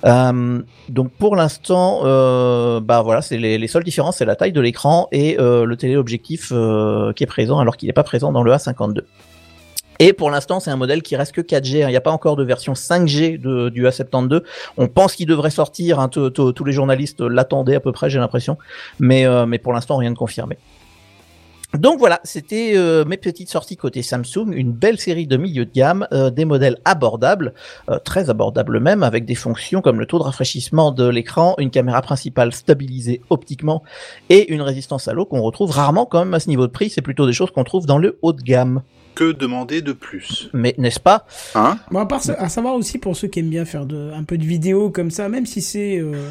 [0.04, 4.52] Euh, donc pour l'instant, euh, bah voilà, c'est les, les seules différences, c'est la taille
[4.52, 6.48] de l'écran et euh, le téléobjectif
[7.16, 9.00] qui est présent alors qu'il n'est pas présent dans le A52.
[10.00, 11.82] Et pour l'instant, c'est un modèle qui reste que 4G.
[11.82, 11.88] hein.
[11.88, 14.42] Il n'y a pas encore de version 5G de, du A72.
[14.76, 15.98] On pense qu'il devrait sortir.
[15.98, 18.58] hein, tous- les journalistes l'attendaient à peu près, j'ai l'impression.
[19.00, 20.56] Mais, mais pour l'instant, rien de confirmé.
[21.74, 25.70] Donc voilà, c'était euh, mes petites sorties côté Samsung, une belle série de milieu de
[25.70, 27.52] gamme, euh, des modèles abordables,
[27.90, 31.70] euh, très abordables même, avec des fonctions comme le taux de rafraîchissement de l'écran, une
[31.70, 33.82] caméra principale stabilisée optiquement
[34.30, 36.88] et une résistance à l'eau qu'on retrouve rarement quand même à ce niveau de prix.
[36.88, 38.80] C'est plutôt des choses qu'on trouve dans le haut de gamme.
[39.14, 40.48] Que demander de plus?
[40.54, 41.26] Mais n'est-ce pas?
[41.54, 41.78] Hein?
[41.90, 44.22] Bon, à, part ça- à savoir aussi pour ceux qui aiment bien faire de, un
[44.24, 46.30] peu de vidéo comme ça, même si c'est euh,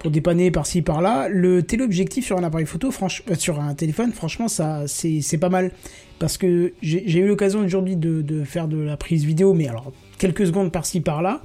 [0.00, 4.12] pour dépanner par-ci par-là, le téléobjectif sur un appareil photo, franch- euh, sur un téléphone,
[4.12, 5.72] franchement, ça c'est pas mal.
[6.18, 10.46] Parce que j'ai eu l'occasion aujourd'hui de, faire de la prise vidéo, mais alors quelques
[10.46, 11.42] secondes par-ci par-là.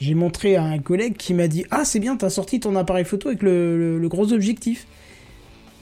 [0.00, 3.04] J'ai montré à un collègue qui m'a dit Ah, c'est bien, t'as sorti ton appareil
[3.04, 4.86] photo avec le gros objectif.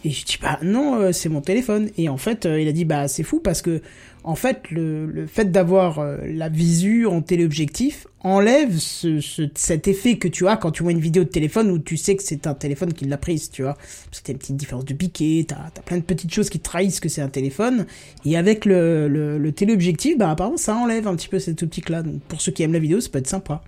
[0.06, 1.90] Et je dis Bah non, euh, c'est mon téléphone.
[1.98, 3.82] Et en fait, euh, il a dit Bah c'est fou parce que
[4.26, 9.86] en fait, le, le fait d'avoir euh, la visu en téléobjectif enlève ce, ce- cet
[9.88, 12.22] effet que tu as quand tu vois une vidéo de téléphone où tu sais que
[12.22, 13.74] c'est un téléphone qui l'a prise, tu vois.
[14.10, 16.58] Parce que t'as une petite différence de piqué, t'as as plein de petites choses qui
[16.60, 17.86] trahissent que c'est un téléphone.
[18.24, 22.02] Et avec le, le, le téléobjectif, bah apparemment ça enlève un petit peu cette optique-là.
[22.02, 23.62] Donc pour ceux qui aiment la vidéo, ça peut être sympa.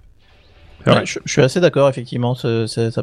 [0.86, 2.48] Ouais, je, je suis assez d'accord, effectivement, ça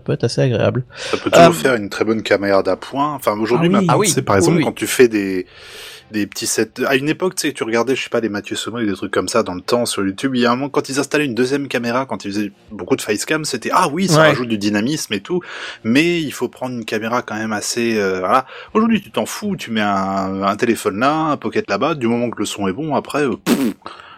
[0.04, 0.86] peut être assez agréable.
[1.12, 3.14] Ça peut toujours Euh, faire une très bonne caméra d'appoint.
[3.14, 3.76] Enfin, aujourd'hui, Ah oui.
[3.86, 4.08] maintenant, Ah oui.
[4.08, 4.64] tu sais, par Oui, exemple, oui.
[4.64, 5.46] quand tu fais des
[6.12, 6.70] des petits sets.
[6.88, 8.94] À une époque, tu sais, tu regardais, je sais pas, des Mathieu Somo et des
[8.94, 10.36] trucs comme ça dans le temps sur YouTube.
[10.36, 12.96] Il y a un moment, quand ils installaient une deuxième caméra, quand ils faisaient beaucoup
[12.96, 14.28] de facecam, c'était ah oui, ça Ouais.
[14.30, 15.42] rajoute du dynamisme et tout,
[15.84, 17.98] mais il faut prendre une caméra quand même assez.
[17.98, 18.46] euh, voilà.
[18.74, 21.96] Aujourd'hui, tu t'en fous, tu mets un, un téléphone là, un pocket là-bas.
[21.96, 23.74] Du moment que le son est bon, après, euh, pff,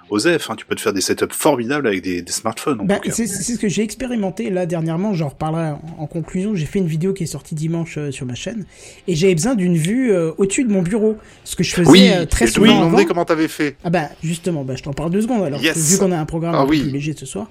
[0.09, 2.87] Osef, hein, tu peux te faire des setups formidables avec des, des smartphones.
[2.87, 2.99] Cas.
[3.11, 6.55] c'est ce que j'ai expérimenté là dernièrement, j'en reparlerai en, en conclusion.
[6.55, 8.65] J'ai fait une vidéo qui est sortie dimanche euh, sur ma chaîne
[9.07, 11.17] et j'avais besoin d'une vue euh, au-dessus de mon bureau.
[11.43, 13.05] Ce que je faisais Oui, euh, très souvent demander avant.
[13.05, 13.75] comment t'avais fait?
[13.83, 15.91] Ah bah justement, bah, je t'en parle deux secondes alors, Yes.
[15.91, 16.81] vu qu'on a un programme Ah un peu oui.
[16.81, 17.49] plus léger ce soir.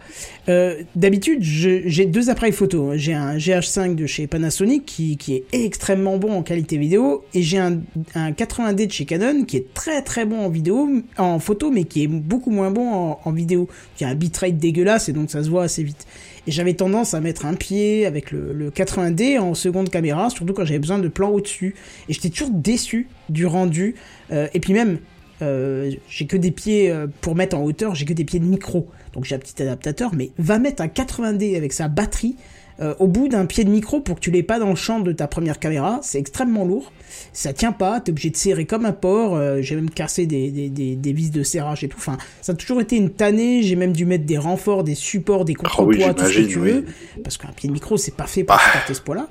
[0.48, 2.92] Euh, D'habitude, j'ai deux appareils photo.
[2.96, 7.42] J'ai un GH5 de chez Panasonic qui, qui est extrêmement bon en qualité vidéo et
[7.42, 7.80] j'ai un,
[8.14, 10.88] un 80D de chez Canon qui est très très bon en vidéo,
[11.18, 13.68] en photo, mais qui est beaucoup moins bon en, vidéo.
[13.96, 16.06] Qui a un bitrate dégueulasse et donc ça se voit assez vite.
[16.46, 20.52] Et j'avais tendance à mettre un pied avec le, le 80D en seconde caméra, surtout
[20.52, 21.74] quand j'avais besoin de plans au-dessus.
[22.08, 23.96] Et j'étais toujours déçu du rendu.
[24.30, 24.98] Euh, et puis même,
[25.42, 28.44] euh, j'ai que des pieds euh, pour mettre en hauteur, j'ai que des pieds de
[28.44, 28.88] micro.
[29.12, 32.36] Donc j'ai un petit adaptateur, mais va mettre un 80D avec sa batterie
[32.80, 35.00] euh, au bout d'un pied de micro pour que tu l'aies pas dans le champ
[35.00, 35.98] de ta première caméra.
[36.02, 36.92] C'est extrêmement lourd.
[37.32, 39.34] Ça tient pas, t'es obligé de serrer comme un porc.
[39.36, 41.98] euh, j'ai même cassé des, des, des, des vis de serrage et tout.
[41.98, 43.62] Enfin, ça a toujours été une tannée.
[43.62, 46.70] J'ai même dû mettre des renforts, des supports, des contrepoids, tout ce que tu oui.
[46.72, 46.84] veux.
[47.22, 49.28] Parce qu'un pied de micro, c'est pas fait pour supporter ce poids-là.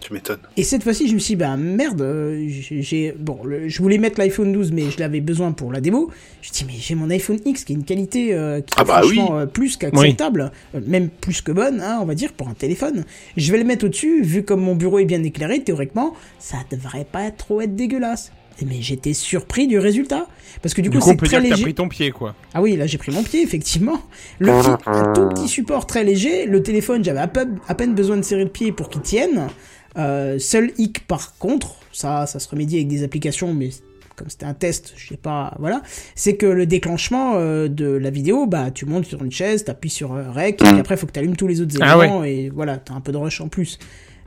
[0.00, 0.38] Tu m'étonnes.
[0.56, 3.82] Et cette fois-ci, je me suis dit, bah merde, euh, j'ai, j'ai- bon, le- je
[3.82, 6.10] voulais mettre l'iPhone 12, mais je l'avais besoin pour la démo.
[6.42, 8.72] Je me suis dit, mais j'ai mon iPhone X qui a une qualité euh, qui
[8.76, 9.42] Ah est bah franchement oui.
[9.42, 13.04] euh, plus qu'acceptable, euh, même plus que bonne, hein, on va dire, pour un téléphone.
[13.36, 17.06] Je vais le mettre au-dessus, vu comme mon bureau est bien éclairé, théoriquement, ça devrait
[17.10, 18.30] pas trop être dégueulasse.
[18.64, 20.28] Mais j'étais surpris du résultat.
[20.62, 21.62] Parce que du, Du coup, c'est très dire léger.
[21.62, 22.34] pris ton pied, quoi.
[22.54, 24.00] Ah oui, là j'ai pris mon pied, effectivement.
[24.38, 26.46] Le petit, un tout petit support très léger.
[26.46, 27.26] Le téléphone, j'avais à
[27.74, 29.48] peine besoin de serrer le pied pour qu'il tienne.
[29.98, 33.70] Euh, seul hic par contre, ça, ça se remédie avec des applications, mais
[34.16, 35.82] comme c'était un test, je sais pas, voilà.
[36.14, 39.90] C'est que le déclenchement euh, de la vidéo, bah tu montes sur une chaise, t'appuies
[39.90, 42.48] sur euh, rec, et puis après faut que t'allumes tous les autres Ah éléments, et
[42.48, 43.78] voilà, t'as un peu de rush en plus.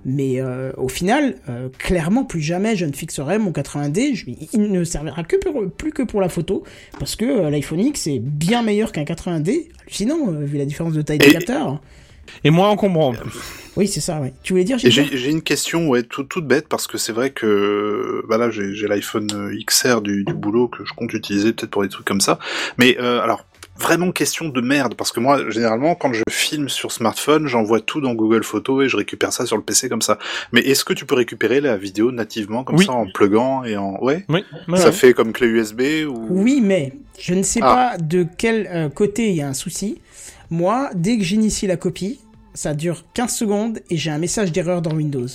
[0.05, 4.13] Mais euh, au final, euh, clairement, plus jamais je ne fixerai mon 80D.
[4.15, 6.63] Je- il ne servira que pour, plus que pour la photo,
[6.99, 9.67] parce que l'iPhone X est bien meilleur qu'un 80D.
[9.81, 11.81] Hallucinant, vu la différence de taille des Et- capteurs.
[12.43, 13.31] Et moins encombrant, en plus.
[13.75, 14.33] Oui, c'est ça, ouais.
[14.43, 18.23] Tu voulais dire, j'ai une question, ouais, toute, toute bête, parce que c'est vrai que
[18.27, 19.27] bah là j'ai l'iPhone
[19.65, 22.39] XR du, du boulot que je compte utiliser peut-être pour des trucs comme ça.
[22.77, 23.45] Mais euh, alors
[23.79, 28.01] vraiment question de merde, parce que moi généralement quand je filme sur smartphone, j'envoie tout
[28.01, 30.17] dans Google Photos et je récupère ça sur le PC comme ça.
[30.51, 32.85] Mais est-ce que tu peux récupérer la vidéo nativement comme Oui.
[32.85, 34.25] ça en pluguant et en ouais?
[34.27, 34.43] Oui.
[34.67, 34.91] ouais, Ça ouais.
[34.91, 36.25] fait comme clé USB ou?
[36.29, 37.93] Oui, mais je ne sais Ah.
[37.93, 40.01] pas de quel euh, côté il y a un souci.
[40.49, 42.19] Moi, dès que j'initie la copie,
[42.53, 45.27] ça dure 15 secondes et j'ai un message d'erreur dans Windows.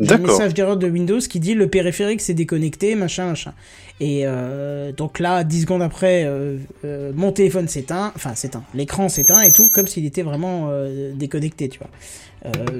[0.00, 3.52] J'ai un message d'erreur de Windows qui dit le périphérique s'est déconnecté, machin, machin.
[4.00, 9.08] Et euh, donc là, 10 secondes après, euh, euh, mon téléphone s'éteint, enfin s'éteint, l'écran
[9.08, 10.70] s'éteint et tout, comme s'il était vraiment
[11.14, 11.90] déconnecté, tu vois.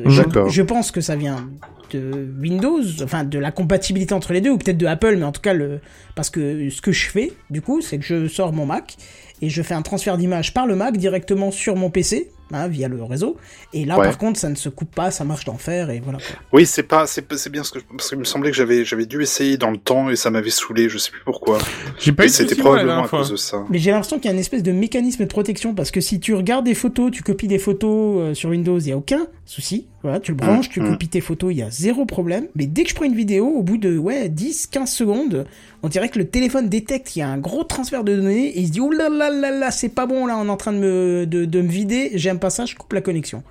[0.07, 1.49] Je, je pense que ça vient
[1.93, 5.33] de Windows, enfin de la compatibilité entre les deux, ou peut-être de Apple, mais en
[5.33, 5.81] tout cas, le...
[6.15, 8.97] parce que ce que je fais, du coup, c'est que je sors mon Mac
[9.43, 12.89] et je fais un transfert d'image par le Mac directement sur mon PC, hein, via
[12.89, 13.37] le réseau.
[13.75, 14.05] Et là, Ouais.
[14.07, 16.19] par contre, ça ne se coupe pas, ça marche d'enfer, et voilà.
[16.19, 16.37] quoi.
[16.53, 19.05] Oui, c'est pas, c'est bien ce que je- parce qu'il me semblait que j'avais j'avais
[19.07, 21.59] dû essayer dans le temps et ça m'avait saoulé, je sais plus pourquoi.
[21.99, 23.65] J'ai pas Et eu de c'était probablement à cause de ça.
[23.69, 26.21] Mais j'ai l'impression qu'il y a une espèce de mécanisme de protection parce que si
[26.21, 29.27] tu regardes des photos, tu copies des photos euh, sur Windows, il y a aucun
[29.53, 29.87] souci.
[30.03, 30.91] Voilà, tu le branches, tu mm.
[30.91, 32.47] copies tes photos, il y a zéro problème.
[32.55, 35.47] Mais dès que je prends une vidéo, au bout de ouais 10, 15 secondes,
[35.83, 38.61] on dirait que le téléphone détecte qu'il y a un gros transfert de données et
[38.61, 40.57] il se dit oh là là là là, c'est pas bon là, on est en
[40.57, 43.43] train de me de, de me vider, j'aime pas ça, je coupe la connexion.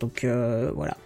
[0.00, 0.96] Donc euh, voilà.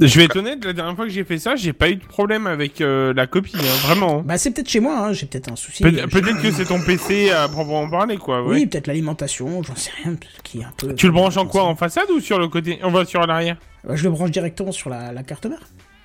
[0.00, 2.04] Je vais être honnête, la dernière fois que j'ai fait ça, j'ai pas eu de
[2.04, 4.20] problème avec euh, la copie, hein, vraiment.
[4.20, 5.84] Bah c'est peut-être chez moi, hein, j'ai peut-être un souci.
[5.84, 8.42] Euh, Peut-être que c'est ton PC à proprement parler, quoi.
[8.42, 8.54] ouais.
[8.56, 10.94] Oui, peut-être l'alimentation, j'en sais rien, qui est un peu.
[10.94, 13.56] Tu le branches en quoi En façade ou sur le côté On va sur l'arrière?
[13.88, 15.60] Ouais, Je le branche directement sur la, la carte mère.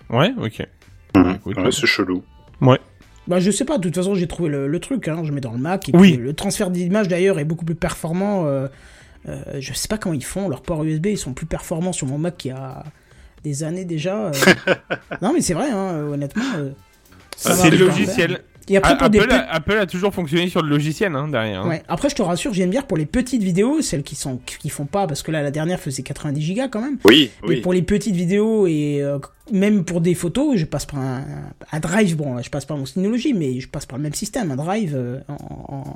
[0.10, 0.66] Ouais, ok.
[1.16, 1.36] Mhm.
[1.36, 2.24] Écoute, Ouais, c'est chelou.
[3.28, 5.42] Bah je sais pas, de toute façon j'ai trouvé le, le truc, hein, je mets
[5.42, 6.14] dans le Mac, et Oui.
[6.14, 8.68] puis le transfert d'image d'ailleurs est beaucoup plus performant, euh,
[9.30, 12.08] euh, je sais pas comment ils font, leurs ports USB ils sont plus performants sur
[12.08, 12.84] mon Mac qui a
[13.44, 14.28] des années déjà.
[14.28, 14.32] euh.
[15.22, 16.44] non mais c'est vrai, hein, honnêtement.
[16.58, 16.70] euh,
[17.36, 18.42] C'est le logiciel.
[18.70, 21.64] Et après Apple, a, Apple a toujours fonctionné sur le logiciel, hein, derrière.
[21.64, 21.68] hein.
[21.68, 21.84] Ouais.
[21.90, 24.86] Après, je te rassure, j'aime bien pour les petites vidéos, celles qui sont qui font
[24.86, 26.98] pas, parce que là, la dernière faisait 90 gigas quand même.
[27.04, 27.62] Oui, Mais oui.
[27.62, 29.18] pour les petites vidéos et euh,
[29.52, 31.26] même pour des photos, je passe par un,
[31.72, 32.16] un drive.
[32.16, 34.94] Bon, je passe par mon Synology, mais je passe par le même système, un drive
[34.96, 35.34] euh, en,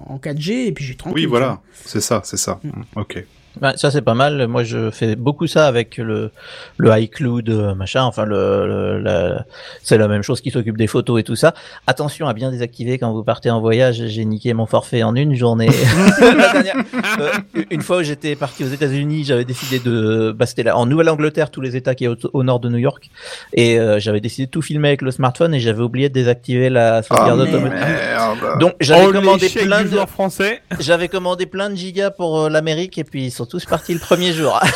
[0.09, 1.15] en- en 4G et puis j'ai tranquille.
[1.17, 1.61] Oui, tu voilà.
[1.85, 2.59] C'est ça, c'est ça.
[2.63, 2.81] Mm.
[2.95, 3.23] Ok.
[3.61, 4.47] Ouais, ça c'est pas mal.
[4.47, 6.31] Moi je fais beaucoup ça avec le
[6.77, 8.03] le iCloud euh, machin.
[8.03, 9.45] Enfin le, le- la-
[9.83, 11.53] c'est la même chose qui s'occupe des photos et tout ça.
[11.87, 14.03] Attention à bien désactiver quand vous partez en voyage.
[14.07, 15.69] J'ai niqué mon forfait en une journée.
[16.19, 16.75] La dernière-
[17.19, 17.31] euh,
[17.71, 21.49] une fois où j'étais parti aux États-Unis, j'avais décidé de bah, c'était là en Nouvelle-Angleterre
[21.51, 23.09] tous les États qui est au, au nord de New York
[23.53, 26.69] et euh, j'avais décidé de tout filmer avec le smartphone et j'avais oublié de désactiver
[26.69, 27.49] la sauvegarde merde.
[27.55, 28.59] automatique.
[28.59, 30.61] Donc j'avais Oh, commandé plein de français.
[30.79, 33.99] j'avais commandé plein de gigas pour euh, l'Amérique et puis ils sont tous partis le
[33.99, 34.59] premier jour.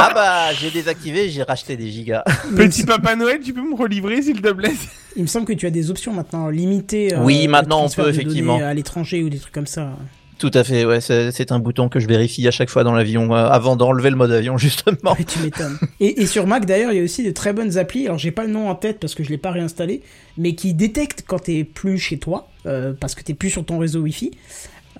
[0.00, 2.22] ah bah j'ai désactivé, j'ai racheté des gigas.
[2.56, 4.72] Petit Papa Noël, tu peux me relivrer, s'il te plaît?
[5.16, 7.14] Il me semble que tu as des options maintenant limitées.
[7.14, 8.58] euh, Oui, maintenant, on peut, effectivement.
[8.64, 9.90] À l'étranger ou des trucs comme ça.
[10.38, 12.92] Tout à fait, ouais, c'est c'est un bouton que je vérifie à chaque fois dans
[12.94, 15.14] l'avion euh, avant d'enlever le mode avion justement.
[15.18, 15.76] Ouais, tu m'étonnes.
[15.98, 18.06] et, et sur Mac d'ailleurs, il y a aussi de très bonnes applis.
[18.06, 20.00] Alors j'ai pas le nom en tête parce que je l'ai pas réinstallé,
[20.36, 23.78] mais qui détectent quand t'es plus chez toi, euh, parce que t'es plus sur ton
[23.78, 24.30] réseau Wi-Fi.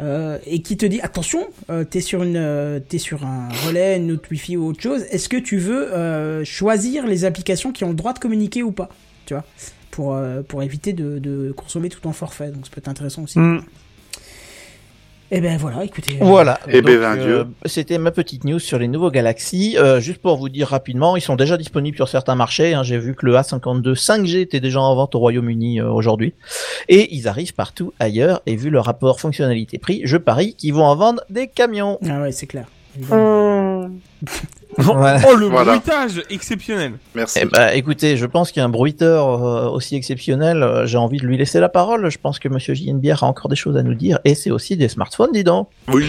[0.00, 3.96] Euh, et qui te dit attention, euh, t'es sur une, euh, t'es sur un relais,
[3.96, 5.02] une autre Wi-Fi ou autre chose.
[5.10, 8.88] Est-ce que tu veux choisir les applications qui ont le droit de communiquer ou pas
[9.26, 9.44] Tu vois,
[9.90, 12.50] pour, éviter de, de consommer tout en forfait.
[12.50, 13.38] Donc ça peut être intéressant aussi.
[13.38, 13.62] Mm.
[15.30, 16.12] Et ben voilà, écoutez.
[16.14, 16.58] euh, Voilà.
[16.68, 17.46] Eh ben, Donc, ben, Dieu.
[17.66, 19.76] C'était ma petite news sur les nouveaux Galaxy.
[19.76, 22.72] Euh, juste pour vous dire rapidement, ils sont déjà disponibles sur certains marchés.
[22.72, 22.82] hein.
[22.82, 26.32] J'ai vu que le A52 5G était déjà en vente au Royaume-Uni euh, aujourd'hui.
[26.88, 28.40] Et ils arrivent partout ailleurs.
[28.46, 31.98] Et vu le rapport fonctionnalité-prix, je parie qu'ils vont en vendre des camions.
[32.08, 32.64] Ah ouais, c'est clair.
[32.98, 33.90] évidemment.
[34.78, 35.16] Ouais.
[35.28, 35.72] Oh, le Voilà.
[35.78, 36.92] bruitage exceptionnel.
[37.14, 37.40] Merci.
[37.42, 41.36] Eh ben, écoutez, je pense qu'un bruiteur euh, aussi exceptionnel, euh, j'ai envie de lui
[41.36, 42.08] laisser la parole.
[42.10, 44.20] Je pense que Monsieur JNBR a encore des choses à nous dire.
[44.24, 45.68] Et c'est aussi des smartphones, dis donc.
[45.92, 46.06] Oui.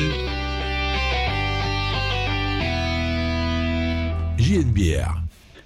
[4.38, 5.16] JNBR.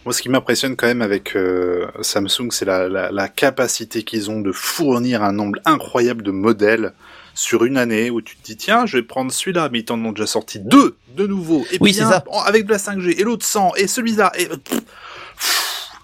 [0.06, 4.30] Moi, ce qui m'impressionne quand même avec euh, Samsung, c'est la, la, la capacité qu'ils
[4.30, 6.92] ont de fournir un nombre incroyable de modèles
[7.36, 10.04] sur une année où tu te dis tiens, je vais prendre celui-là, mais ils t'en
[10.06, 13.20] ont déjà sorti deux de nouveau, et Oui, puis c'est un avec de la 5G,
[13.20, 14.82] et l'autre sans, et celui-là, et pff,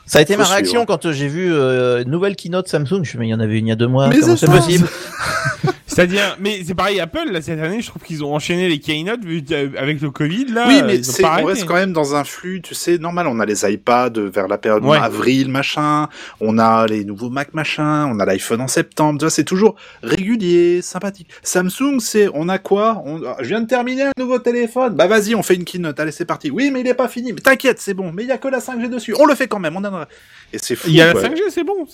[0.05, 0.55] Ça a été Faut ma suivre.
[0.57, 2.87] réaction quand euh, j'ai vu euh, nouvelle keynote Samsung.
[2.89, 4.07] Je me suis dit, mais il y en avait une il y a deux mois.
[4.07, 4.87] Mais Comment c'est possible
[5.89, 9.23] C'est-à-dire, mais c'est pareil, Apple, là, cette année, je trouve qu'ils ont enchaîné les keynotes
[9.25, 10.65] vu- euh, avec le Covid, là.
[10.67, 13.27] oui, euh, mais c'est, on reste quand même dans un flux, tu sais, normal.
[13.27, 14.97] On a les iPads vers la période Ouais.
[14.97, 16.07] avril, machin.
[16.41, 18.05] On a les nouveaux Mac, machin.
[18.05, 19.19] On a l'iPhone en septembre.
[19.19, 21.27] Tu vois, c'est toujours régulier, sympathique.
[21.43, 23.01] Samsung, c'est, on a quoi?
[23.05, 24.93] On, ah, Je viens de terminer un nouveau téléphone.
[24.95, 25.99] Bah vas-y, on fait une keynote.
[25.99, 26.51] Allez, c'est parti.
[26.51, 27.33] Oui, mais il est pas fini.
[27.33, 28.11] Mais t'inquiète, c'est bon.
[28.13, 29.15] Mais il y a que la 5G dessus.
[29.19, 29.75] On le fait quand même.
[29.75, 30.07] On a...
[30.53, 30.87] Et c'est fou.
[30.89, 31.23] Il y a la quoi.
[31.23, 31.85] 5G, c'est bon.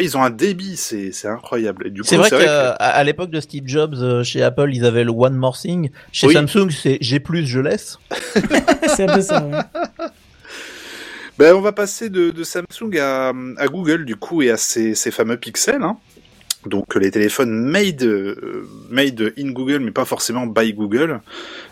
[0.00, 1.86] Ils ont un débit, c'est, c'est incroyable.
[1.88, 5.04] Et du coup, C'est vrai qu'à l'époque de Steve Jobs euh, chez Apple, ils avaient
[5.04, 5.90] le One More Thing.
[6.12, 6.34] Chez Oui.
[6.34, 7.98] Samsung, c'est j'ai plus, je laisse.
[8.96, 9.44] c'est un peu ça.
[9.44, 10.06] ouais.
[11.38, 14.94] Ben, on va passer de, de Samsung à, à Google du coup et à ces,
[14.94, 15.82] ces fameux pixels.
[15.82, 15.96] Hein.
[16.66, 21.20] Donc les téléphones made, euh, made in Google, mais pas forcément by Google.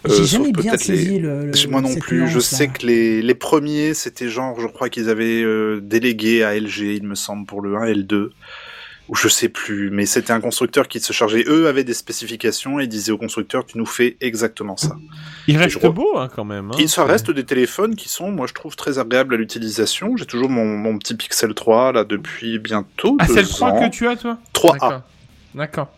[0.06, 2.27] J'ai Euh, jamais bien les- saisi le, le- Moi non plus.
[2.27, 6.59] Je sais que les, les premiers, c'était genre, je crois qu'ils avaient euh, délégué à
[6.59, 8.32] LG, il me semble, pour le 1 et le 2.
[9.11, 11.45] Ou je sais plus, mais c'était un constructeur qui se chargeait.
[11.49, 14.97] Eux avaient des spécifications et disaient au constructeur, tu nous fais exactement ça.
[15.49, 16.70] Il reste beau, hein, quand même.
[16.70, 16.77] hein.
[16.78, 20.16] Et ça reste des téléphones qui sont, moi je trouve, très agréables à l'utilisation.
[20.16, 23.81] J'ai toujours mon, mon petit Pixel 3 là depuis bientôt Ah, c'est le 3 ans.
[23.81, 24.39] que tu as, toi?
[24.55, 25.03] 3A.
[25.57, 25.93] D'accord.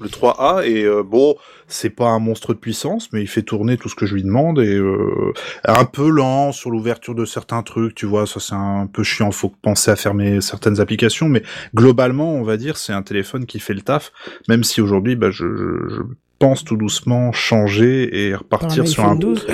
[0.00, 1.34] Le 3A et euh, bon,
[1.66, 4.22] c'est pas un monstre de puissance, mais il fait tourner tout ce que je lui
[4.22, 5.32] demande et euh,
[5.64, 9.32] un peu lent sur l'ouverture de certains trucs, tu vois, ça c'est un peu chiant,
[9.32, 11.42] faut penser à fermer certaines applications, mais
[11.74, 14.12] globalement, on va dire, c'est un téléphone qui fait le taf,
[14.48, 16.02] même si aujourd'hui, bah, je, je, je
[16.38, 19.46] pense tout doucement changer et Par repartir sur un 12.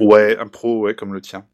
[0.00, 1.44] ouais, un pro, ouais, comme le tien.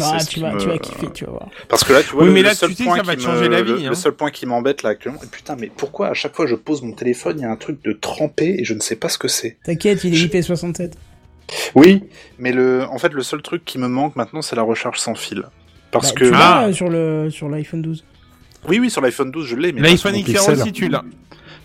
[0.00, 1.48] Ah, tu vas, me- tu vas kiffer, tu vas voir.
[1.68, 2.96] Parce que là, tu vois, Oui, le, mais le là, seul tu sais que point
[2.98, 3.94] ça va qui te changer me- la vie, Le, hein.
[3.94, 6.92] seul point qui m'embête là actuellement, putain, mais pourquoi à chaque fois je pose mon
[6.92, 9.26] téléphone, il y a un truc de trempé et je ne sais pas ce que
[9.28, 9.56] c'est.
[9.64, 10.92] T'inquiète, il est IP67.
[11.74, 12.04] Oui,
[12.38, 15.16] mais le, en fait, le seul truc qui me manque maintenant, c'est la recharge sans
[15.16, 15.42] fil.
[15.90, 16.38] Parce Bah, que tu Ah.
[16.38, 18.04] l'as, euh, sur le sur l'iPhone 12.
[18.68, 21.02] oui, oui, sur l'iPhone 12, je l'ai, mais L'iPhone XR aussi, tu l'as.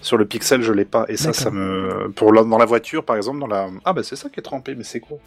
[0.02, 1.42] Sur le Pixel, je l'ai pas, et ça, D'accord.
[1.42, 4.30] ça me, pour la- dans la voiture, par exemple, dans la, ah bah c'est ça
[4.30, 5.18] qui est trempé, mais c'est quoi?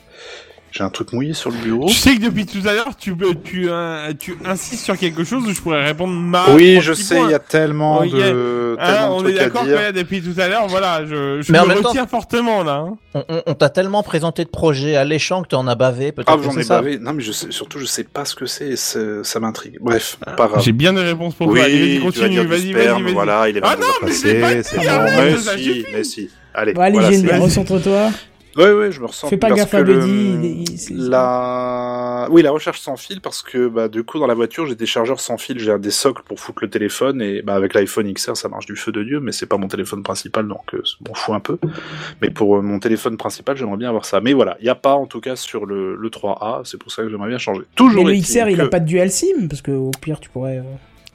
[0.71, 1.87] J'ai un truc mouillé sur le bureau.
[1.89, 5.25] Tu sais que depuis tout à l'heure, tu, euh, tu, euh, tu insistes sur quelque
[5.25, 6.51] chose où je pourrais répondre ma.
[6.51, 8.11] Oui, je sais, il y a tellement Ok.
[8.13, 11.59] de, tellement de on est d'accord que depuis tout à l'heure, voilà, je, je Mais
[11.65, 12.85] me temps- retiens fortement là.
[12.87, 12.97] hein.
[13.15, 16.13] On, on- on t'a tellement présenté de projets alléchants que t'en as bavé.
[16.13, 16.99] Peut-être Ah, j'en ai bavé.
[16.99, 19.79] Non, mais je sais, surtout, je sais pas ce que c'est, c'est- ça m'intrigue.
[19.81, 20.63] Bref, pas grave.
[20.63, 21.69] J'ai bien des réponses pour Oui, toi.
[21.69, 23.13] Vas continue, vas-y, vas-y, vas-y.
[23.15, 24.63] voilà, il est Ah 22 non, mais c'est bon, mais
[25.39, 26.31] si, mais si.
[26.55, 28.11] Allez, allez, recentre-toi.
[28.59, 29.29] Ouais, ouais, je me ressens.
[29.29, 32.27] Fais pas parce gaffe à Buddy, La...
[32.31, 34.87] Oui, la recherche sans fil, parce que bah, du coup, dans la voiture, j'ai des
[34.87, 38.37] chargeurs sans fil, j'ai des socles pour foutre le téléphone, et bah, avec l'iPhone XR,
[38.37, 40.95] ça marche du feu de Dieu, mais c'est pas mon téléphone principal, donc euh, je
[41.09, 41.59] m'en fous un peu.
[42.21, 44.21] Mais pour euh, mon téléphone principal, j'aimerais bien avoir ça.
[44.21, 46.91] Mais voilà, il n'y a pas en tout cas sur le, le 3A, c'est pour
[46.91, 47.63] ça que j'aimerais bien changer.
[47.75, 50.21] Toujours Mais le XR, il a que- pas de dual SIM, parce que au pire,
[50.21, 50.59] tu pourrais.
[50.59, 50.63] euh,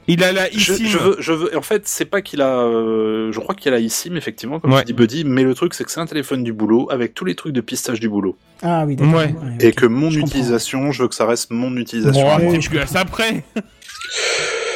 [0.06, 0.84] Il a la Je, eSIM.
[0.86, 1.56] je veux, je veux.
[1.56, 2.58] En fait, c'est pas qu'il a.
[2.58, 4.80] euh, je crois qu'il a la eSIM effectivement, comme Ouais.
[4.80, 5.24] tu dis Buddy.
[5.24, 7.60] Mais le truc, c'est que c'est un téléphone du boulot avec tous les trucs de
[7.62, 9.14] pistage du boulot, Ah oui, d'accord.
[9.14, 9.34] Ouais.
[9.60, 10.36] et que mon Je comprends.
[10.36, 12.26] utilisation, je veux que ça reste mon utilisation.
[12.68, 13.44] Plus à ça près.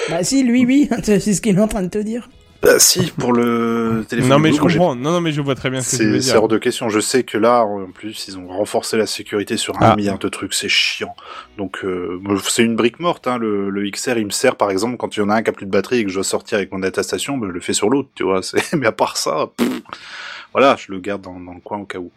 [0.09, 2.28] Bah si, lui, oui, c'est ce qu'il est en train de te dire.
[2.60, 4.30] Bah, si, pour le téléphone.
[4.30, 4.97] Non, mais je comprends.
[4.97, 6.89] Non, non, mais je vois très bien ce que tu veux C'est hors de question.
[6.89, 9.97] Je sais que là, en plus, ils ont renforcé la sécurité sur un Ah.
[9.97, 10.52] milliard de trucs.
[10.55, 11.14] C'est chiant.
[11.56, 13.28] Donc, euh, c'est une brique morte.
[13.28, 15.43] Hein, le, le XR, il me sert, par exemple, quand il y en a un
[15.43, 17.47] qui a plus de batterie et que je dois sortir avec mon data station, ben,
[17.47, 18.40] je le fais sur l'autre, tu vois.
[18.72, 19.68] Mais à part ça, pff,
[20.53, 22.11] voilà, je le garde dans, dans le coin au cas où.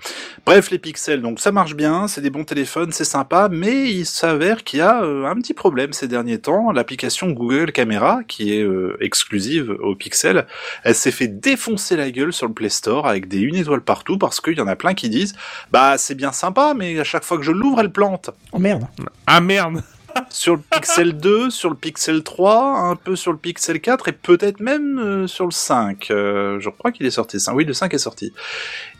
[0.45, 4.06] Bref, les pixels, donc ça marche bien, c'est des bons téléphones, c'est sympa, mais il
[4.06, 6.72] s'avère qu'il y a euh, un petit problème ces derniers temps.
[6.72, 10.48] L'application Google Camera, qui est euh, exclusive aux pixels,
[10.84, 14.18] elle s'est fait défoncer la gueule sur le Play Store avec des une étoile partout
[14.18, 15.36] parce qu'il y en a plein qui disent
[15.72, 18.30] bah c'est bien sympa mais à chaque fois que je l'ouvre elle plante.
[18.52, 18.86] Oh merde.
[19.28, 19.84] Ah merde.
[20.29, 24.11] Sur le Pixel 2, sur le Pixel 3, un peu sur le Pixel 4 et
[24.11, 26.09] peut-être même euh, sur le 5.
[26.11, 27.39] Euh, je crois qu'il est sorti.
[27.39, 27.53] ça.
[27.53, 28.33] Oui, le 5 est sorti.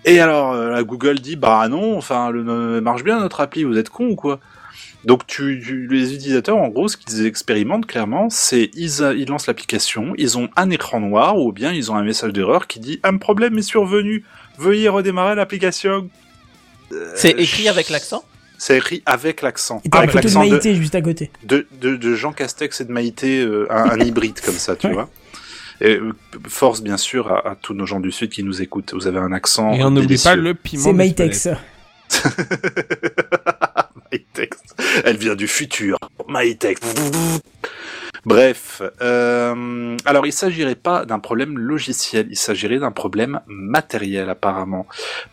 [0.06, 3.64] Et alors, euh, la Google dit bah non, enfin, le euh, marche bien notre appli,
[3.64, 4.40] vous êtes con ou quoi?
[5.06, 9.28] Donc tu, tu- les utilisateurs, en gros, ce qu'ils expérimentent clairement, c'est ils, a- ils
[9.28, 12.80] lancent l'application, ils ont un écran noir ou bien ils ont un message d'erreur qui
[12.80, 14.24] dit un problème est survenu,
[14.60, 16.08] veuillez redémarrer l'application.
[16.92, 18.24] Euh, C'est écrit avec l'accent?
[18.64, 19.82] C'est écrit avec l'accent.
[19.84, 21.32] Et t'as la Avec photo de l'accent de, Maïté juste à côté.
[21.42, 24.86] de, de, de Jean Castex et de Maïté, euh, un, un hybride comme ça, tu
[24.86, 24.94] Ouais.
[24.94, 25.10] vois.
[25.82, 26.14] Et euh,
[26.48, 28.94] force bien sûr à, à tous nos gens du sud qui nous écoutent.
[28.94, 29.74] Vous avez un accent.
[29.74, 30.84] Et on n'oublie pas le piment.
[30.84, 30.94] C'est.
[30.94, 31.48] Maïtex.
[34.12, 34.58] MyTex.
[35.06, 35.98] Elle vient du futur.
[36.28, 36.80] MyTex.
[38.24, 44.86] Bref, euh, alors il s'agirait pas d'un problème logiciel, il s'agirait d'un problème matériel apparemment,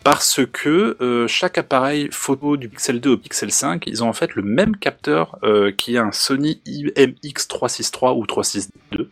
[0.04, 4.14] parce que euh, chaque appareil photo du Pixel 2 au Pixel 5, ils ont en
[4.14, 9.10] fait le même capteur euh, qui est un Sony IMX363 ou 362,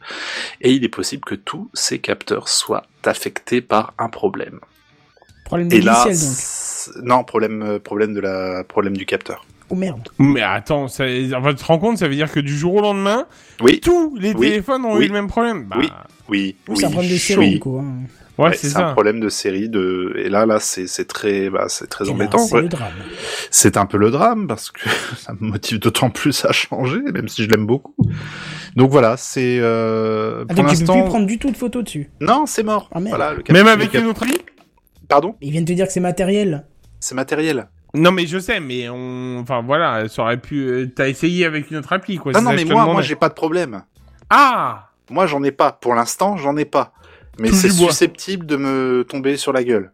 [0.63, 4.59] et il est possible que tous ces capteurs soient affectés par un problème.
[5.45, 7.05] Problème Et là, donc.
[7.05, 9.45] non problème euh, problème de la problème du capteur.
[9.69, 10.09] Oh merde.
[10.19, 12.81] Mais attends, ça, enfin, tu te rends compte, ça veut dire que du jour au
[12.81, 13.27] lendemain,
[13.61, 14.49] Oui, tous les Oui.
[14.51, 15.05] téléphones ont Oui.
[15.05, 15.67] eu le même problème.
[15.69, 15.89] Bah, Oui.
[16.29, 16.77] oui, oui.
[16.79, 17.51] c'est un problème de série oui.
[17.55, 17.79] du coup.
[17.81, 17.95] Hein.
[18.39, 21.49] Ouais, Ouais, c'est c'est un problème de série de et là là c'est c'est très
[21.49, 22.61] bah c'est très Et là, embêtant C'est quoi.
[22.61, 22.93] le drame.
[23.51, 24.83] C'est un peu le drame parce que
[25.17, 27.95] ça me motive d'autant plus à changer même si je l'aime beaucoup.
[28.77, 31.83] Donc voilà, c'est euh, Ah, pour donc tu peux plus prendre du tout de photos
[31.85, 32.11] dessus.
[32.21, 32.91] non, c'est mort.
[32.93, 33.17] Ah, merde.
[33.17, 34.27] voilà, le cap- Même le avec cap- une autre
[35.09, 36.67] Pardon, Ils viennent te dire que c'est matériel.
[37.01, 37.69] c'est matériel.
[37.97, 40.67] Non, mais je sais, mais on, enfin voilà, ça aurait pu.
[40.67, 42.33] euh, T'as essayé avec une autre appli, quoi.
[42.33, 43.83] Non non mais moi moi j'ai pas de problème.
[44.31, 44.91] Ah.
[45.11, 46.93] Moi j'en ai pas pour l'instant, j'en ai pas.
[47.39, 49.93] Mais c'est susceptible de me tomber sur la gueule.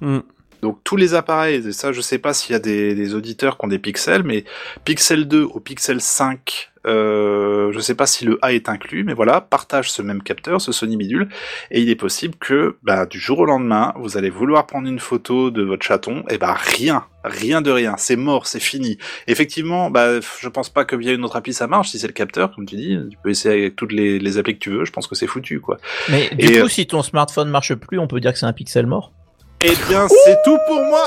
[0.00, 0.20] Hmm.
[0.62, 3.56] Donc tous les appareils, et ça je sais pas s'il y a des, des auditeurs
[3.56, 4.44] qui ont des pixels, mais
[4.84, 9.14] Pixel 2 au Pixel 5, euh, je sais pas si le A est inclus, mais
[9.14, 11.28] voilà, partage ce même capteur, ce Sony bidule,
[11.70, 14.98] et il est possible que bah, du jour au lendemain, vous allez vouloir prendre une
[14.98, 18.98] photo de votre chaton, et bah rien, rien de rien, c'est mort, c'est fini.
[19.26, 22.12] Effectivement, bah je pense pas que via une autre appli ça marche, si c'est le
[22.12, 24.84] capteur, comme tu dis, tu peux essayer avec toutes les, les applis que tu veux,
[24.84, 25.78] je pense que c'est foutu quoi.
[26.08, 28.46] Mais du Et, coup, euh, si ton smartphone marche plus, on peut dire que c'est
[28.46, 29.12] un pixel mort?
[29.62, 31.04] Eh bien, c'est tout pour moi.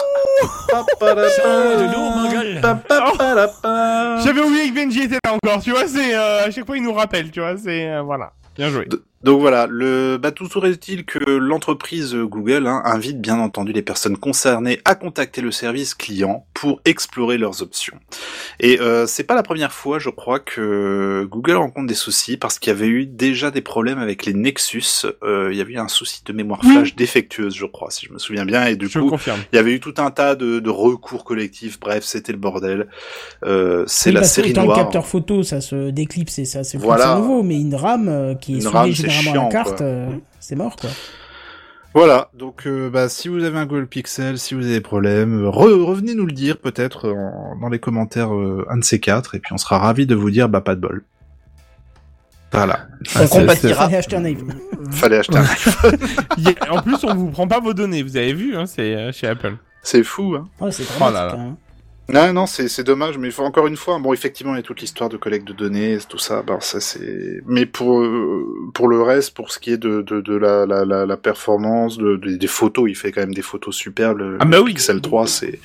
[4.23, 5.61] J'avais oublié que Benji était là encore.
[5.63, 7.31] Tu vois, c'est euh, à chaque fois il nous rappelle.
[7.31, 8.33] Tu vois, c'est euh, voilà.
[8.55, 8.87] Bien joué.
[9.23, 14.17] Donc voilà, le bah, tout serait-il que l'entreprise Google hein, invite bien entendu les personnes
[14.17, 17.97] concernées à contacter le service client pour explorer leurs options.
[18.59, 22.59] Et euh, c'est pas la première fois, je crois, que Google rencontre des soucis parce
[22.59, 24.83] qu'il y avait eu déjà des problèmes avec les Nexus.
[25.23, 28.13] Euh, il y avait eu un souci de mémoire flash défectueuse, je crois, si je
[28.13, 29.39] me souviens bien, et du Je coup, confirme.
[29.53, 31.79] il y avait eu tout un tas de, de recours collectifs.
[31.79, 32.87] Bref, c'était le bordel.
[33.45, 34.67] Euh, c'est Oui, la série noire.
[34.67, 37.15] le capteur photo, ça se déclipse et ça se Voilà.
[37.15, 40.09] nouveau, mais une RAM euh, qui est Une RAM, à chiant, la carte, euh,
[40.39, 40.89] c'est mort quoi.
[41.95, 45.43] Voilà, donc euh, bah, si vous avez un Google Pixel, si vous avez des problèmes,
[45.45, 47.13] re- revenez nous le dire peut-être
[47.61, 50.31] dans les commentaires euh, un de ces quatre, et puis on sera ravis de vous
[50.31, 51.03] dire bah pas de bol.
[52.51, 52.87] Voilà,
[53.19, 53.85] On compatira.
[53.85, 54.53] Fallait acheter un iPhone.
[54.91, 55.97] fallait acheter un iPhone.
[56.69, 58.03] En plus, on vous prend pas vos données.
[58.03, 59.55] Vous avez vu, hein, c'est euh, chez Apple.
[59.81, 60.47] C'est fou, hein.
[60.59, 61.35] Ouais, c'est Oh là là.
[61.37, 61.55] hein.
[62.09, 64.81] Non, non, c'est c'est dommage, mais encore une fois, bon, effectivement, il y a toute
[64.81, 67.41] l'histoire de collecte de données, tout ça, ben ça c'est.
[67.45, 70.83] Mais pour euh, pour le reste, pour ce qui est de de, de la, la
[70.83, 74.37] la la performance, de, de- des photos, il fait quand même des photos superbes.
[74.41, 74.73] Ah bah oui.
[74.73, 75.61] Pixel 3, c'est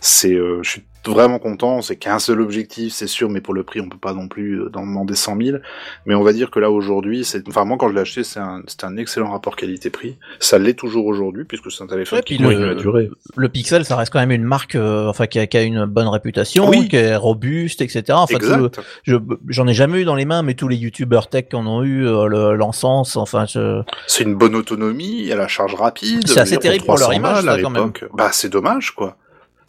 [0.00, 1.82] c'est, euh, je suis vraiment content.
[1.82, 4.60] C'est qu'un seul objectif, c'est sûr, mais pour le prix, on peut pas non plus
[4.60, 5.58] euh, en demander 100 000.
[6.06, 8.40] Mais on va dire que là aujourd'hui, c'est, enfin moi quand je l'ai acheté, c'est
[8.40, 10.18] un c'était un excellent rapport qualité-prix.
[10.38, 13.10] Ça l'est toujours aujourd'hui puisque c'est un téléphone Ouais, qui puis continue le- à durer.
[13.36, 15.84] Le Pixel, ça reste quand même une marque, euh, enfin, qui a, qui a une
[15.86, 16.88] bonne réputation, Oui.
[16.88, 18.04] qui est robuste, etc.
[18.10, 18.80] Enfin, tout le- exact.
[19.04, 19.16] je,
[19.48, 21.82] j'en ai jamais eu dans les mains, mais tous les youtubeurs tech qui en ont
[21.82, 23.82] eu, euh, le- l'encens, enfin, je...
[24.06, 26.26] C'est une bonne autonomie, elle a la charge rapide.
[26.26, 27.92] C'est assez terrible pour leur 300 image, balles ça, à quand même.
[28.14, 29.16] Bah, c'est dommage, quoi.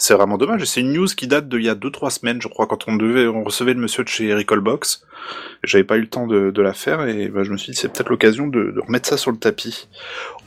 [0.01, 0.63] C'est vraiment dommage.
[0.63, 2.95] Et c'est une news qui date d'il y a 2-3 semaines, je crois, quand on
[2.95, 5.03] devait, on recevait le monsieur de chez Recallbox.
[5.63, 7.77] J'avais pas eu le temps de, de la faire et bah, je me suis dit
[7.77, 9.87] c'est peut-être l'occasion de, de remettre ça sur le tapis.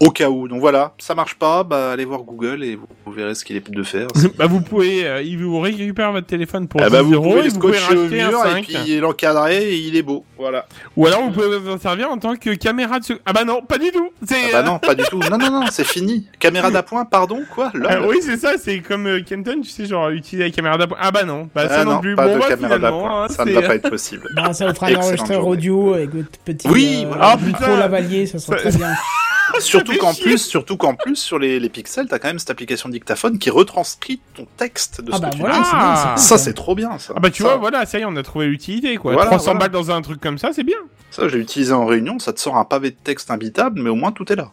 [0.01, 0.49] Au cas où.
[0.49, 3.55] Donc voilà, ça marche pas, bah allez voir Google et vous, vous verrez ce qu'il
[3.55, 4.09] est de faire.
[4.37, 7.35] bah, vous pouvez, euh, il vous récupère votre téléphone pour Ah 10 bah, vous euros
[7.35, 8.67] pouvez et vous pouvez au un mur et 5.
[8.67, 10.25] puis l'encadrer et il est beau.
[10.37, 10.67] Voilà.
[10.97, 13.21] Ou alors vous pouvez vous en servir en tant que caméra de...
[13.25, 14.11] Ah bah non, pas du tout.
[14.29, 15.21] Ah bah non, pas du tout.
[15.31, 16.27] Non, non, non, c'est fini.
[16.41, 19.23] Caméra d'appoint, pardon, quoi euh, euh, oui, c'est ça, c'est comme euh,
[19.63, 20.97] Tu sais, genre utiliser la caméra d'appoint.
[21.01, 22.15] Ah bah non, bah ça Ah non, non, plus.
[22.17, 23.25] pas bon, de bah, caméra d'appoint.
[23.25, 24.29] hein, Ça ne va pas être possible.
[24.35, 27.15] Bah, ça vous fera un enregistreur audio avec votre petit Oui, euh.
[27.15, 27.47] Oh, putain.
[27.47, 28.89] micro lavalier, ça sera Ça- très bien.
[29.61, 32.89] surtout qu'en plus, surtout qu'en plus sur les, les pixels, t'as quand même cette application
[32.89, 35.69] dictaphone qui retranscrit ton texte de ce Ah bah que tu voilà, dis.
[35.73, 36.03] Ah.
[36.15, 37.13] bien, Ça c'est trop bien ça.
[37.17, 39.13] Ah bah tu Ça- vois, voilà, ça y est, on a trouvé l'utilité quoi.
[39.13, 39.61] Voilà, 300 voilà.
[39.61, 40.79] balles dans un truc comme ça, c'est bien.
[41.11, 43.95] Ça j'ai utilisé en réunion, ça te sort un pavé de texte imbitable, mais au
[43.95, 44.51] moins tout est là.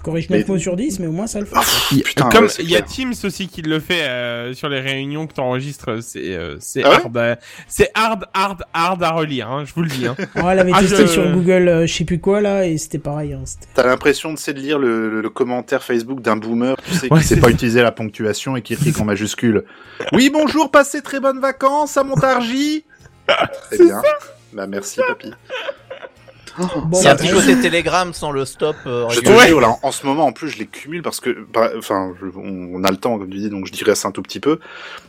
[0.00, 1.52] Tu corriges 9 Mais- mots sur 10, mais au moins ça le fait.
[1.54, 2.80] Ah, pff, putain, Comme ouais, c'est il y a.
[2.80, 6.88] Teams aussi qui le fait euh, sur les réunions que t'enregistres, c'est euh, c'est Ah
[6.88, 7.36] ouais hard, euh,
[7.68, 10.06] c'est hard, hard, hard à relire, hein, je vous le dis.
[10.06, 10.16] Hein.
[10.42, 12.78] Oh, elle avait Ah, testé je- sur Google, euh, je sais plus quoi là, et
[12.78, 13.34] c'était pareil.
[13.34, 13.44] Hein,
[13.74, 17.12] T'as l'impression de, c'est de lire le, le- le commentaire Facebook d'un boomer, tu sais,
[17.12, 19.64] Ouais, qui sait pas utiliser la ponctuation et qui écrit en majuscule.
[20.12, 22.84] Oui, bonjour, passez très bonnes vacances à Montargis.
[23.70, 24.00] Très bien.
[24.54, 25.30] Bah merci, papy.
[26.86, 28.76] Bon, C'est un bah, petit côté Telegram sans le stop.
[28.86, 31.46] euh, Je te jure, là, en ce moment, en plus, je les cumule parce que,
[31.52, 34.22] bah, enfin, on, on a le temps, comme tu dis, donc je digresse un tout
[34.22, 34.58] petit peu,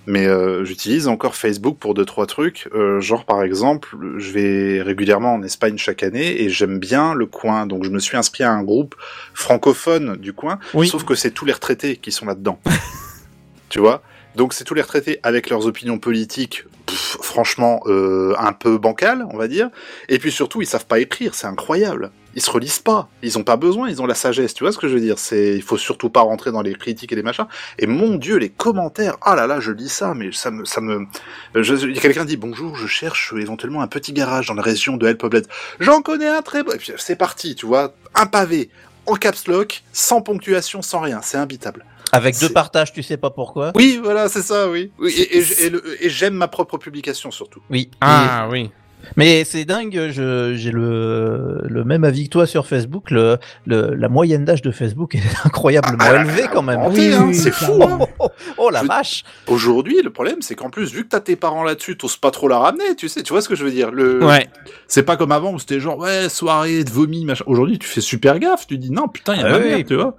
[0.08, 2.70] mais euh, j'utilise encore Facebook pour deux trois trucs.
[2.74, 7.26] Euh, genre, par exemple, je vais régulièrement en Espagne chaque année et j'aime bien le
[7.26, 8.96] coin, donc je me suis inscrit à un groupe
[9.34, 10.88] francophone du coin, Oui.
[10.88, 12.60] sauf que c'est tous les retraités qui sont là-dedans.
[13.70, 14.02] tu vois?
[14.36, 19.38] Donc c'est tous les retraités avec leurs opinions politiques, franchement euh, un peu bancales, on
[19.38, 19.70] va dire.
[20.10, 22.12] Et puis surtout, ils savent pas écrire, c'est incroyable.
[22.34, 24.54] Ils se relisent pas, ils ont pas besoin, ils ont la sagesse.
[24.54, 25.20] Tu vois ce que je veux dire?
[25.20, 27.48] C'est, il faut surtout pas rentrer dans les critiques et les machins.
[27.78, 30.80] Et mon Dieu, les commentaires, ah là là, je lis ça, mais ça me, ça
[30.80, 31.08] me.
[31.56, 35.18] Je, quelqu'un dit bonjour, je cherche éventuellement un petit garage dans la région de El
[35.18, 35.44] Poblet.
[35.82, 36.72] J'en connais un très beau.
[36.72, 38.70] Et puis c'est parti, tu vois, un pavé
[39.08, 41.86] en caps lock, sans ponctuation, sans rien, c'est imbitable.
[42.12, 43.72] Avec deux partages, tu sais pas pourquoi.
[43.76, 44.92] Oui, voilà, c'est ça, oui.
[45.00, 47.62] oui et, et- et le- et j'aime ma propre publication surtout.
[47.70, 47.90] Oui.
[48.02, 48.70] Ah oui.
[49.18, 53.12] Mais c'est dingue, je- j'ai le, le même avis que toi sur Facebook.
[53.12, 56.80] Le, le- la moyenne d'âge de Facebook est incroyablement Ah, élevée quand même.
[56.82, 58.00] ah, oui, hein, oui, c'est fou, hein.
[58.02, 58.28] Oh, oh,
[58.58, 61.64] oh, la Je- vache Aujourd'hui, le problème, c'est qu'en plus, vu que t'as tes parents
[61.64, 63.92] là-dessus, t'oses pas trop la ramener, tu sais, tu vois ce que je veux dire.
[63.92, 64.24] Le...
[64.24, 64.48] Ouais.
[64.88, 67.44] C'est pas comme avant où c'était genre, ouais, soirée de vomi, machin.
[67.48, 69.66] Aujourd'hui, tu fais super gaffe, tu dis, non, putain, il y a Ah oui.
[69.70, 70.16] merde, tu vois.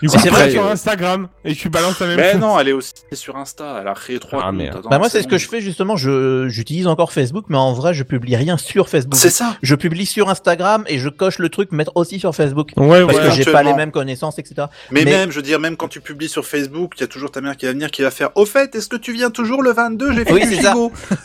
[0.00, 2.40] Du coup, C'est vrai sur Instagram et tu balances la même Mais chose.
[2.40, 4.52] non, elle est aussi sur Insta, elle a créé trois Ah.
[4.70, 7.72] Attends, Bah moi c'est ce que je fais justement, je j'utilise encore Facebook, mais en
[7.72, 9.16] vrai je publie rien sur Facebook.
[9.16, 9.56] C'est ça.
[9.62, 12.70] Je publie sur Instagram et je coche le truc mettre aussi sur Facebook.
[12.76, 13.24] Ouais, Parce ouais.
[13.24, 14.66] que j'ai pas les mêmes connaissances, etc.
[14.90, 17.06] Mais, Mais- même, je veux dire, même quand tu publies sur Facebook, il y a
[17.06, 19.30] toujours ta mère qui va venir, qui va faire, au fait, est-ce que tu viens
[19.30, 20.12] toujours le 22?
[20.12, 20.42] J'ai fait Oui.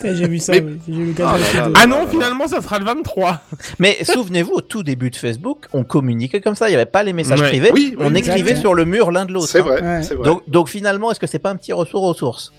[0.03, 1.13] Ouais, J'ai vu ça, Mais- oui.
[1.19, 1.69] Ah là là.
[1.75, 3.41] Ah non, finalement, ça sera le 23.
[3.79, 7.03] Mais souvenez-vous, au tout début de Facebook, on communiquait comme ça, il y avait pas
[7.03, 7.49] les messages Ouais.
[7.49, 9.47] privés, Oui, oui, on écrivait sur le mur l'un de l'autre.
[9.49, 9.63] C'est hein.
[9.63, 10.03] vrai, Ouais.
[10.03, 10.25] c'est vrai.
[10.25, 12.51] Donc, donc finalement, est-ce que c'est pas un petit retour aux sources?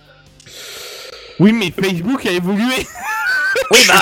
[1.41, 2.87] Oui, mais Facebook a évolué.
[3.71, 3.95] Oui, bah,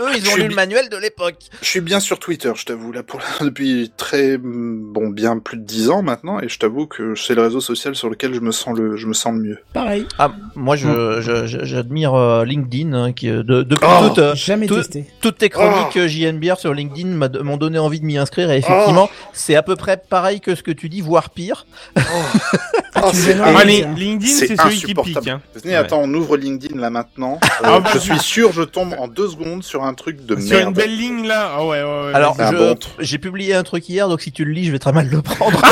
[0.00, 1.36] eux, ils ont lu le manuel de l'époque.
[1.62, 5.64] Je suis bien sur Twitter, je t'avoue, là, pour, depuis très, bon, bien plus de
[5.64, 8.52] dix ans maintenant, et je t'avoue que c'est le réseau social sur lequel je me
[8.52, 9.58] sens le, je me sens le mieux.
[9.72, 14.08] Pareil, Ah, moi, je, je- je- j'admire euh, LinkedIn, hein, qui, euh, de, depuis Oh,
[14.08, 15.04] toutes, euh, jamais tout- testé.
[15.20, 18.58] toutes tes chroniques euh, JNBR sur LinkedIn m'a- m'ont donné envie de m'y inscrire, et
[18.58, 21.66] effectivement, c'est à peu près pareil que ce que tu dis, voire pire.
[23.02, 23.94] Ah, tiens.
[23.96, 25.18] LinkedIn, C'est celui qui insupportable.
[25.20, 25.28] pique.
[25.28, 25.40] Hein.
[25.54, 25.78] Venez, Ouais.
[25.80, 27.38] attends, on ouvre LinkedIn là maintenant.
[27.42, 30.34] Euh, Ah, bah, je suis sûr, je tombe en deux secondes sur un truc de
[30.40, 30.74] Sur une merde.
[30.74, 31.52] belle ligne là.
[31.56, 32.14] Ah ouais, ouais, ouais.
[32.14, 34.78] Alors, je- bon j'ai publié un truc hier, donc si tu le lis, je vais
[34.78, 35.60] très mal le prendre.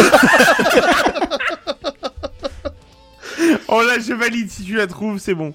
[3.69, 5.53] Oh là, je valide si tu la trouves, c'est bon.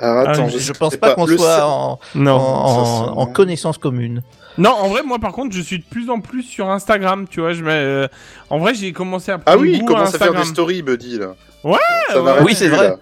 [0.00, 3.26] Alors, attends, Ah, je, sais pense pas qu'on soit en, Non.
[3.34, 4.22] connaissance commune.
[4.58, 7.40] Non, en vrai, moi par contre, je suis de plus en plus sur Instagram, tu
[7.40, 7.52] vois.
[7.54, 8.08] Je mets, euh,
[8.50, 10.42] En vrai, j'ai commencé à Ah prendre oui, il à commence à faire Instagram.
[10.42, 11.34] des stories, Buddy, là.
[11.64, 11.78] Ouais,
[12.08, 12.32] Ça ouais.
[12.44, 12.88] Oui, c'est vrai.
[12.90, 12.96] là.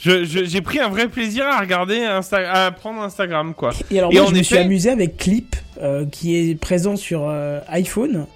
[0.00, 2.36] Je- je- J'ai pris un vrai plaisir à regarder, Insta...
[2.66, 3.70] à prendre Instagram, quoi.
[3.90, 6.96] Et alors Et moi, en je me suis amusé avec Clip, euh, qui est présent
[6.96, 8.26] sur euh, iPhone.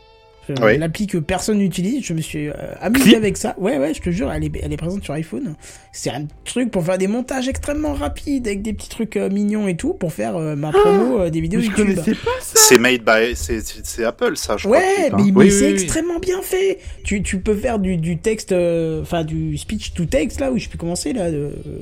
[0.62, 0.78] Oui.
[0.78, 3.54] L'appli que personne n'utilise, je me suis euh, amusé Clip avec ça.
[3.58, 5.54] Ouais, ouais, je te jure, elle est, elle est présente sur iPhone.
[5.92, 9.68] C'est un truc pour faire des montages extrêmement rapides, avec des petits trucs euh, mignons
[9.68, 11.86] et tout, pour faire euh, ma promo euh, des vidéos je YouTube.
[11.94, 12.60] connaissais pas ça.
[12.68, 14.78] C'est made by, c'est, c'est c'est Apple, ça, je crois.
[14.78, 15.16] Ouais, Clip, hein.
[15.18, 15.82] mais, mais Oui, c'est oui, oui.
[15.82, 16.78] extrêmement bien fait.
[17.04, 20.58] Tu, tu peux faire du, du texte, euh, enfin du speech to text là où
[20.58, 21.26] je peux commencer là.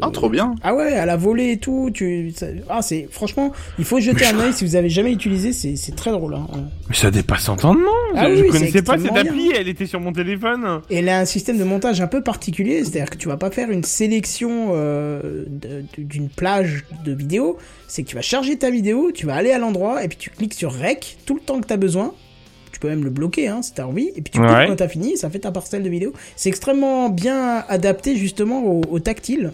[0.00, 0.54] Ah, trop bien.
[0.62, 1.90] Ah ouais, à la volée et tout.
[1.92, 5.52] Tu, ça- ah c'est franchement, il faut jeter un œil si vous avez jamais utilisé.
[5.52, 6.34] C'est c'est très drôle.
[6.34, 6.46] Hein.
[6.88, 7.90] Mais ça dépasse entendement.
[8.14, 10.80] Ah je oui, connaissais pas cette appli, elle était sur mon téléphone.
[10.90, 13.51] Et elle a un système de montage un peu particulier, c'est-à-dire que tu vas pas
[13.51, 15.44] faire une sélection euh,
[15.97, 19.59] d'une plage de vidéos, c'est que tu vas charger ta vidéo, tu vas aller à
[19.59, 22.14] l'endroit et puis tu cliques sur Rec tout le temps que tu as besoin.
[22.72, 24.66] Tu peux même le bloquer hein, si t'as envie, et puis tu cliques Ouais.
[24.68, 26.12] quand t'as fini, ça fait ta parcelle de vidéo.
[26.36, 29.52] C'est extrêmement bien adapté justement au, au tactile.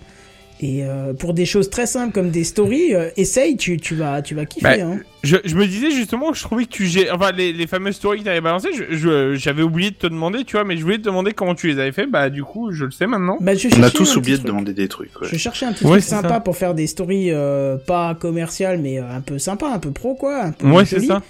[0.66, 4.22] Et euh, pour des choses très simples comme des stories, euh, essaye, tu, tu vas,
[4.22, 4.62] tu vas kiffer.
[4.78, 4.98] Bah, hein.
[5.22, 7.14] Je, je me disais justement que je trouvais que tu gères.
[7.14, 10.44] Enfin, les, les fameuses stories que t'avais balancées, je- je- j'avais oublié de te demander,
[10.44, 12.06] tu vois, mais je voulais te demander comment tu les avais fait.
[12.06, 13.36] Bah, du coup, je le sais maintenant.
[13.42, 14.48] Bah, je On a tous oublié de truc.
[14.52, 15.28] demander des trucs, ouais.
[15.30, 16.40] Je cherchais un petit Ouais, truc sympa ça.
[16.40, 20.14] pour faire des stories euh, pas commerciales mais euh, un peu sympa, un peu pro
[20.14, 21.20] quoi, un peu Ouais, c'est ça.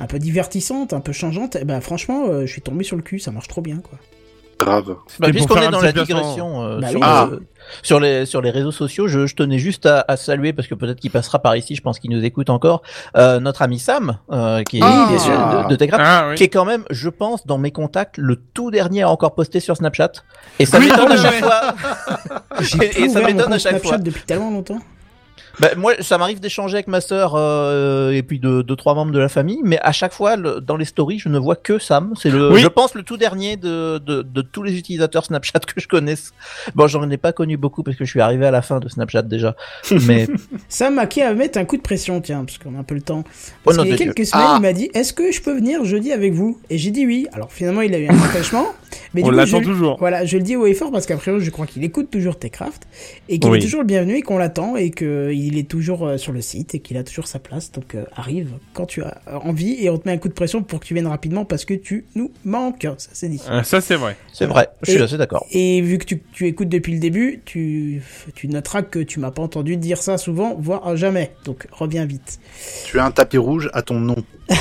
[0.00, 3.02] un peu divertissante, un peu changeante, et ben franchement, euh, je suis tombé sur le
[3.02, 3.98] cul, ça marche trop bien, quoi.
[4.60, 4.96] Grave.
[5.20, 7.06] Bah, Puisqu'on est dans la digression euh, Bah sur, oui.
[7.06, 7.28] Ah.
[7.30, 7.38] euh,
[7.82, 10.74] sur les sur les réseaux sociaux, je, je tenais juste à, à saluer parce que
[10.74, 12.82] peut-être qu'il passera par ici, je pense qu'il nous écoute encore,
[13.16, 15.08] euh, notre ami Sam, euh, qui est Ah.
[15.68, 16.34] de, de Ah, oui.
[16.34, 19.60] qui est quand même, je pense, dans mes contacts, le tout dernier à encore poster
[19.60, 20.10] sur Snapchat.
[20.58, 21.74] Et ça Oui, m'étonne à chaque fois.
[22.96, 23.98] Et- ça m'étonne à chaque Snapchat fois.
[23.98, 24.78] depuis tellement longtemps.
[25.60, 29.12] Bah, moi, ça m'arrive d'échanger avec ma sœur euh, et puis de deux trois membres
[29.12, 31.78] de la famille, mais à chaque fois, le- dans les stories, je ne vois que
[31.78, 32.12] Sam.
[32.20, 32.60] C'est le, Oui.
[32.60, 36.32] je pense, le tout dernier de, de, de tous les utilisateurs Snapchat que je connaisse.
[36.74, 38.88] Bon, j'en ai pas connu beaucoup parce que je suis arrivé à la fin de
[38.88, 39.56] Snapchat déjà,
[40.06, 40.26] mais
[40.68, 42.94] Ça m'a qui à mettre un coup de pression, tiens, parce qu'on a un peu
[42.94, 43.24] le temps.
[43.26, 43.30] Oh,
[43.64, 44.04] Parce qu'il y a Dieu.
[44.12, 44.54] quelques semaines, Ah.
[44.58, 46.58] il m'a dit Est-ce que je peux venir jeudi avec vous?
[46.70, 47.26] Et j'ai dit oui.
[47.32, 48.66] Alors finalement, il a eu un empêchement.
[49.14, 49.96] Mais On du coup, l'attend je- toujours.
[49.98, 52.86] Voilà, je le dis haut et fort parce qu'après, je crois qu'il écoute toujours Techcraft
[53.28, 53.58] et qu'il Oui.
[53.58, 54.90] est toujours le bienvenu et qu'on l'attend et
[55.32, 57.72] qu'il est toujours euh, sur le site et qu'il a toujours sa place.
[57.72, 60.62] Donc euh, arrive quand tu as envie et on te met un coup de pression
[60.62, 62.86] pour que tu viennes rapidement parce que tu nous manques.
[62.98, 63.40] Ça, c'est dit.
[63.50, 64.16] Euh, Ça, c'est vrai.
[64.32, 64.68] c'est vrai.
[64.82, 65.46] Je suis Et- assez d'accord.
[65.52, 68.02] Et vu que tu, tu écoutes depuis le début, tu,
[68.34, 71.32] tu noteras que tu m'as pas entendu dire ça souvent, voire jamais.
[71.44, 72.38] Donc reviens vite.
[72.86, 74.16] Tu as un tapis rouge à ton nom.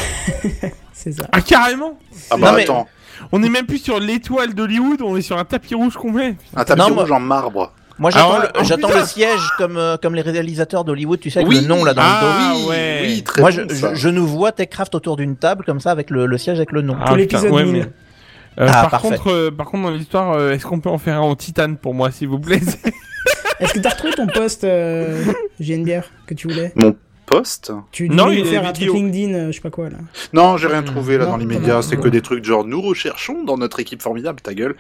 [0.94, 1.28] C'est ça.
[1.32, 1.98] Ah, carrément
[2.32, 2.88] Ah bah Non, mais- attends,
[3.32, 6.36] On est même plus sur l'étoile d'Hollywood, on est sur un tapis rouge complet.
[6.56, 7.72] un tapis Non, moi- rouge en marbre.
[8.00, 11.40] Moi, j'attends Ah le, oh, le siège comme euh, comme les réalisateurs d'Hollywood, tu sais,
[11.40, 11.62] avec Oui.
[11.62, 12.14] le nom là dans le dos.
[12.22, 13.00] Ah, oui, ouais.
[13.08, 13.94] oui, très Moi, bon, je, ça.
[13.96, 16.72] je, je nous vois Techcraft autour d'une table comme ça avec le, le siège avec
[16.72, 16.96] le nom.
[17.04, 17.74] Ah, l'épisode ouais, 1000.
[17.74, 17.82] mais-
[18.60, 19.10] Euh, Ah, par parfait.
[19.10, 21.78] contre, euh, par contre, dans l'histoire, euh, est-ce qu'on peut en faire un en titane
[21.78, 22.60] pour moi, s'il vous plaît?
[23.60, 25.24] Est-ce que t'as retrouvé ton post, euh,
[25.60, 26.74] JNBR, que tu voulais?
[27.28, 28.94] Poste Tu Non, il faire un truc vidéo.
[28.96, 29.98] LinkedIn, euh, je sais pas quoi là.
[30.32, 31.82] Non, j'ai rien trouvé là Non, dans l'immédiat.
[31.82, 34.76] C'est que des trucs genre nous recherchons dans notre équipe formidable, ta gueule.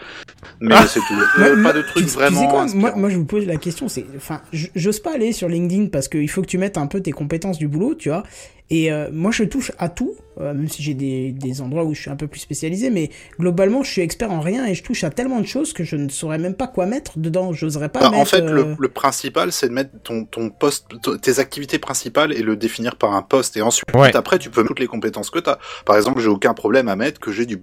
[0.61, 0.87] Mais Ah.
[0.87, 1.05] c'est tout.
[1.37, 2.47] Moi- Euh, pas de tu- trucs tu sais vraiment.
[2.47, 5.87] quoi, moi, moi, je vous pose la question, c'est, enfin, j'ose pas aller sur LinkedIn
[5.87, 8.23] parce qu'il faut que tu mettes un peu tes compétences du boulot, tu vois.
[8.69, 11.93] Et euh, moi, je touche à tout, euh, même si j'ai des, des endroits où
[11.93, 14.83] je suis un peu plus spécialisé, mais globalement, je suis expert en rien et je
[14.83, 17.53] touche à tellement de choses que je ne saurais même pas quoi mettre dedans.
[17.53, 18.21] J'oserais pas Bah, mettre.
[18.21, 20.85] en fait, euh, le, le principal, c'est de mettre ton, ton poste,
[21.21, 23.55] tes activités principales et le définir par un poste.
[23.55, 24.13] Et ensuite, Ouais.
[24.15, 25.59] après, tu peux mettre toutes les compétences que tu as.
[25.85, 27.57] Par exemple, j'ai aucun problème à mettre que j'ai du,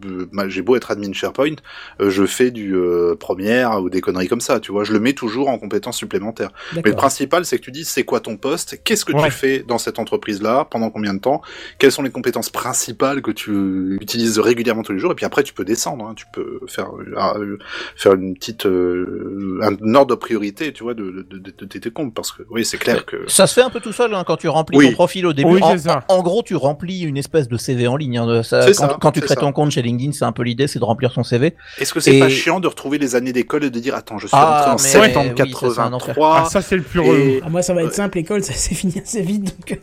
[0.49, 1.57] j'ai beau être admin SharePoint,
[2.01, 4.59] euh, je fais du euh, première ou des conneries comme ça.
[4.59, 6.51] Tu vois, je le mets toujours en compétences supplémentaires.
[6.75, 8.81] Mais le principal, c'est que tu dis, c'est quoi ton poste?
[8.85, 9.25] Qu'est-ce que Ouais.
[9.25, 11.43] tu fais dans cette entreprise-là Pendant combien de temps
[11.79, 15.43] Quelles sont les compétences principales que tu utilises régulièrement tous les jours Et puis après,
[15.43, 16.07] tu peux descendre.
[16.07, 16.15] hein.
[16.17, 17.59] Tu peux faire euh,
[17.97, 21.79] faire une petite euh, un ordre de priorité, tu vois, de, de, de, de- de
[21.79, 22.15] tes comptes.
[22.15, 24.37] Parce que oui, c'est clair que Ça se fait un peu tout seul hein, quand
[24.37, 24.89] tu remplis Oui.
[24.89, 25.51] ton profil au début.
[25.55, 26.05] Oui, en, c'est ça.
[26.09, 28.19] en gros, tu remplis une espèce de CV en ligne.
[28.19, 29.41] hein, de- ça- quand, ça, quand tu crées ça.
[29.41, 31.55] ton compte chez LinkedIn, c'est un peu l'idée, c'est de remplir ton CV.
[31.79, 34.19] est-ce que c'est Et- pas chiant de retrouver les années d'école et de dire attends,
[34.19, 36.15] je suis Ah, rentré en septembre oui, ça, c'est un enfer.
[36.15, 37.41] 83 Ah, ça, c'est le plus et- relou.
[37.45, 39.81] Ah, moi, ça va être simple, l'école, ça s'est fini assez vite, donc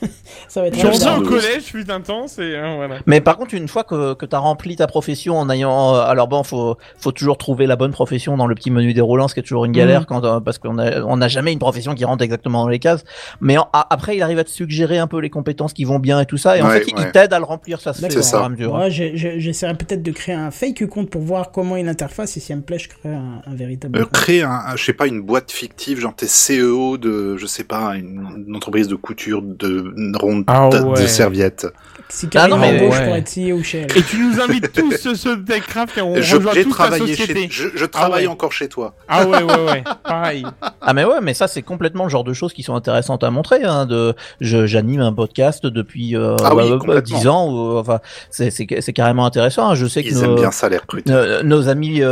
[0.48, 1.02] ça va être Je suis rapide.
[1.04, 2.56] rentré au collège, fut un temps, c'est...
[2.56, 2.96] hein, voilà.
[3.06, 6.00] Mais par contre, une fois que, que tu as rempli ta profession en ayant, euh,
[6.00, 9.34] alors bon, faut faut toujours trouver la bonne profession dans le petit menu déroulant, ce
[9.34, 10.06] qui est toujours une galère Mhm.
[10.06, 12.78] quand euh, parce qu'on a on n'a jamais une profession qui rentre exactement dans les
[12.78, 13.04] cases.
[13.40, 15.98] Mais en- a- après, il arrive à te suggérer un peu les compétences qui vont
[15.98, 17.12] bien et tout ça, et en Ouais, fait, il ouais.
[17.12, 17.80] t'aide à le remplir.
[17.80, 18.44] Ça se fait ça.
[18.46, 18.54] hein.
[18.58, 22.52] Moi, j'essaierai peut-être de créer un fake compte pour voir comment il interface et si
[22.52, 25.06] elle me plaît, je crée un, un véritable Euh, créer un, un- je sais pas,
[25.06, 29.42] une boîte fictive, genre tes CEO de, je sais pas, une, une entreprise de couture
[29.42, 31.02] de ronde Ah de, ouais.
[31.02, 31.66] de serviettes.
[32.10, 33.04] Si Ah non, mais m'embauche ouais.
[33.04, 33.98] pour être CEO chez elle.
[33.98, 37.34] Et tu nous invites tous ce, ce Techcraft et on Je rejoint toute la société.
[37.42, 38.32] chez, je, je travaille ouais.
[38.32, 38.94] encore chez toi.
[39.08, 40.42] Ah ouais, ouais, ouais, pareil.
[40.80, 43.30] Ah mais ouais, mais ça c'est complètement le genre de choses qui sont intéressantes à
[43.30, 43.62] montrer.
[43.64, 47.00] Hein, de, j'anime un podcast depuis euh, Ah oui, bah, bah.
[47.02, 47.50] 10 ans.
[47.52, 47.98] Ou, enfin,
[48.30, 48.50] c'est
[48.94, 49.68] carrément intéressant.
[49.68, 49.74] hein.
[49.74, 52.06] Je sais que Ils nos, aiment bien ça, les nos, nos amis euh,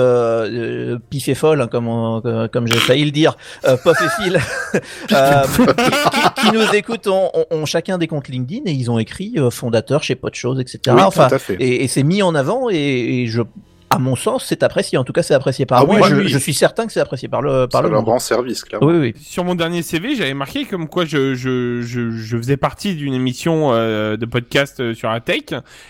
[0.46, 2.20] euh, pif et folle, hein, comme on-
[2.52, 3.34] comme- j'ai failli le dire,
[3.66, 4.38] euh, Pof et Phil,
[5.12, 8.98] euh, qui, qui- qui nous écoutent, ont, ont- ont chacun des LinkedIn et ils ont
[8.98, 10.80] écrit euh, fondateur chez Podchose, etc.
[10.96, 11.54] Oui, enfin, tout à fait.
[11.60, 13.42] et, et c'est mis en avant et, et je
[13.88, 14.98] à mon sens, c'est apprécié.
[14.98, 15.94] En tout cas, c'est apprécié par Ah moi.
[16.02, 16.28] oui, je, oui.
[16.28, 18.84] je suis certain que c'est apprécié par le par le leur rend service, clairement.
[18.88, 19.14] Oui, oui.
[19.22, 23.14] Sur mon dernier CV, j'avais marqué comme quoi je, je, je, je faisais partie d'une
[23.14, 25.44] émission euh, de podcast euh, sur la tech.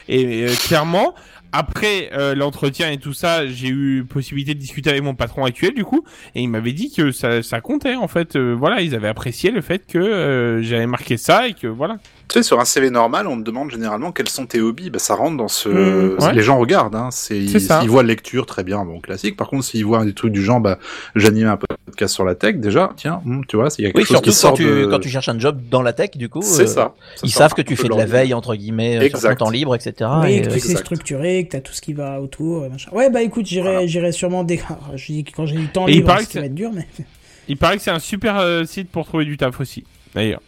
[0.09, 1.15] Et euh, clairement,
[1.53, 5.73] après euh, l'entretien et tout ça, j'ai eu possibilité de discuter avec mon patron actuel
[5.73, 6.05] du coup.
[6.35, 8.37] Et il m'avait dit que ça, ça comptait en fait.
[8.37, 11.97] Euh, voilà, ils avaient apprécié le fait que euh, j'avais marqué ça et que voilà.
[12.37, 14.91] Tu sais, sur un CV normal, on me demande généralement quels sont tes hobbies.
[14.91, 15.71] Bah, ça rentre dans ce.
[15.71, 16.35] Mmh, ouais.
[16.35, 16.95] Les gens regardent.
[16.95, 17.09] Hein.
[17.11, 17.81] C'est, ça.
[17.81, 19.39] S'ils voient lecture, très bien, bon, classique.
[19.39, 20.79] Par contre, s'ils voient des trucs du genre, bah,
[21.15, 23.97] j'anime un podcast sur la tech, déjà, tiens, hum, tu vois, il y a quelque
[23.97, 24.85] Oui, chose surtout qui quand sort tu, de...
[24.85, 26.43] quand tu cherches un job dans la tech, du coup.
[26.43, 26.95] C'est euh, ça.
[27.15, 29.37] Ça Ils savent que tu fais de la veille, entre guillemets, euh, sur ton Exact.
[29.39, 30.11] temps libre, etc.
[30.23, 30.81] Oui, et, que euh, tu sais exact.
[30.85, 32.91] structuré, que t'as tout ce qui va autour, et machin.
[32.93, 33.87] Ouais, bah écoute, j'irai, Voilà.
[33.87, 34.61] j'irai sûrement dès.
[34.95, 36.87] Je dis que quand j'ai du temps Et il libre, qui va être dur, mais.
[37.49, 39.85] Il paraît que c'est un super euh, site pour trouver du taf aussi.
[40.15, 40.41] D'ailleurs.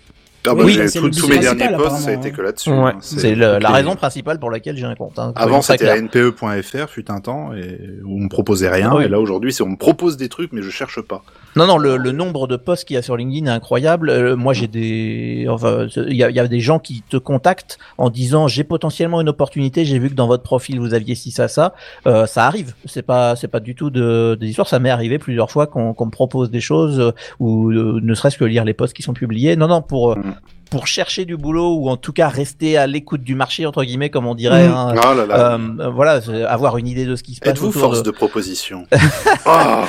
[0.50, 2.70] Ah bah, Oui, tous mes derniers posts, ça a été que là-dessus.
[2.70, 2.76] Ouais.
[2.92, 2.98] hein.
[3.00, 5.18] C'est la les- raison principale pour laquelle j'ai un compte.
[5.18, 5.32] hein.
[5.36, 8.92] Avant, c'était npe.fr, fut un temps, et où on me proposait rien.
[8.94, 9.04] Oui.
[9.04, 11.22] Et là, aujourd'hui, c'est on me propose des trucs, mais je cherche pas.
[11.56, 14.10] Non, non, le, le nombre de posts qu'il y a sur LinkedIn est incroyable.
[14.10, 17.16] Euh, moi, j'ai des, enfin, il y a, il y a des gens qui te
[17.16, 19.84] contactent en disant j'ai potentiellement une opportunité.
[19.84, 21.74] J'ai vu que dans votre profil vous aviez ci ça ça.
[22.06, 22.74] Euh, ça arrive.
[22.84, 24.68] C'est pas, c'est pas du tout de, des histoires.
[24.68, 28.14] Ça m'est arrivé plusieurs fois qu'on qu'on me propose des choses euh, ou euh, ne
[28.14, 29.56] serait-ce que lire les posts qui sont publiés.
[29.56, 30.34] Non, non, pour euh, Mhm.
[30.70, 34.10] Pour chercher du boulot ou en tout cas rester à l'écoute du marché entre guillemets
[34.10, 34.66] comme on dirait.
[34.66, 34.94] Hein.
[35.02, 35.54] Ah là là.
[35.54, 38.86] Euh, voilà, avoir une idée de ce qui se passe Êtes-vous force de- de, proposition
[39.46, 39.84] Ah.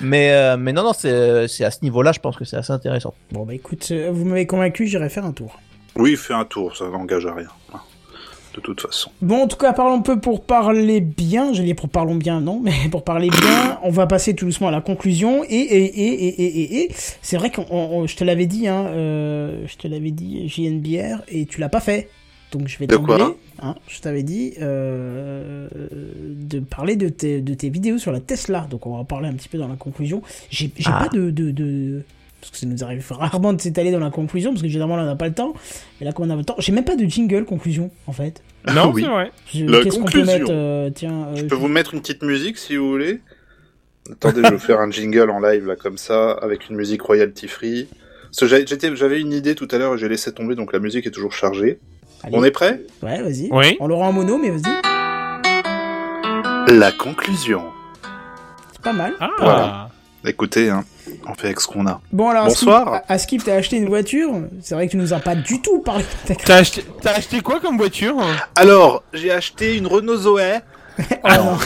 [0.00, 2.72] Mais euh, mais non non, c'est c'est à ce niveau-là, je pense que c'est assez
[2.72, 3.14] intéressant.
[3.32, 5.60] Bon, bah écoute, euh, vous m'avez convaincu, j'irai faire un tour.
[5.96, 7.48] Oui, fais un tour, ça n'engage à rien.
[8.54, 9.10] De toute façon.
[9.22, 11.52] Bon, en tout cas, parlons peu pour parler bien.
[11.52, 14.68] J'allais dire pour parlons bien, non, mais pour parler bien, on va passer tout doucement
[14.68, 15.44] à la conclusion.
[15.44, 16.90] Et, et, et, et, et, et, et
[17.22, 21.46] c'est vrai que je te l'avais dit, hein, euh, je te l'avais dit, JNBR, et
[21.46, 22.08] tu l'as pas fait.
[22.50, 23.22] Donc je vais t'engueuler.
[23.62, 28.66] Hein, je t'avais dit euh, de parler de tes, de tes vidéos sur la Tesla.
[28.68, 30.22] Donc on va en parler un petit peu dans la conclusion.
[30.50, 31.04] J'ai j'ai Ah.
[31.08, 32.02] pas de, de, de-
[32.40, 35.02] Parce que ça nous arrive rarement de s'étaler dans la conclusion, parce que généralement là,
[35.02, 35.52] on n'a pas le temps.
[36.00, 38.42] Mais là, quand on a le temps, j'ai même pas de jingle conclusion, en fait.
[38.74, 39.02] Non, Oui.
[39.02, 39.30] c'est vrai.
[39.52, 40.24] Qu'est-ce qu'on peut conclusion.
[40.26, 43.20] mettre euh, Tiens, euh, Je peux vous mettre une petite musique si vous voulez
[44.10, 47.46] Attendez, je vais faire un jingle en live là comme ça, avec une musique royalty
[47.46, 47.88] free.
[48.24, 51.06] Parce que j'avais- une idée tout à l'heure et j'ai laissé tomber, donc la musique
[51.06, 51.78] est toujours chargée.
[52.22, 52.36] allez.
[52.36, 52.80] On est prêt?
[53.02, 53.48] Ouais, vas-y.
[53.52, 53.76] Oui.
[53.80, 54.62] On l'aura en mono, mais vas-y.
[56.76, 57.64] La conclusion.
[58.72, 59.14] C'est pas mal.
[59.20, 59.30] Ah.
[59.38, 59.90] Voilà.
[60.24, 60.84] Écoutez, hein,
[61.26, 62.00] on fait avec ce qu'on a.
[62.12, 63.02] Bon, alors, Bonsoir.
[63.08, 64.32] Askip, t'as acheté une voiture.
[64.60, 67.12] C'est vrai que tu nous as pas du tout parlé de ta T'as acheté, t'as
[67.12, 68.16] acheté quoi comme voiture
[68.54, 70.58] Alors, j'ai acheté une Renault Zoé.
[70.98, 71.58] Oh non.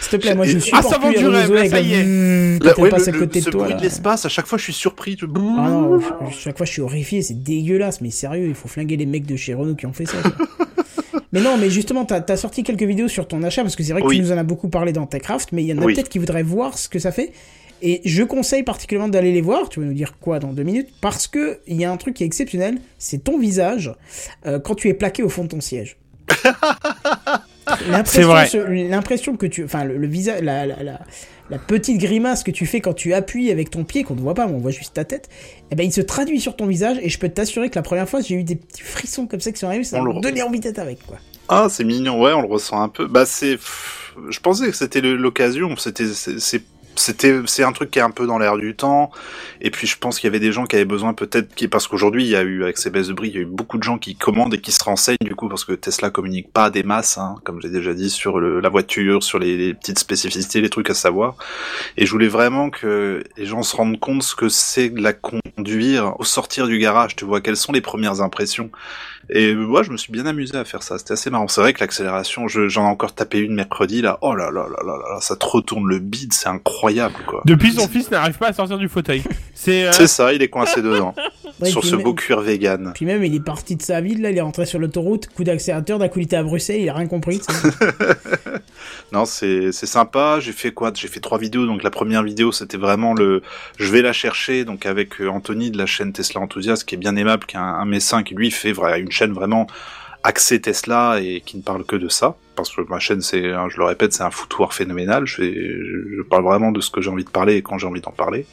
[0.00, 1.98] S'il te plaît, moi je suis Ah, ça vend du rêve, là, ça y est.
[2.04, 2.62] est.
[2.64, 3.60] Là, ouais, passe le- à côté le- ce de toi.
[3.62, 3.78] bruit là.
[3.78, 5.16] de l'espace, à chaque fois je suis surpris.
[5.20, 8.68] je- Ah non, je- chaque fois je suis horrifié, c'est dégueulasse, mais sérieux, il faut
[8.68, 10.16] flinguer les mecs de chez Renault qui ont fait ça.
[11.32, 13.92] mais non, mais justement, t'as as sorti quelques vidéos sur ton achat, parce que c'est
[13.92, 14.16] vrai que Oui.
[14.16, 15.94] tu nous en as beaucoup parlé dans Techcraft, mais il y en a Oui.
[15.94, 17.32] peut-être qui voudraient voir ce que ça fait.
[17.84, 20.88] Et je conseille particulièrement d'aller les voir, tu vas nous dire quoi dans deux minutes,
[21.00, 23.92] parce que il y a un truc qui est exceptionnel, c'est ton visage
[24.46, 25.96] euh, quand tu es plaqué au fond de ton siège.
[27.88, 28.48] L'impression vrai.
[28.88, 31.00] L'impression que tu, enfin le, le visage, la, la, la,
[31.48, 34.34] la petite grimace que tu fais quand tu appuies avec ton pied, qu'on ne voit
[34.34, 35.28] pas, mais on voit juste ta tête,
[35.70, 38.08] eh ben il se traduit sur ton visage et je peux t'assurer que la première
[38.08, 40.20] fois j'ai eu des petits frissons comme ça qui sont arrivés, ça On m'a le-
[40.20, 41.18] donné envie d'être avec quoi.
[41.48, 43.06] Ah, c'est mignon, ouais, on le ressent un peu.
[43.06, 43.58] Bah, c'est.
[44.30, 45.76] Je pensais que c'était l'occasion.
[45.76, 46.62] C'était, c'est, c'est-
[46.96, 49.10] c'était, c'est un truc qui est un peu dans l'air du temps.
[49.60, 51.88] Et puis, je pense qu'il y avait des gens qui avaient besoin peut-être, qui, parce
[51.88, 53.78] qu'aujourd'hui, il y a eu, avec ces baisses de prix, il y a eu beaucoup
[53.78, 56.70] de gens qui commandent et qui se renseignent, du coup, parce que Tesla communique pas
[56.70, 60.60] des masses, hein, comme j'ai déjà dit, sur la voiture, sur les, les petites spécificités,
[60.60, 61.36] les trucs à savoir.
[61.96, 65.12] Et je voulais vraiment que les gens se rendent compte ce que c'est de la
[65.12, 67.16] conduire au sortir du garage.
[67.16, 68.70] Tu vois, quelles sont les premières impressions.
[69.34, 70.98] Et moi, je me suis bien amusé à faire ça.
[70.98, 71.48] C'était assez marrant.
[71.48, 74.18] C'est vrai que l'accélération, je- j'en ai encore tapé une mercredi, là.
[74.20, 77.40] Oh là là là là là, là, ça te retourne le bide, c'est incroyable, quoi.
[77.46, 79.22] Depuis, son fils n'arrive pas à sortir du fauteuil.
[79.54, 79.86] C'est.
[79.86, 81.14] euh, C'est ça, il est coincé dedans.
[81.60, 82.90] Ouais, sur ce même- beau cuir vegan.
[82.94, 85.44] Puis même il est parti de sa ville, là, il est rentré sur l'autoroute, coup
[85.44, 87.40] d'accélérateur, d'un coup il était à Bruxelles, il a rien compris.
[89.12, 90.38] Non, c'est sympa.
[90.40, 90.92] J'ai fait quoi?
[90.94, 91.66] J'ai fait trois vidéos.
[91.66, 93.42] Donc la première vidéo, c'était vraiment le.
[93.78, 94.64] Je vais la chercher.
[94.64, 97.60] Donc avec euh, Anthony de la chaîne Tesla Enthusiast, qui est bien aimable, qui est
[97.60, 99.66] un, un médecin qui lui fait une chaîne vraiment
[100.24, 102.36] axée Tesla et qui ne parle que de ça.
[102.54, 105.26] Parce que ma chaîne, c'est, je le répète, c'est un foutoir phénoménal.
[105.26, 107.86] Je, fais, je, parle vraiment de ce que j'ai envie de parler et quand j'ai
[107.86, 108.46] envie d'en parler.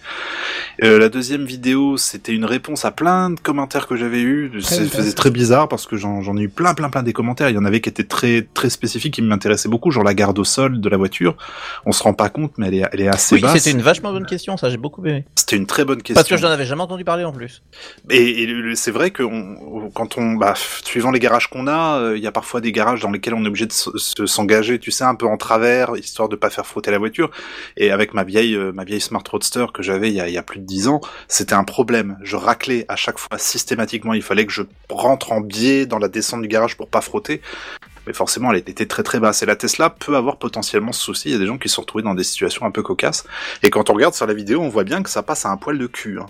[0.83, 4.61] Euh, la deuxième vidéo, c'était une réponse à plein de commentaires que j'avais eus.
[4.61, 7.49] Ça faisait très bizarre parce que j'en ai eu plein, plein, plein des commentaires.
[7.49, 10.39] Il y en avait qui étaient très, très spécifiques, qui m'intéressaient beaucoup, genre la garde
[10.39, 11.35] au sol de la voiture.
[11.85, 13.57] On se rend pas compte, mais elle est, elle est assez Oui, basse.
[13.57, 15.25] c'était une vachement bonne question, ça j'ai beaucoup aimé.
[15.35, 16.15] C'était une très bonne question.
[16.15, 17.61] Parce que je n'en avais jamais entendu parler en plus.
[18.09, 20.53] Et, c'est vrai que on- quand on, bah,
[20.83, 23.43] suivant les garages qu'on a, euh, il y a parfois des garages dans lesquels on
[23.43, 26.49] est obligé de se- se- s'engager, tu sais, un peu en travers, histoire de pas
[26.49, 27.31] faire frotter la voiture.
[27.77, 30.33] Et avec ma vieille, euh, ma vieille Smart Roadster que j'avais il y a, il
[30.33, 32.17] y a plus de dix ans, c'était un problème.
[32.23, 34.13] Je raclais à chaque fois systématiquement.
[34.13, 37.41] Il fallait que je rentre en biais dans la descente du garage pour pas frotter.
[38.07, 39.43] Mais forcément, elle était très très basse.
[39.43, 41.29] Et la Tesla peut avoir potentiellement ce souci.
[41.29, 43.25] Il y a des gens qui se sont retrouvés dans des situations un peu cocasses.
[43.61, 45.57] Et quand on regarde sur la vidéo, on voit bien que ça passe à un
[45.57, 46.19] poil de cul.
[46.19, 46.25] hein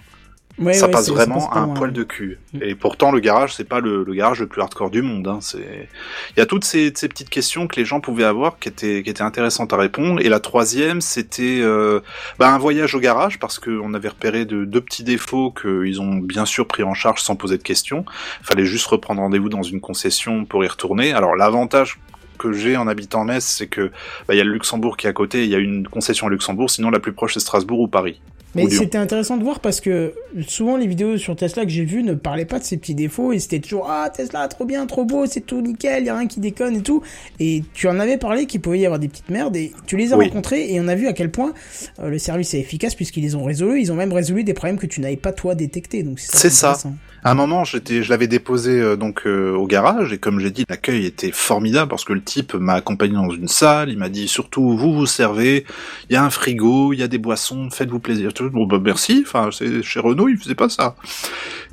[0.60, 1.96] Ouais, ça ouais, passe vraiment passe à un poil ouais.
[1.96, 2.38] de cul.
[2.54, 2.60] Mm.
[2.64, 5.28] Et pourtant, le garage, c'est pas le, le garage le plus hardcore du monde.
[5.28, 5.40] Hein.
[5.42, 5.88] C'est,
[6.36, 9.02] il y a toutes ces, ces petites questions que les gens pouvaient avoir qui étaient,
[9.04, 10.20] qui étaient intéressantes à répondre.
[10.22, 12.02] Et la troisième, c'était euh,
[12.38, 16.16] bah, un voyage au garage parce qu'on avait repéré de, deux petits défauts qu'ils ont
[16.16, 18.06] bien sûr pris en charge sans poser de questions.
[18.42, 21.14] Fallait juste reprendre rendez-vous dans une concession pour y retourner.
[21.14, 22.00] Alors l'avantage
[22.38, 23.92] que j'ai en habitant Metz, c'est que
[24.28, 26.28] bah, il y a le Luxembourg qui est à côté, il y a une concession
[26.28, 28.22] à Luxembourg, sinon la plus proche c'est Strasbourg ou Paris.
[28.56, 30.14] Mais c'était intéressant de voir parce que
[30.48, 33.32] souvent les vidéos sur Tesla que j'ai vues ne parlaient pas de ces petits défauts
[33.32, 36.28] et c'était toujours ah Tesla trop bien, trop beau, c'est tout nickel, y a rien
[36.28, 37.02] qui déconne et tout.
[37.40, 40.14] Et tu en avais parlé qu'il pouvait y avoir des petites merdes et tu les
[40.14, 40.26] as Oui.
[40.26, 41.54] rencontrés et on a vu à quel point
[42.00, 43.82] euh, le service est efficace puisqu'ils les ont résolus.
[43.82, 46.04] Ils ont même résolu des problèmes que tu n'avais pas toi détectés.
[46.04, 46.74] Donc c'est ça.
[46.74, 46.90] Ça.
[47.22, 50.52] À un moment, j'étais, je l'avais déposé euh, donc euh, au garage et comme j'ai
[50.52, 53.90] dit, l'accueil était formidable parce que le type m'a accompagné dans une salle.
[53.90, 55.66] Il m'a dit surtout vous vous servez,
[56.10, 58.34] il y a un frigo, il y a des boissons, faites-vous plaisir.
[58.42, 59.24] Bon bah merci.
[59.26, 60.96] Enfin, c'est chez Renault, il faisait pas ça.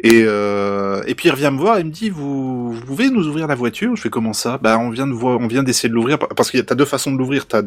[0.03, 3.27] Et euh, et puis il revient me voir et me dit vous, vous pouvez nous
[3.29, 3.95] ouvrir la voiture?
[3.97, 4.59] Je fais comment ça?
[4.63, 6.75] Bah on vient de voir, on vient d'essayer de l'ouvrir parce qu'il y a t'as
[6.75, 7.47] deux façons de l'ouvrir.
[7.47, 7.63] T'as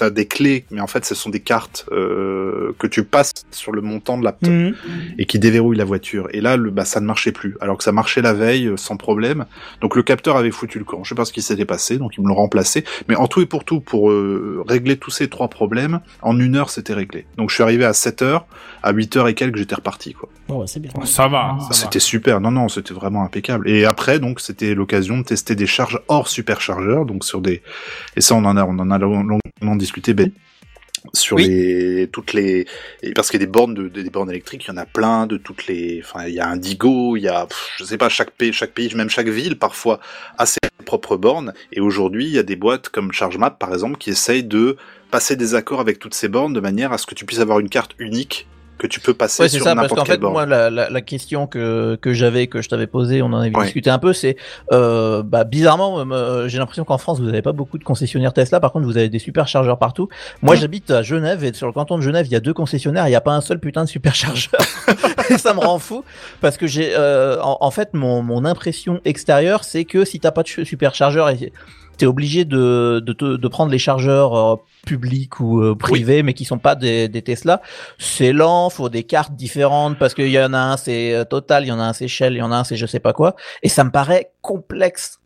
[0.00, 3.72] as des clés, mais en fait ce sont des cartes euh, que tu passes sur
[3.72, 4.74] le montant de la Mhm.
[5.18, 6.28] et qui déverrouille la voiture.
[6.32, 8.76] Et là, le, bah, ça ne marchait plus, alors que ça marchait la veille euh,
[8.76, 9.44] sans problème.
[9.80, 11.04] Donc le capteur avait foutu le camp.
[11.04, 12.84] Je sais pas ce qui s'était passé, donc ils me l'ont remplacé.
[13.08, 16.56] Mais en tout et pour tout, pour euh, régler tous ces trois problèmes, en une
[16.56, 17.26] heure, c'était réglé.
[17.36, 18.46] Donc je suis arrivé à 7 heures,
[18.82, 20.12] à 8 heures et quelques, j'étais reparti.
[20.12, 20.28] quoi.
[20.48, 20.90] Bon, ouais, c'est bien.
[21.04, 21.58] Ça va.
[21.70, 22.40] C'était super.
[22.40, 23.68] Non, non, c'était vraiment impeccable.
[23.68, 27.62] Et après, donc, c'était l'occasion de tester des charges hors superchargeur, donc sur des.
[28.16, 30.14] Et ça, on en a, on en a long- longuement discuté.
[30.14, 30.30] Ben
[31.12, 31.48] sur Oui.
[31.48, 32.66] les toutes les
[33.14, 35.26] parce qu'il y a des bornes de, des bornes électriques il y en a plein
[35.26, 38.08] de toutes les enfin il y a Indigo il y a pff, je sais pas
[38.08, 40.00] chaque pays chaque pays même chaque ville parfois
[40.38, 43.96] a ses propres bornes et aujourd'hui il y a des boîtes comme ChargeMap par exemple
[43.98, 44.76] qui essayent de
[45.10, 47.60] passer des accords avec toutes ces bornes de manière à ce que tu puisses avoir
[47.60, 48.46] une carte unique
[48.80, 50.70] que tu peux passer Ouais, c'est sur ça, parce n'importe qu'en quelle fait, moi, la,
[50.70, 53.64] la, la question que, que j'avais, que je t'avais posée, on en avait Ouais.
[53.64, 54.36] discuté un peu, c'est,
[54.72, 58.58] euh, bah, bizarrement, euh, j'ai l'impression qu'en France, vous n'avez pas beaucoup de concessionnaires Tesla,
[58.60, 60.08] par contre, vous avez des superchargeurs partout.
[60.42, 63.06] Moi, j'habite à Genève, et sur le canton de Genève, il y a deux concessionnaires,
[63.06, 64.60] il n'y a pas un seul putain de superchargeur.
[65.30, 66.02] et ça me rend fou,
[66.40, 70.30] parce que j'ai, euh, en, en fait, mon, mon impression extérieure, c'est que si t'as
[70.30, 71.52] pas de superchargeur, et
[72.00, 74.56] t'es obligé de, de, te- de prendre les chargeurs euh,
[74.86, 77.60] publics ou euh, privés, mais qui sont pas des, des Tesla,
[77.98, 81.64] c'est lent, faut des cartes différentes parce qu'il y en a un c'est euh, Total,
[81.64, 83.00] il y en a un c'est Shell, il y en a un c'est je sais
[83.00, 85.18] pas quoi, et ça me paraît complexe.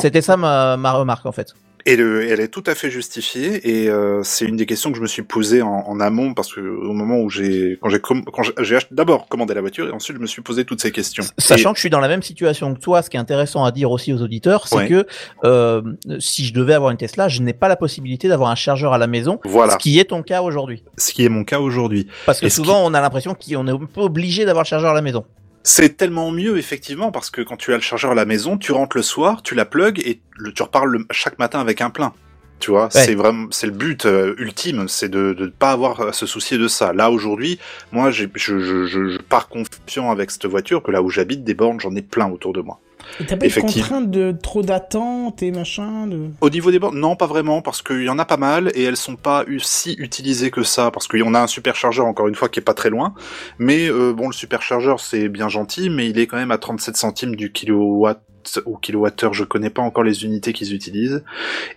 [0.00, 1.54] C'était ça ma, ma remarque en fait.
[1.90, 4.98] Et le- elle est tout à fait justifiée et euh, c'est une des questions que
[4.98, 7.98] je me suis posée en, en amont parce que au moment où j'ai quand j'ai
[7.98, 11.24] quand j'ai- d'abord commandé la voiture et ensuite je me suis posé toutes ces questions.
[11.38, 13.72] Sachant que je suis dans la même situation que toi, ce qui est intéressant à
[13.72, 14.86] dire aussi aux auditeurs, c'est Ouais.
[14.88, 15.06] que
[15.44, 15.80] euh,
[16.18, 18.98] si je devais avoir une Tesla, je n'ai pas la possibilité d'avoir un chargeur à
[18.98, 20.84] la maison, voilà, ce qui est ton cas aujourd'hui.
[20.98, 22.06] ce qui est mon cas aujourd'hui.
[22.26, 24.90] Parce que Et souvent, on a l'impression qu'on est un peu obligé d'avoir le chargeur
[24.90, 25.24] à la maison.
[25.70, 28.72] C'est tellement mieux effectivement parce que quand tu as le chargeur à la maison, tu
[28.72, 31.90] rentres le soir, tu la plugs et le, tu repars le- chaque matin avec un
[31.90, 32.14] plein.
[32.58, 36.12] Tu vois, c'est vraiment c'est le but euh, ultime, c'est de ne pas avoir à
[36.14, 36.94] se soucier de ça.
[36.94, 37.58] Là aujourd'hui,
[37.92, 41.54] moi je, je, je, je pars confiant avec cette voiture que là où j'habite, des
[41.54, 42.80] bornes, j'en ai plein autour de moi.
[43.20, 43.82] Et t'as pas Effectivement.
[43.82, 46.30] contrainte de trop d'attente et machin de...
[46.40, 48.82] Au niveau des bornes, non, pas vraiment, parce qu'il y en a pas mal et
[48.84, 52.48] elles sont pas si utilisées que ça, parce qu'on a un superchargeur encore une fois
[52.48, 53.14] qui est pas très loin.
[53.58, 56.96] Mais euh, bon, le superchargeur c'est bien gentil, mais il est quand même à 37
[56.96, 58.20] centimes du kilowatt
[58.66, 61.22] ou kilowattheure, je connais pas encore les unités qu'ils utilisent,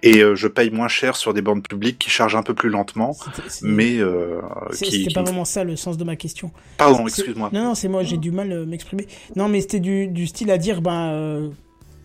[0.03, 2.69] et euh, je paye moins cher sur des bornes publiques qui chargent un peu plus
[2.69, 3.15] lentement,
[3.61, 4.39] mais euh,
[4.71, 6.51] c'est- qui, C'était pas vraiment ça le sens de ma question.
[6.77, 7.49] Pardon, excuse-moi.
[7.53, 9.07] Non, non, c'est moi, j'ai du mal à m'exprimer.
[9.35, 11.49] Non, mais c'était du, du style à dire, ben, euh,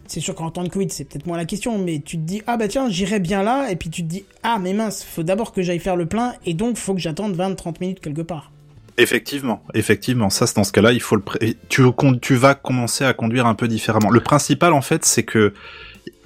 [0.06, 2.42] c'est sûr qu'en temps de Covid, c'est peut-être moins la question, mais tu te dis,
[2.46, 5.22] ah bah tiens, j'irai bien là, et puis tu te dis, ah mais mince, faut
[5.24, 8.52] d'abord que j'aille faire le plein, et donc faut que j'attende 20-30 minutes quelque part.
[8.98, 13.12] Effectivement, effectivement, ça c'est dans ce cas-là, il faut le pré- tu vas commencer à
[13.12, 14.10] conduire un peu différemment.
[14.10, 15.52] Le principal en fait, c'est que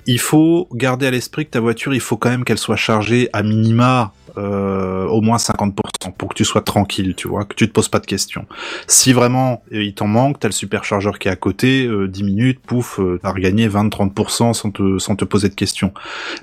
[0.06, 3.28] il faut garder à l'esprit que ta voiture, il faut quand même qu'elle soit chargée
[3.32, 5.72] à minima euh, au moins 50%
[6.16, 8.46] pour que tu sois tranquille, tu vois, que tu te poses pas de questions.
[8.86, 12.22] Si vraiment euh, il t'en manque, t'as le superchargeur qui est à côté, euh, 10
[12.24, 15.92] minutes, pouf, euh, t'as regagné 20-30% sans te, sans te poser de questions.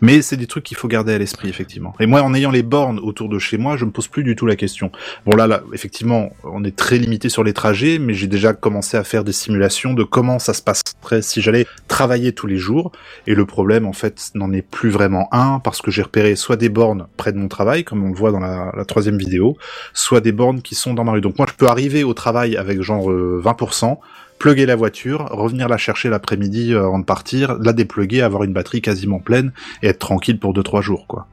[0.01, 1.93] Mais c'est des trucs qu'il faut garder à l'esprit, effectivement.
[1.99, 4.35] Et moi, en ayant les bornes autour de chez moi, je me pose plus du
[4.35, 4.91] tout la question.
[5.25, 8.97] Bon là, là, effectivement, on est très limité sur les trajets, mais j'ai déjà commencé
[8.97, 12.91] à faire des simulations de comment ça se passerait si j'allais travailler tous les jours.
[13.25, 16.55] Et le problème, en fait, n'en est plus vraiment un, parce que j'ai repéré soit
[16.55, 19.57] des bornes près de mon travail, comme on le voit dans la, troisième vidéo,
[19.93, 21.21] soit des bornes qui sont dans ma rue.
[21.21, 23.97] Donc moi, je peux arriver au travail avec genre euh, 20%,
[24.39, 28.53] plugger la voiture, revenir la chercher l'après-midi euh, avant de partir, la dépluguer, avoir une
[28.53, 29.51] batterie quasiment pleine
[29.81, 31.27] et être tranquille pour 2-3 jours, quoi.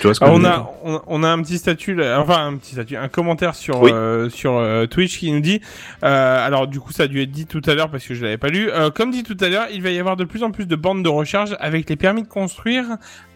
[0.00, 1.96] Tu vois ce que je on veux dire a, on, on a un petit statut,
[2.16, 3.90] enfin un petit statut, un commentaire sur Oui.
[3.92, 5.60] euh, sur euh, Twitch qui nous dit,
[6.04, 8.22] euh, alors du coup ça a dû être dit tout à l'heure parce que je
[8.24, 8.70] l'avais pas lu.
[8.70, 10.76] Euh, comme dit tout à l'heure, il va y avoir de plus en plus de
[10.76, 12.84] bornes de recharge avec les permis de construire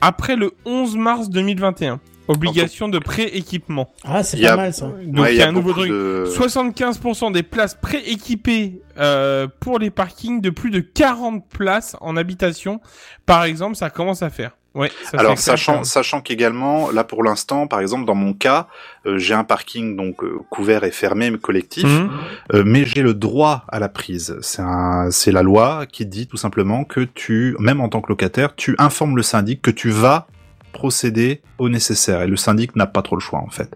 [0.01, 2.01] après le 11 mars 2021.
[2.29, 3.93] Obligation de pré-équipement.
[4.05, 4.87] Ah, c'est Il y a- pas mal ça.
[5.05, 5.89] Donc Ouais, il y a un nouveau truc.
[5.89, 12.17] de- 75% des places prééquipées euh, pour les parkings de plus de 40 places en
[12.17, 12.81] habitation,
[13.27, 14.57] par exemple, ça commence à faire.
[14.77, 14.91] Ouais.
[15.11, 15.85] ça, Alors sachant hein.
[15.85, 18.69] sachant qu'également là pour l'instant par exemple dans mon cas
[19.07, 22.11] euh, j'ai un parking donc euh, couvert et fermé mais collectif Mhm.
[22.55, 26.27] euh, mais j'ai le droit à la prise c'est un c'est la loi qui dit
[26.29, 29.91] tout simplement que tu même en tant que locataire tu informes le syndic que tu
[29.91, 30.27] vas
[30.73, 33.71] procéder au nécessaire et le syndic n'a pas trop le choix en fait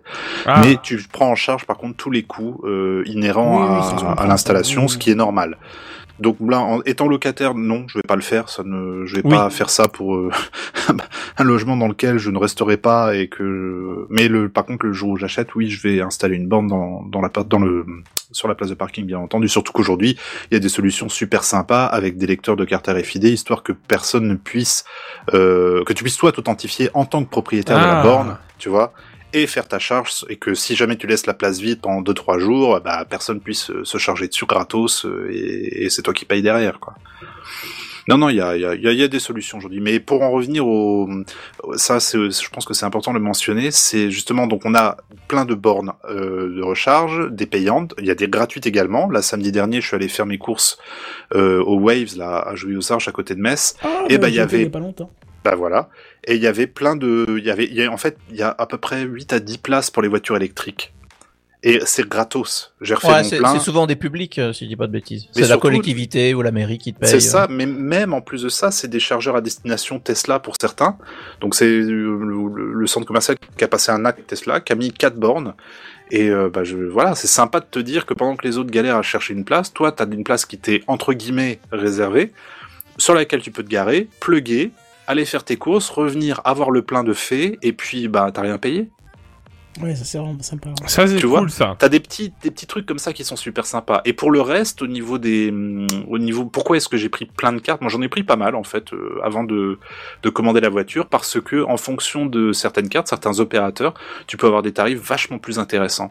[0.45, 0.61] Ah.
[0.63, 4.27] mais tu prends en charge par contre tous les coûts euh, inhérents Oui, oui, à,
[4.27, 4.89] l'installation oui.
[4.91, 5.57] ce qui est normal
[6.21, 8.49] donc là, en étant locataire, non, je vais pas le faire.
[8.49, 9.31] Ça ne, je vais Oui.
[9.31, 10.31] pas faire ça pour euh,
[11.39, 14.07] un logement dans lequel je ne resterai pas et que.
[14.11, 17.03] Mais le, par contre, le jour où j'achète, oui, je vais installer une borne dans,
[17.05, 17.85] dans la, dans le,
[18.33, 19.49] sur la place de parking, bien entendu.
[19.49, 20.17] Surtout qu'aujourd'hui,
[20.51, 23.73] il y a des solutions super sympas avec des lecteurs de carte RFID, histoire que
[23.73, 24.85] personne ne puisse,
[25.35, 28.03] euh, que tu puisses toi t'authentifier en tant que propriétaire de la Ah.
[28.03, 28.93] borne, tu vois
[29.33, 32.15] et faire ta charge et que si jamais tu laisses la place vide pendant deux
[32.15, 36.13] trois jours, bah personne puisse euh, se charger dessus gratos euh, et, et c'est toi
[36.15, 36.95] qui payes derrière quoi.
[38.09, 39.81] Non non, il y a il y a, y a- des solutions aujourd'hui.
[39.81, 41.09] Mais pour en revenir au
[41.77, 44.97] ça c'est je pense que c'est important de le mentionner, c'est justement donc on a
[45.29, 49.09] plein de bornes euh, de recharge, des payantes, il y a des gratuites également.
[49.11, 50.79] Là samedi dernier, je suis allé faire mes courses
[51.35, 53.77] euh, aux Waves là à Jouy aux Arches à côté de Metz.
[53.83, 55.11] Ah, Eh ben, il y avait- pas longtemps.
[55.45, 55.89] Bah voilà.
[56.25, 58.37] Et il y avait plein de, il y avait, il y a, en fait, il
[58.37, 60.93] y a à peu près 8 à 10 places pour les voitures électriques.
[61.63, 62.73] Et c'est gratos.
[62.81, 63.53] J'ai refait Ouais, mon c'est plein.
[63.53, 65.27] c'est souvent des publics, euh, si je dis pas de bêtises.
[65.33, 67.09] C'est la collectivité ou la mairie qui te paye.
[67.11, 67.21] C'est euh.
[67.21, 70.97] ça, mais même en plus de ça, c'est des chargeurs à destination Tesla pour certains.
[71.43, 74.91] Donc c'est euh, le, centre commercial qui a passé un acte Tesla, qui a mis
[74.91, 75.55] quatre bornes.
[76.11, 78.71] Et euh, bah je, voilà, c'est sympa de te dire que pendant que les autres
[78.71, 82.33] galèrent à chercher une place, toi, t'as une place qui t'est entre guillemets réservée,
[82.97, 84.73] sur laquelle tu peux te garer, plugger,
[85.11, 88.59] aller faire tes courses, revenir, avoir le plein de fait, et puis bah t'as rien
[88.59, 88.91] payé.
[89.81, 90.71] Ouais, ça c'est vraiment sympa.
[90.87, 91.77] Ça, c'est Tu cool, vois ça.
[91.79, 94.01] T'as des petits, des petits trucs comme ça qui sont super sympas.
[94.05, 97.25] Et pour le reste, au niveau des, hum, au niveau, pourquoi est-ce que j'ai pris
[97.25, 97.81] plein de cartes?
[97.81, 99.79] Moi, j'en ai pris pas mal en fait euh, avant de,
[100.25, 103.95] de commander la voiture, parce que en fonction de certaines cartes, certains opérateurs,
[104.27, 106.11] tu peux avoir des tarifs vachement plus intéressants.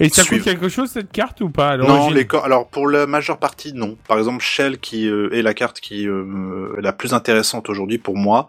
[0.00, 3.38] Et ça coûte quelque chose, cette carte, ou pas, Non, les alors pour la majeure
[3.38, 3.96] partie, non.
[4.06, 7.70] Par exemple, Shell qui euh, est la carte qui euh, me- est la plus intéressante
[7.70, 8.48] aujourd'hui pour moi,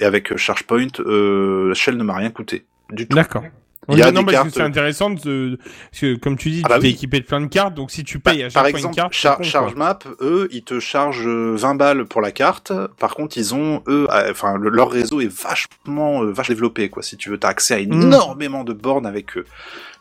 [0.00, 3.14] et avec euh, ChargePoint, euh, Shell ne m'a rien coûté du tout.
[3.14, 3.44] D'accord.
[3.92, 5.58] Il y a non, des cartes- c'est intéressant de,
[5.90, 6.90] parce que, comme tu dis, Ah bah tu oui.
[6.90, 8.96] équipé de plein de cartes, donc si tu payes à chaque Par fois exemple, une
[8.96, 9.44] carte, Char- quoi.
[9.44, 12.72] ChargeMap, eux, ils te chargent euh, 20 balles pour la carte.
[12.98, 16.88] Par contre, ils ont, eux, euh, enfin, le- leur réseau est vachement, euh, vachement développé,
[16.88, 17.02] quoi.
[17.02, 17.92] Si tu veux, t'as accès à Mm.
[18.02, 19.44] énormément de bornes avec eux.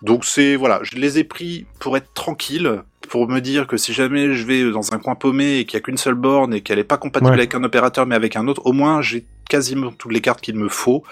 [0.02, 3.92] Donc c'est, voilà, je les ai pris pour être tranquille, pour me dire que si
[3.94, 6.62] jamais je vais dans un coin paumé et qu'il y a qu'une seule borne et
[6.62, 7.38] qu'elle est pas compatible Ouais.
[7.38, 10.56] avec un opérateur mais avec un autre, au moins j'ai quasiment toutes les cartes qu'il
[10.56, 11.04] me faut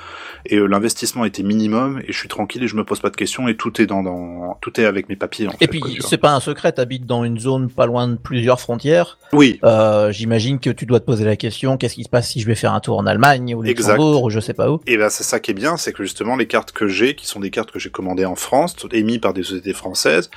[0.45, 3.15] et euh, l'investissement était minimum et je suis tranquille et je me pose pas de
[3.17, 5.81] questions et tout est dans, dans tout est avec mes papiers en Et fait, puis,
[5.99, 9.17] c'est pas un secret, t'habites dans une zone pas loin de plusieurs frontières.
[9.33, 12.39] oui Euh, J'imagine que tu dois te poser la question, qu'est-ce qui se passe si
[12.39, 13.63] je vais faire un tour en Allemagne ou.
[13.63, 14.79] Luxembourg ou je sais pas où?
[14.85, 17.25] Et ben c'est ça qui est bien, c'est que justement les cartes que j'ai, qui
[17.25, 20.29] sont des cartes que j'ai commandées en France, émises par des sociétés françaises,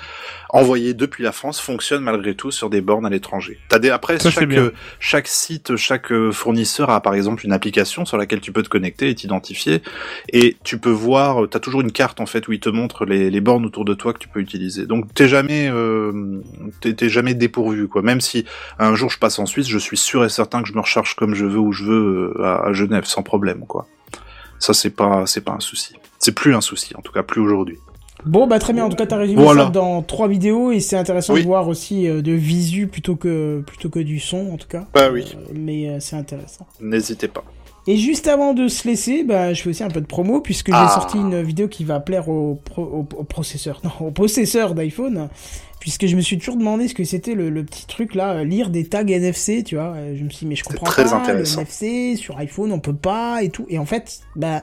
[0.49, 3.59] envoyées depuis la France, fonctionnent malgré tout sur des bornes à l'étranger.
[3.69, 7.53] T'as des après Ça, c'est chaque euh, chaque site, chaque fournisseur a par exemple une
[7.53, 9.83] application sur laquelle tu peux te connecter et t'identifier,
[10.33, 13.05] et tu peux voir, euh, t'as toujours une carte en fait où il te montre
[13.05, 14.87] les, les bornes autour de toi que tu peux utiliser.
[14.87, 16.41] Donc t'es jamais euh,
[17.03, 18.03] jamais dépourvu quoi.
[18.03, 18.45] Même si
[18.79, 21.15] un jour je passe en Suisse, je suis sûr et certain que je me recharge
[21.15, 23.87] comme je veux où je veux euh, à, à Genève sans problème quoi.
[24.59, 25.95] Ça c'est pas c'est pas un souci.
[26.19, 27.79] C'est plus un souci en tout cas plus aujourd'hui.
[28.27, 28.85] Bon, bah très bien.
[28.85, 29.65] En tout cas, t'as résumé Voilà.
[29.65, 31.41] ça dans trois vidéos et c'est intéressant Oui.
[31.41, 34.85] de voir aussi euh, de visu plutôt que plutôt que du son, en tout cas.
[34.93, 35.25] Bah oui.
[35.35, 36.67] Euh, mais euh, c'est intéressant.
[36.81, 37.43] N'hésitez pas.
[37.91, 40.69] Et juste avant de se laisser, bah, je fais aussi un peu de promo puisque
[40.69, 40.93] j'ai Ah.
[40.95, 45.29] sorti une vidéo qui va plaire au, pro- au, au processeur, non, au possesseur d'iPhone,
[45.81, 48.45] puisque je me suis toujours demandé ce que c'était le, le petit truc là, euh,
[48.45, 49.95] lire des tags NFC, tu vois.
[49.97, 51.63] Euh, Je me suis dit, mais je comprends très pas, intéressant.
[51.63, 53.67] le NFC sur iPhone on peut pas et tout.
[53.71, 54.63] Et en fait, bah,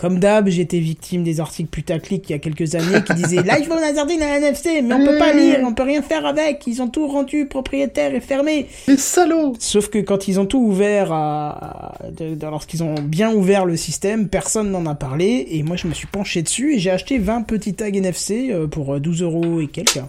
[0.00, 3.80] comme d'hab, j'étais victime des articles putaclic il y a quelques années qui disaient l'iPhone
[3.94, 6.88] sorti un NFC, mais on peut pas lire, on peut rien faire avec, ils ont
[6.88, 8.66] tout rendu propriétaire et fermé.
[8.88, 11.98] Les salauds Sauf que quand ils ont tout ouvert, à...
[12.40, 15.46] lorsqu'ils ont bien ouvert le système, personne n'en a parlé.
[15.50, 18.66] Et moi, je me suis penché dessus et j'ai acheté 20 petits tags NFC euh,
[18.66, 20.00] pour euh, 12 euros et quelques.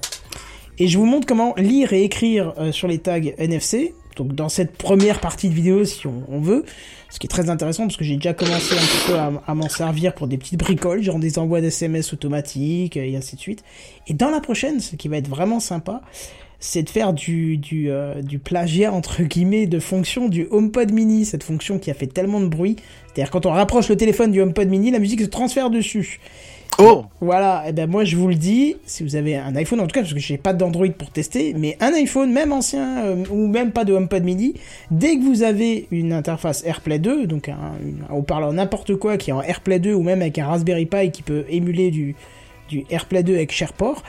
[0.80, 3.94] Et je vous montre comment lire et écrire euh, sur les tags NFC.
[4.16, 6.66] Donc dans cette première partie de vidéo, si on, veut.
[7.10, 9.70] Ce qui est très intéressant parce que j'ai déjà commencé un petit peu à, m'en
[9.70, 13.64] servir pour des petites bricoles, genre des envois d'SMS automatiques et ainsi de suite.
[14.08, 16.02] Et dans la prochaine, ce qui va être vraiment sympa,
[16.60, 21.26] c'est de faire du, du, euh, du plagiat, entre guillemets, de fonction du HomePod mini,
[21.26, 22.76] cette fonction qui a fait tellement de bruit.
[23.08, 26.20] C'est-à-dire quand on rapproche le téléphone du HomePod mini, la musique se transfère dessus.
[26.80, 27.06] Oh.
[27.20, 29.94] Voilà, et ben moi je vous le dis, si vous avez un iPhone en tout
[29.94, 33.48] cas, parce que j'ai pas d'Android pour tester, mais un iPhone, même ancien, euh, ou
[33.48, 34.56] même pas de HomePod mini,
[34.90, 37.56] dès que vous avez une interface AirPlay 2, donc un,
[38.10, 41.12] un haut-parleur n'importe quoi qui est en AirPlay 2, ou même avec un Raspberry Pi
[41.12, 42.16] qui peut émuler du,
[42.70, 44.02] du AirPlay 2 avec SharePort,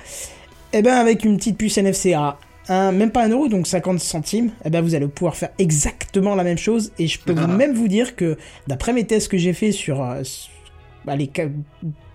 [0.73, 3.99] et ben avec une petite puce NFC à un, même pas un euro, donc 50
[4.01, 7.47] centimes, et ben vous allez pouvoir faire exactement la même chose, et je peux Ah.
[7.49, 10.01] même vous dire que, d'après mes tests que j'ai fait sur...
[10.03, 10.23] euh,
[11.07, 11.51] allez, 12,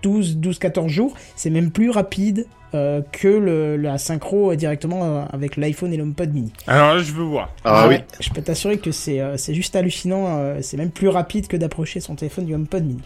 [0.04, 5.24] 12, 14 jours, c'est même plus rapide euh, que le, la synchro euh, directement euh,
[5.32, 6.52] avec l'iPhone et l'HomePod mini.
[6.68, 7.50] Alors là, je veux voir.
[7.64, 8.18] Ah Ouais, oui.
[8.20, 11.56] Je peux t'assurer que c'est euh, c'est juste hallucinant, euh, c'est même plus rapide que
[11.58, 13.00] d'approcher son téléphone du HomePod mini.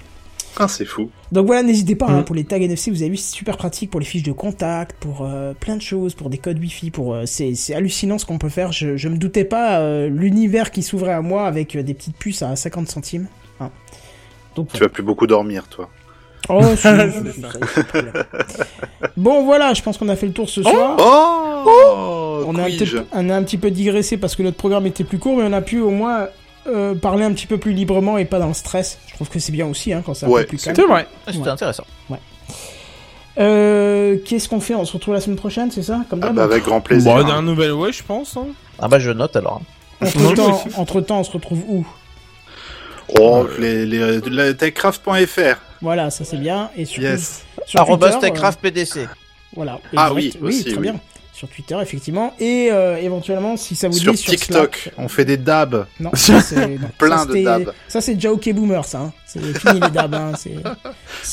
[0.58, 1.10] Ah, c'est fou.
[1.32, 2.26] Donc voilà, n'hésitez pas, hein, Mm.
[2.26, 4.98] pour les tags NFC, vous avez vu, c'est super pratique pour les fiches de contact,
[5.00, 8.26] pour euh, plein de choses, pour des codes Wi-Fi, pour euh, c'est c'est hallucinant ce
[8.26, 8.74] qu'on peut faire.
[8.74, 12.18] Je, je me doutais pas euh, l'univers qui s'ouvrait à moi avec euh, des petites
[12.18, 13.28] puces à 50 centimes.
[13.62, 13.70] Hein.
[14.56, 15.90] Donc Tu vas plus beaucoup dormir, toi.
[16.50, 17.50] Oh, si, si, si, ça.
[19.16, 20.96] Bon, voilà, je pense qu'on a fait le tour ce soir.
[21.00, 24.86] Oh, on, a un petit, on a un petit peu digressé parce que notre programme
[24.88, 26.28] était plus court, mais on a pu au moins
[26.68, 28.98] euh, parler un petit peu plus librement et pas dans le stress.
[29.08, 30.76] Je trouve que c'est bien aussi hein, quand c'est un Ouais, peu plus calme.
[30.76, 31.08] C'est vrai.
[31.28, 31.48] C'était Ouais.
[31.50, 31.86] intéressant.
[33.40, 34.76] Euh, Qu'est-ce qu'on fait?
[34.76, 36.02] On se retrouve la semaine prochaine, c'est ça?
[36.10, 37.16] Comme Ah bah, avec grand plaisir.
[37.16, 38.36] Bon, d'un nouvel ouais, je pense.
[38.36, 38.48] hein.
[38.80, 39.62] Ah bah je note alors.
[40.02, 41.86] Entre Moi temps, entre temps, on se retrouve où?
[43.20, 45.58] Oh, les, les, techcraft.fr.
[45.82, 46.70] Voilà, ça c'est bien.
[46.78, 47.44] Et sur, Yes.
[47.66, 49.08] sur Arrobas Twitter, euh, Techcraft PDC.
[49.56, 49.80] Voilà.
[49.96, 50.80] Ah oui, aussi, très oui.
[50.80, 51.00] bien.
[51.34, 52.34] Sur Twitter, effectivement.
[52.40, 54.94] Et euh, éventuellement, si ça vous Sur dit, sur TikTok, Slack.
[54.98, 55.88] on fait des dabs.
[56.00, 56.34] Non, ça
[56.68, 57.74] non, Plein ça, de dabs.
[57.88, 59.00] Ça c'est déjà OK Boomer, ça.
[59.00, 59.14] hein.
[59.26, 60.14] C'est fini les dabs.
[60.14, 60.34] Hein.
[60.38, 60.56] c'est-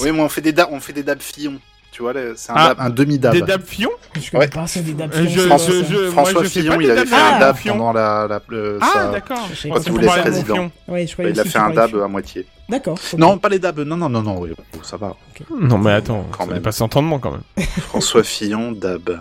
[0.01, 1.59] Oui, mais on fait des dabs, on fait des dabs Fillon.
[1.99, 3.33] Tu vois, c'est un, Ah, dab- un demi-dab.
[3.33, 4.49] Des Dab Fion Je connais Ouais.
[4.49, 5.11] pas ça des dabs.
[5.17, 7.73] Euh, je- je- je- François Fillon, pas il avait dabs fait un à dab Fillon.
[7.77, 9.39] pendant la, la, le- Ah, sa- d'accord.
[9.65, 10.71] Quand pas il voulait être président.
[10.87, 12.47] Ouais, je Il a fait un dab à moitié.
[12.69, 12.97] D'accord.
[13.17, 13.81] Non, pas les dabs.
[13.81, 14.51] Non, non, non, non, oui,
[14.85, 15.17] ça va.
[15.59, 16.59] Non, mais attends, Quand ça même.
[16.59, 17.67] dépasse entendement quand même.
[17.89, 19.19] François Fillon, dab.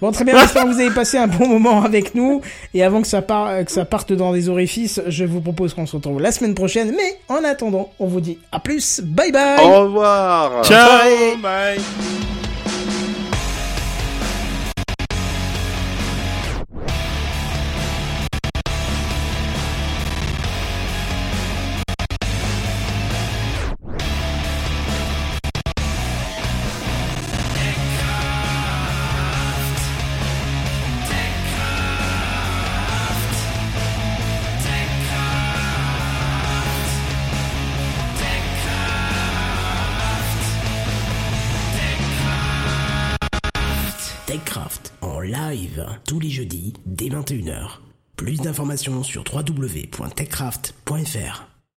[0.00, 2.42] Bon, très bien, j'espère que vous avez passé un bon moment avec nous.
[2.74, 5.86] Et avant que ça, part, que ça parte dans des orifices, je vous propose qu'on
[5.86, 6.92] se retrouve la semaine prochaine.
[6.96, 9.00] Mais en attendant, on vous dit à plus.
[9.00, 9.64] Bye bye.
[9.64, 10.64] Au revoir.
[10.64, 11.76] Ciao, bye.
[11.76, 12.45] TechCraft
[47.08, 47.78] dès 21h.
[48.16, 51.55] Plus d'informations sur www.techcraft.fr.